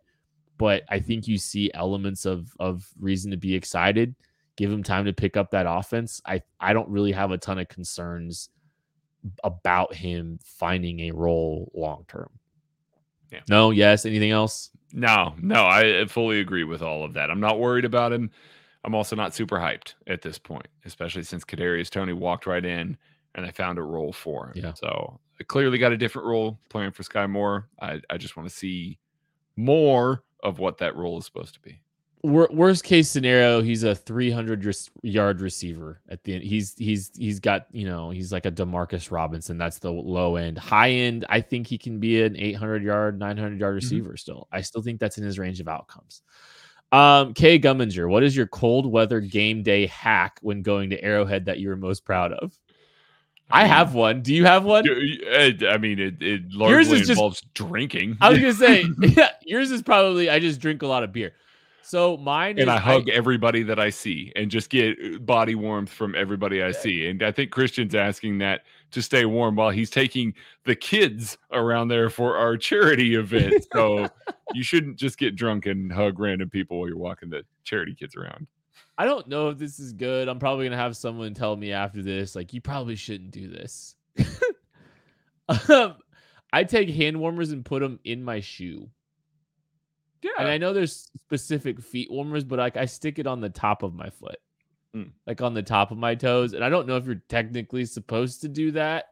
But 0.57 0.83
I 0.89 0.99
think 0.99 1.27
you 1.27 1.37
see 1.37 1.71
elements 1.73 2.25
of 2.25 2.51
of 2.59 2.89
reason 2.99 3.29
to 3.31 3.37
be 3.37 3.53
excited. 3.53 4.15
Give 4.55 4.71
him 4.71 4.81
time 4.81 5.05
to 5.05 5.13
pick 5.13 5.37
up 5.37 5.51
that 5.51 5.67
offense. 5.69 6.19
I 6.25 6.41
I 6.59 6.73
don't 6.73 6.89
really 6.89 7.11
have 7.11 7.29
a 7.29 7.37
ton 7.37 7.59
of 7.59 7.67
concerns 7.67 8.49
about 9.43 9.93
him 9.93 10.39
finding 10.43 11.01
a 11.01 11.11
role 11.11 11.71
long 11.75 12.05
term. 12.07 12.31
Yeah. 13.31 13.41
No, 13.47 13.69
yes. 13.69 14.05
Anything 14.05 14.31
else? 14.31 14.71
No, 14.93 15.35
no, 15.39 15.65
I 15.65 16.05
fully 16.05 16.39
agree 16.39 16.63
with 16.63 16.81
all 16.81 17.03
of 17.03 17.13
that. 17.13 17.29
I'm 17.29 17.41
not 17.41 17.59
worried 17.59 17.85
about 17.85 18.13
him. 18.13 18.31
I'm 18.83 18.95
also 18.95 19.15
not 19.15 19.35
super 19.35 19.57
hyped 19.57 19.95
at 20.07 20.21
this 20.21 20.39
point, 20.39 20.67
especially 20.85 21.23
since 21.23 21.43
Kadarius 21.43 21.89
Toney 21.89 22.13
walked 22.13 22.47
right 22.47 22.63
in 22.63 22.97
and 23.35 23.45
I 23.45 23.51
found 23.51 23.77
a 23.77 23.83
role 23.83 24.13
for 24.13 24.47
him. 24.47 24.63
Yeah. 24.63 24.73
So 24.73 25.19
clearly 25.45 25.77
got 25.77 25.91
a 25.91 25.97
different 25.97 26.27
role 26.27 26.59
playing 26.69 26.91
for 26.91 27.03
Skyy 27.03 27.29
Moore. 27.29 27.67
I, 27.81 28.01
I 28.09 28.17
just 28.17 28.35
want 28.37 28.49
to 28.49 28.55
see 28.55 28.97
more 29.55 30.23
of 30.43 30.59
what 30.59 30.77
that 30.79 30.95
role 30.95 31.17
is 31.17 31.25
supposed 31.25 31.53
to 31.55 31.59
be. 31.59 31.81
Worst 32.23 32.83
case 32.83 33.09
scenario, 33.09 33.61
he's 33.61 33.83
a 33.83 33.93
300 33.93 34.75
yard 35.03 35.39
receiver 35.39 36.01
at 36.09 36.23
the 36.23 36.33
end. 36.33 36.43
He's 36.43 36.73
he's 36.75 37.11
he's 37.15 37.39
got 37.39 37.67
you 37.71 37.87
know 37.87 38.09
he's 38.09 38.33
like 38.33 38.45
a 38.45 38.51
Demarcus 38.51 39.11
Robinson. 39.11 39.57
That's 39.57 39.77
the 39.77 39.91
low 39.91 40.35
end. 40.35 40.57
High 40.57 40.89
end, 40.89 41.25
I 41.29 41.41
think 41.41 41.67
he 41.67 41.77
can 41.77 41.99
be 41.99 42.23
an 42.23 42.35
800 42.35 42.83
yard, 42.83 43.19
900 43.19 43.59
yard 43.59 43.75
receiver. 43.75 44.17
Still, 44.17 44.47
I 44.51 44.61
still 44.61 44.81
think 44.81 44.99
that's 44.99 45.19
in 45.19 45.23
his 45.23 45.37
range 45.37 45.59
of 45.59 45.67
outcomes. 45.67 46.23
Um, 46.91 47.33
Kay 47.33 47.59
Gumminger, 47.59 48.09
what 48.09 48.23
is 48.23 48.35
your 48.35 48.47
cold 48.47 48.91
weather 48.91 49.19
game 49.19 49.61
day 49.61 49.85
hack 49.85 50.39
when 50.41 50.63
going 50.63 50.89
to 50.89 51.03
Arrowhead 51.03 51.45
that 51.45 51.59
you 51.59 51.69
were 51.69 51.75
most 51.75 52.03
proud 52.03 52.33
of? 52.33 52.57
I 53.49 53.65
have 53.65 53.93
one. 53.93 54.21
Do 54.21 54.33
you 54.33 54.45
have 54.45 54.65
one? 54.65 54.85
I 54.89 55.57
I 55.69 55.77
mean, 55.77 55.99
it, 55.99 56.21
it 56.21 56.51
largely 56.51 56.93
is 56.93 56.99
just- 56.99 57.11
involves 57.11 57.41
drinking. 57.53 58.17
I 58.21 58.29
was 58.29 58.39
gonna 58.39 58.53
say, 58.53 58.85
yeah, 59.01 59.29
yours 59.43 59.71
is 59.71 59.81
probably 59.81 60.29
I 60.29 60.39
just 60.39 60.59
drink 60.59 60.81
a 60.81 60.87
lot 60.87 61.03
of 61.03 61.13
beer. 61.13 61.33
So 61.87 62.17
mine 62.17 62.57
is 62.57 62.63
and 62.63 62.69
I 62.69 62.79
hug 62.79 63.07
everybody 63.07 63.63
that 63.63 63.79
I 63.79 63.91
see 63.91 64.33
and 64.35 64.51
just 64.51 64.69
get 64.69 64.97
uh, 65.01 65.19
body 65.19 65.55
warmth 65.55 65.89
from 65.89 66.15
everybody 66.15 66.61
I 66.61 66.71
see. 66.71 67.07
And 67.07 67.23
I 67.23 67.31
think 67.31 67.49
Christian's 67.51 67.95
asking 67.95 68.39
that 68.39 68.63
to 68.91 69.01
stay 69.01 69.23
warm 69.23 69.55
while 69.55 69.69
he's 69.69 69.89
taking 69.89 70.33
the 70.65 70.75
kids 70.75 71.37
around 71.53 71.87
there 71.87 72.09
for 72.09 72.35
our 72.35 72.57
charity 72.57 73.15
event. 73.15 73.67
So 73.71 74.09
you 74.53 74.63
shouldn't 74.63 74.97
just 74.97 75.17
get 75.17 75.37
drunk 75.37 75.65
and 75.65 75.89
hug 75.89 76.19
random 76.19 76.49
people 76.49 76.77
while 76.77 76.89
you're 76.89 76.97
walking 76.97 77.29
the 77.29 77.43
charity 77.63 77.95
kids 77.95 78.17
around. 78.17 78.47
I 78.97 79.05
don't 79.05 79.27
know 79.27 79.49
if 79.49 79.57
this 79.57 79.79
is 79.79 79.93
good. 79.93 80.27
I'm 80.27 80.39
probably 80.39 80.65
gonna 80.65 80.77
have 80.81 80.97
someone 80.97 81.33
tell 81.33 81.55
me 81.55 81.71
after 81.71 82.01
this, 82.01 82.35
like, 82.35 82.53
you 82.53 82.61
probably 82.61 82.95
shouldn't 82.95 83.31
do 83.31 83.47
this. 83.47 83.95
um, 85.69 85.95
I 86.51 86.63
take 86.63 86.89
hand 86.89 87.19
warmers 87.19 87.51
and 87.51 87.63
put 87.63 87.81
them 87.81 87.99
in 88.03 88.23
my 88.23 88.39
shoe. 88.39 88.89
Yeah. 90.23 90.31
And 90.39 90.47
I 90.47 90.57
know 90.57 90.73
there's 90.73 91.11
specific 91.25 91.81
feet 91.81 92.09
warmers, 92.11 92.43
but 92.43 92.59
like 92.59 92.77
I 92.77 92.85
stick 92.85 93.19
it 93.19 93.27
on 93.27 93.39
the 93.41 93.49
top 93.49 93.83
of 93.83 93.93
my 93.93 94.09
foot, 94.09 94.37
Mm. 94.95 95.11
like 95.27 95.41
on 95.41 95.53
the 95.53 95.61
top 95.61 95.91
of 95.91 95.97
my 95.97 96.15
toes. 96.15 96.53
And 96.53 96.63
I 96.63 96.69
don't 96.69 96.87
know 96.87 96.97
if 96.97 97.05
you're 97.05 97.21
technically 97.29 97.85
supposed 97.85 98.41
to 98.41 98.47
do 98.47 98.71
that, 98.71 99.05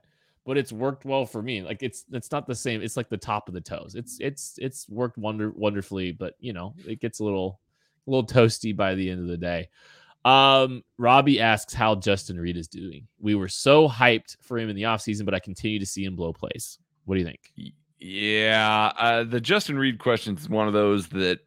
but 0.45 0.57
it's 0.57 0.71
worked 0.71 1.05
well 1.05 1.25
for 1.25 1.41
me. 1.41 1.61
Like 1.61 1.83
it's 1.83 2.05
it's 2.11 2.31
not 2.31 2.47
the 2.47 2.55
same. 2.55 2.81
It's 2.81 2.97
like 2.97 3.09
the 3.09 3.17
top 3.17 3.47
of 3.47 3.53
the 3.53 3.61
toes. 3.61 3.93
It's 3.95 4.17
it's 4.19 4.55
it's 4.57 4.89
worked 4.89 5.17
wonder 5.17 5.51
wonderfully, 5.51 6.11
but 6.11 6.35
you 6.39 6.53
know 6.53 6.73
it 6.87 7.01
gets 7.01 7.19
a 7.19 7.23
little 7.23 7.59
a 8.05 8.09
little 8.09 8.25
toasty 8.25 8.75
by 8.75 8.95
the 8.95 9.09
end 9.09 9.21
of 9.21 9.27
the 9.27 9.37
day. 9.37 9.69
Um, 10.25 10.83
Robbie 10.97 11.39
asks 11.39 11.73
how 11.73 11.95
Justin 11.95 12.39
Reid 12.39 12.57
is 12.57 12.67
doing. 12.67 13.07
We 13.19 13.35
were 13.35 13.47
so 13.47 13.87
hyped 13.87 14.37
for 14.41 14.57
him 14.57 14.69
in 14.69 14.75
the 14.75 14.83
offseason, 14.83 15.25
but 15.25 15.35
I 15.35 15.39
continue 15.39 15.79
to 15.79 15.85
see 15.85 16.03
him 16.03 16.15
blow 16.15 16.33
plays. 16.33 16.79
What 17.05 17.15
do 17.15 17.19
you 17.19 17.27
think? 17.27 17.51
Yeah, 17.99 18.91
uh, 18.97 19.23
the 19.23 19.39
Justin 19.39 19.77
Reid 19.77 19.99
question 19.99 20.35
is 20.35 20.49
one 20.49 20.67
of 20.67 20.73
those 20.73 21.07
that, 21.09 21.39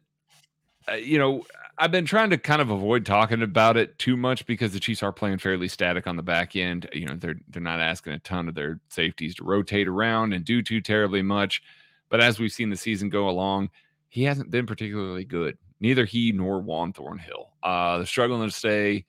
uh, 0.89 0.93
you 0.93 1.17
know, 1.17 1.43
I've 1.77 1.91
been 1.91 2.05
trying 2.05 2.29
to 2.31 2.37
kind 2.37 2.61
of 2.61 2.71
avoid 2.71 3.05
talking 3.05 3.41
about 3.41 3.77
it 3.77 3.97
too 3.99 4.17
much 4.17 4.45
because 4.45 4.73
the 4.73 4.81
Chiefs 4.81 5.01
are 5.01 5.13
playing 5.13 5.37
fairly 5.37 5.69
static 5.69 6.07
on 6.07 6.17
the 6.17 6.23
back 6.23 6.57
end. 6.57 6.89
You 6.91 7.05
know, 7.05 7.15
they're 7.15 7.39
they're 7.49 7.61
not 7.61 7.79
asking 7.79 8.13
a 8.13 8.19
ton 8.19 8.49
of 8.49 8.55
their 8.55 8.81
safeties 8.89 9.35
to 9.35 9.45
rotate 9.45 9.87
around 9.87 10.33
and 10.33 10.43
do 10.43 10.61
too 10.61 10.81
terribly 10.81 11.21
much. 11.21 11.61
But 12.09 12.19
as 12.21 12.39
we've 12.39 12.51
seen 12.51 12.69
the 12.69 12.75
season 12.75 13.07
go 13.07 13.29
along, 13.29 13.69
he 14.09 14.23
hasn't 14.23 14.51
been 14.51 14.65
particularly 14.65 15.23
good. 15.23 15.57
Neither 15.79 16.05
he 16.05 16.31
nor 16.31 16.61
Juan 16.61 16.93
Thornhill. 16.93 17.49
Uh, 17.63 17.97
they're 17.97 18.05
struggling 18.05 18.47
to 18.47 18.55
stay 18.55 19.05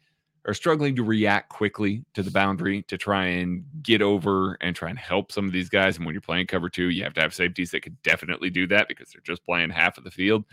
are 0.47 0.55
struggling 0.55 0.97
to 0.97 1.03
react 1.03 1.51
quickly 1.51 2.05
to 2.15 2.23
the 2.23 2.31
boundary 2.31 2.83
to 2.85 2.97
try 2.97 3.27
and 3.27 3.65
get 3.83 4.01
over 4.01 4.57
and 4.61 4.75
try 4.75 4.89
and 4.89 4.99
help 4.99 5.31
some 5.31 5.45
of 5.45 5.53
these 5.53 5.69
guys. 5.69 5.97
And 5.97 6.07
when 6.07 6.15
you're 6.15 6.23
playing 6.23 6.47
cover 6.47 6.71
two, 6.71 6.89
you 6.89 7.05
have 7.05 7.15
to 7.15 7.21
have 7.21 7.35
safeties 7.35 7.71
that 7.73 7.83
could 7.83 8.01
definitely 8.03 8.49
do 8.51 8.67
that 8.69 8.89
because 8.89 9.11
they're 9.11 9.21
just 9.23 9.45
playing 9.45 9.71
half 9.71 9.99
of 9.99 10.05
the 10.05 10.11
field. 10.11 10.45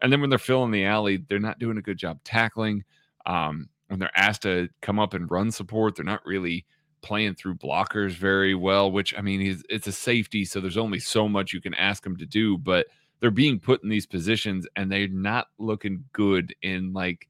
And 0.00 0.12
then 0.12 0.20
when 0.20 0.30
they're 0.30 0.38
filling 0.38 0.70
the 0.70 0.86
alley, 0.86 1.18
they're 1.28 1.38
not 1.38 1.58
doing 1.58 1.78
a 1.78 1.82
good 1.82 1.98
job 1.98 2.20
tackling. 2.24 2.84
Um, 3.26 3.68
when 3.88 4.00
they're 4.00 4.10
asked 4.16 4.42
to 4.42 4.68
come 4.80 4.98
up 4.98 5.12
and 5.12 5.30
run 5.30 5.50
support, 5.50 5.94
they're 5.94 6.04
not 6.04 6.24
really 6.24 6.64
playing 7.02 7.34
through 7.34 7.56
blockers 7.56 8.12
very 8.12 8.54
well, 8.54 8.90
which 8.90 9.14
I 9.16 9.20
mean, 9.20 9.42
is 9.42 9.62
it's 9.68 9.86
a 9.86 9.92
safety. 9.92 10.46
So 10.46 10.58
there's 10.58 10.78
only 10.78 10.98
so 10.98 11.28
much 11.28 11.52
you 11.52 11.60
can 11.60 11.74
ask 11.74 12.02
them 12.02 12.16
to 12.16 12.26
do, 12.26 12.56
but 12.56 12.86
they're 13.24 13.30
being 13.30 13.58
put 13.58 13.82
in 13.82 13.88
these 13.88 14.04
positions 14.04 14.66
and 14.76 14.92
they're 14.92 15.08
not 15.08 15.46
looking 15.56 16.04
good 16.12 16.54
in 16.60 16.92
like 16.92 17.26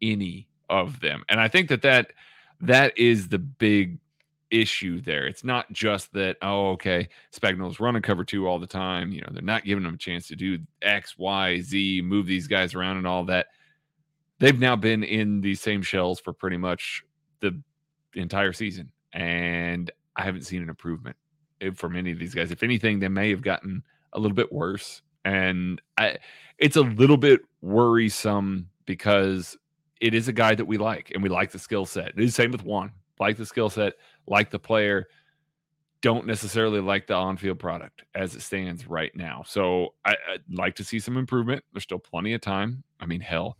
any 0.00 0.48
of 0.70 1.00
them. 1.00 1.22
And 1.28 1.38
I 1.38 1.48
think 1.48 1.68
that 1.68 1.82
that 1.82 2.14
that 2.62 2.96
is 2.96 3.28
the 3.28 3.38
big 3.38 3.98
issue 4.50 5.02
there. 5.02 5.26
It's 5.26 5.44
not 5.44 5.70
just 5.70 6.14
that, 6.14 6.38
oh, 6.40 6.70
okay, 6.70 7.10
Spagnuolo's 7.30 7.78
running 7.78 8.00
cover 8.00 8.24
two 8.24 8.48
all 8.48 8.58
the 8.58 8.66
time. 8.66 9.12
You 9.12 9.20
know, 9.20 9.28
they're 9.30 9.42
not 9.42 9.66
giving 9.66 9.84
them 9.84 9.96
a 9.96 9.98
chance 9.98 10.28
to 10.28 10.34
do 10.34 10.60
X, 10.80 11.18
Y, 11.18 11.60
Z, 11.60 12.00
move 12.00 12.24
these 12.24 12.46
guys 12.46 12.74
around 12.74 12.96
and 12.96 13.06
all 13.06 13.24
that. 13.24 13.48
They've 14.38 14.58
now 14.58 14.76
been 14.76 15.04
in 15.04 15.42
these 15.42 15.60
same 15.60 15.82
shells 15.82 16.20
for 16.20 16.32
pretty 16.32 16.56
much 16.56 17.04
the 17.40 17.60
entire 18.14 18.54
season. 18.54 18.92
And 19.12 19.90
I 20.16 20.24
haven't 20.24 20.46
seen 20.46 20.62
an 20.62 20.70
improvement 20.70 21.16
eh, 21.60 21.72
from 21.74 21.96
any 21.96 22.12
of 22.12 22.18
these 22.18 22.34
guys. 22.34 22.50
If 22.50 22.62
anything, 22.62 22.98
they 22.98 23.08
may 23.08 23.28
have 23.28 23.42
gotten 23.42 23.82
a 24.14 24.18
little 24.18 24.34
bit 24.34 24.50
worse. 24.50 25.02
And 25.28 25.82
I, 25.98 26.16
it's 26.58 26.76
a 26.76 26.82
little 26.82 27.18
bit 27.18 27.40
worrisome 27.60 28.70
because 28.86 29.56
it 30.00 30.14
is 30.14 30.28
a 30.28 30.32
guy 30.32 30.54
that 30.54 30.64
we 30.64 30.78
like 30.78 31.10
and 31.12 31.22
we 31.22 31.28
like 31.28 31.50
the 31.50 31.58
skill 31.58 31.84
set. 31.84 32.08
It 32.08 32.20
is 32.20 32.30
the 32.30 32.42
same 32.42 32.50
with 32.50 32.64
Juan. 32.64 32.92
Like 33.20 33.36
the 33.36 33.44
skill 33.44 33.68
set, 33.68 33.94
like 34.26 34.50
the 34.50 34.58
player, 34.58 35.08
don't 36.00 36.26
necessarily 36.26 36.80
like 36.80 37.06
the 37.08 37.14
on-field 37.14 37.58
product 37.58 38.04
as 38.14 38.34
it 38.34 38.40
stands 38.40 38.86
right 38.86 39.14
now. 39.14 39.42
So 39.46 39.94
I, 40.04 40.14
would 40.30 40.44
like 40.56 40.76
to 40.76 40.84
see 40.84 40.98
some 40.98 41.16
improvement. 41.16 41.62
There's 41.72 41.82
still 41.82 41.98
plenty 41.98 42.32
of 42.32 42.40
time. 42.40 42.84
I 43.00 43.06
mean, 43.06 43.20
hell, 43.20 43.58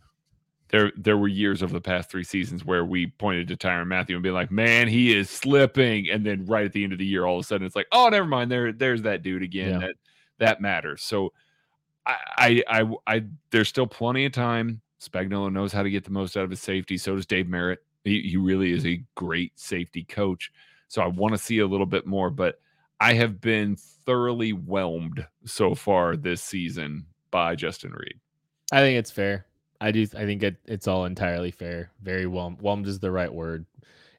there 0.69 0.91
there 0.95 1.17
were 1.17 1.27
years 1.27 1.61
over 1.61 1.73
the 1.73 1.81
past 1.81 2.09
three 2.09 2.23
seasons 2.23 2.65
where 2.65 2.85
we 2.85 3.07
pointed 3.07 3.47
to 3.49 3.57
Tyrann 3.57 3.87
Mathieu 3.87 4.15
and 4.15 4.23
be 4.23 4.31
like, 4.31 4.49
"Man, 4.49 4.87
he 4.87 5.13
is 5.13 5.29
slipping," 5.29 6.09
and 6.09 6.25
then 6.25 6.45
right 6.45 6.65
at 6.65 6.71
the 6.71 6.83
end 6.83 6.93
of 6.93 6.99
the 6.99 7.05
year, 7.05 7.25
all 7.25 7.37
of 7.37 7.43
a 7.43 7.47
sudden, 7.47 7.67
it's 7.67 7.75
like, 7.75 7.87
"Oh, 7.91 8.07
never 8.09 8.27
mind. 8.27 8.49
There, 8.49 8.71
there's 8.71 9.01
that 9.01 9.21
dude 9.21 9.43
again. 9.43 9.73
Yeah. 9.73 9.79
That 9.79 9.95
that 10.37 10.61
matters." 10.61 11.03
So, 11.03 11.33
I, 12.09 12.63
I, 12.67 12.81
I, 12.81 13.15
I, 13.15 13.23
there's 13.51 13.69
still 13.69 13.87
plenty 13.87 14.25
of 14.25 14.31
time. 14.31 14.81
Spagnuolo 15.01 15.51
knows 15.51 15.71
how 15.71 15.83
to 15.83 15.89
get 15.89 16.03
the 16.03 16.11
most 16.11 16.35
out 16.35 16.43
of 16.43 16.49
his 16.49 16.61
safety. 16.61 16.97
So 16.97 17.15
does 17.15 17.25
Dave 17.25 17.47
Merritt. 17.47 17.83
He, 18.03 18.21
he 18.21 18.37
really 18.37 18.71
is 18.71 18.85
a 18.85 19.03
great 19.15 19.57
safety 19.59 20.03
coach. 20.03 20.51
So 20.87 21.01
I 21.01 21.07
want 21.07 21.33
to 21.33 21.37
see 21.37 21.59
a 21.59 21.67
little 21.67 21.85
bit 21.85 22.05
more, 22.05 22.29
but 22.29 22.59
I 22.99 23.13
have 23.13 23.39
been 23.39 23.77
thoroughly 24.05 24.51
whelmed 24.51 25.25
so 25.45 25.75
far 25.75 26.15
this 26.15 26.41
season 26.41 27.05
by 27.31 27.55
Justin 27.55 27.91
Reid. 27.91 28.19
I 28.71 28.79
think 28.81 28.97
it's 28.97 29.11
fair. 29.11 29.45
I 29.81 29.91
do. 29.91 30.03
I 30.17 30.25
think 30.25 30.43
it, 30.43 30.57
it's 30.65 30.87
all 30.87 31.05
entirely 31.05 31.51
fair. 31.51 31.91
Very 32.01 32.25
whelmed. 32.25 32.61
Whelmed 32.61 32.87
is 32.87 32.99
the 32.99 33.11
right 33.11 33.33
word. 33.33 33.65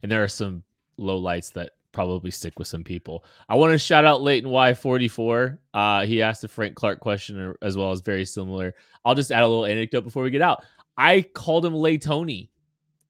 And 0.03 0.11
there 0.11 0.25
are 0.25 0.29
some 0.29 0.63
low 0.97 1.19
lights 1.19 1.51
that 1.51 1.73
probably 1.93 2.31
stick 2.31 2.59
with 2.59 2.69
some 2.69 2.85
people. 2.85 3.25
I 3.49 3.57
want 3.57 3.73
to 3.73 3.79
shout 3.79 4.05
out 4.05 4.23
Leighton 4.23 4.51
Y44. 4.51 5.59
Uh, 5.75 6.07
he 6.07 6.23
asked 6.23 6.45
a 6.45 6.49
Frank 6.49 6.75
Clark 6.75 7.01
question 7.01 7.55
as 7.63 7.77
well 7.77 7.91
as 7.91 8.01
very 8.01 8.25
similar. 8.25 8.75
I'll 9.05 9.15
just 9.15 9.33
add 9.33 9.43
a 9.43 9.49
little 9.49 9.67
anecdote 9.67 10.03
before 10.03 10.23
we 10.23 10.31
get 10.31 10.43
out. 10.43 10.65
I 10.97 11.23
called 11.23 11.65
him 11.65 11.75
Lay 11.75 11.99
Tony 11.99 12.51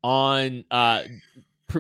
on 0.03 0.64
uh 0.70 1.03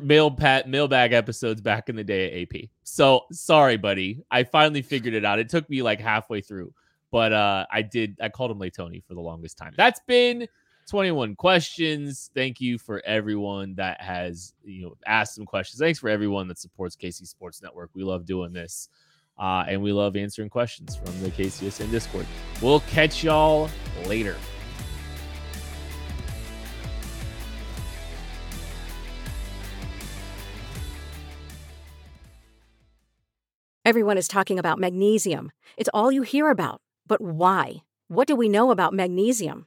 mail 0.02 0.30
pat 0.30 0.68
mailbag 0.68 1.12
episodes 1.12 1.60
back 1.60 1.88
in 1.88 1.96
the 1.96 2.04
day 2.04 2.26
at 2.26 2.42
AP. 2.54 2.68
So 2.82 3.22
sorry, 3.32 3.76
buddy. 3.76 4.22
I 4.30 4.44
finally 4.44 4.82
figured 4.82 5.14
it 5.14 5.24
out. 5.24 5.38
It 5.38 5.48
took 5.48 5.68
me 5.70 5.82
like 5.82 6.00
halfway 6.00 6.40
through, 6.40 6.74
but 7.10 7.32
uh 7.32 7.66
I 7.70 7.82
did 7.82 8.18
I 8.20 8.28
called 8.28 8.50
him 8.50 8.58
Lay 8.58 8.70
Tony 8.70 9.02
for 9.06 9.14
the 9.14 9.20
longest 9.20 9.56
time. 9.56 9.72
That's 9.76 10.00
been 10.06 10.46
21 10.90 11.36
questions. 11.36 12.30
Thank 12.34 12.60
you 12.60 12.76
for 12.76 13.00
everyone 13.06 13.76
that 13.76 14.00
has 14.00 14.54
you 14.64 14.82
know 14.82 14.96
asked 15.06 15.36
some 15.36 15.46
questions. 15.46 15.78
Thanks 15.78 16.00
for 16.00 16.08
everyone 16.08 16.48
that 16.48 16.58
supports 16.58 16.96
KC 16.96 17.28
Sports 17.28 17.62
Network. 17.62 17.90
We 17.94 18.02
love 18.02 18.26
doing 18.26 18.52
this. 18.52 18.88
Uh, 19.38 19.64
and 19.68 19.80
we 19.80 19.92
love 19.92 20.16
answering 20.16 20.50
questions 20.50 20.96
from 20.96 21.18
the 21.22 21.30
KCSN 21.30 21.90
Discord. 21.90 22.26
We'll 22.60 22.80
catch 22.80 23.24
y'all 23.24 23.70
later. 24.06 24.36
Everyone 33.86 34.18
is 34.18 34.28
talking 34.28 34.58
about 34.58 34.78
magnesium. 34.78 35.52
It's 35.78 35.88
all 35.94 36.12
you 36.12 36.22
hear 36.22 36.50
about. 36.50 36.82
But 37.06 37.20
why? 37.20 37.84
What 38.08 38.26
do 38.26 38.36
we 38.36 38.48
know 38.48 38.70
about 38.72 38.92
magnesium? 38.92 39.66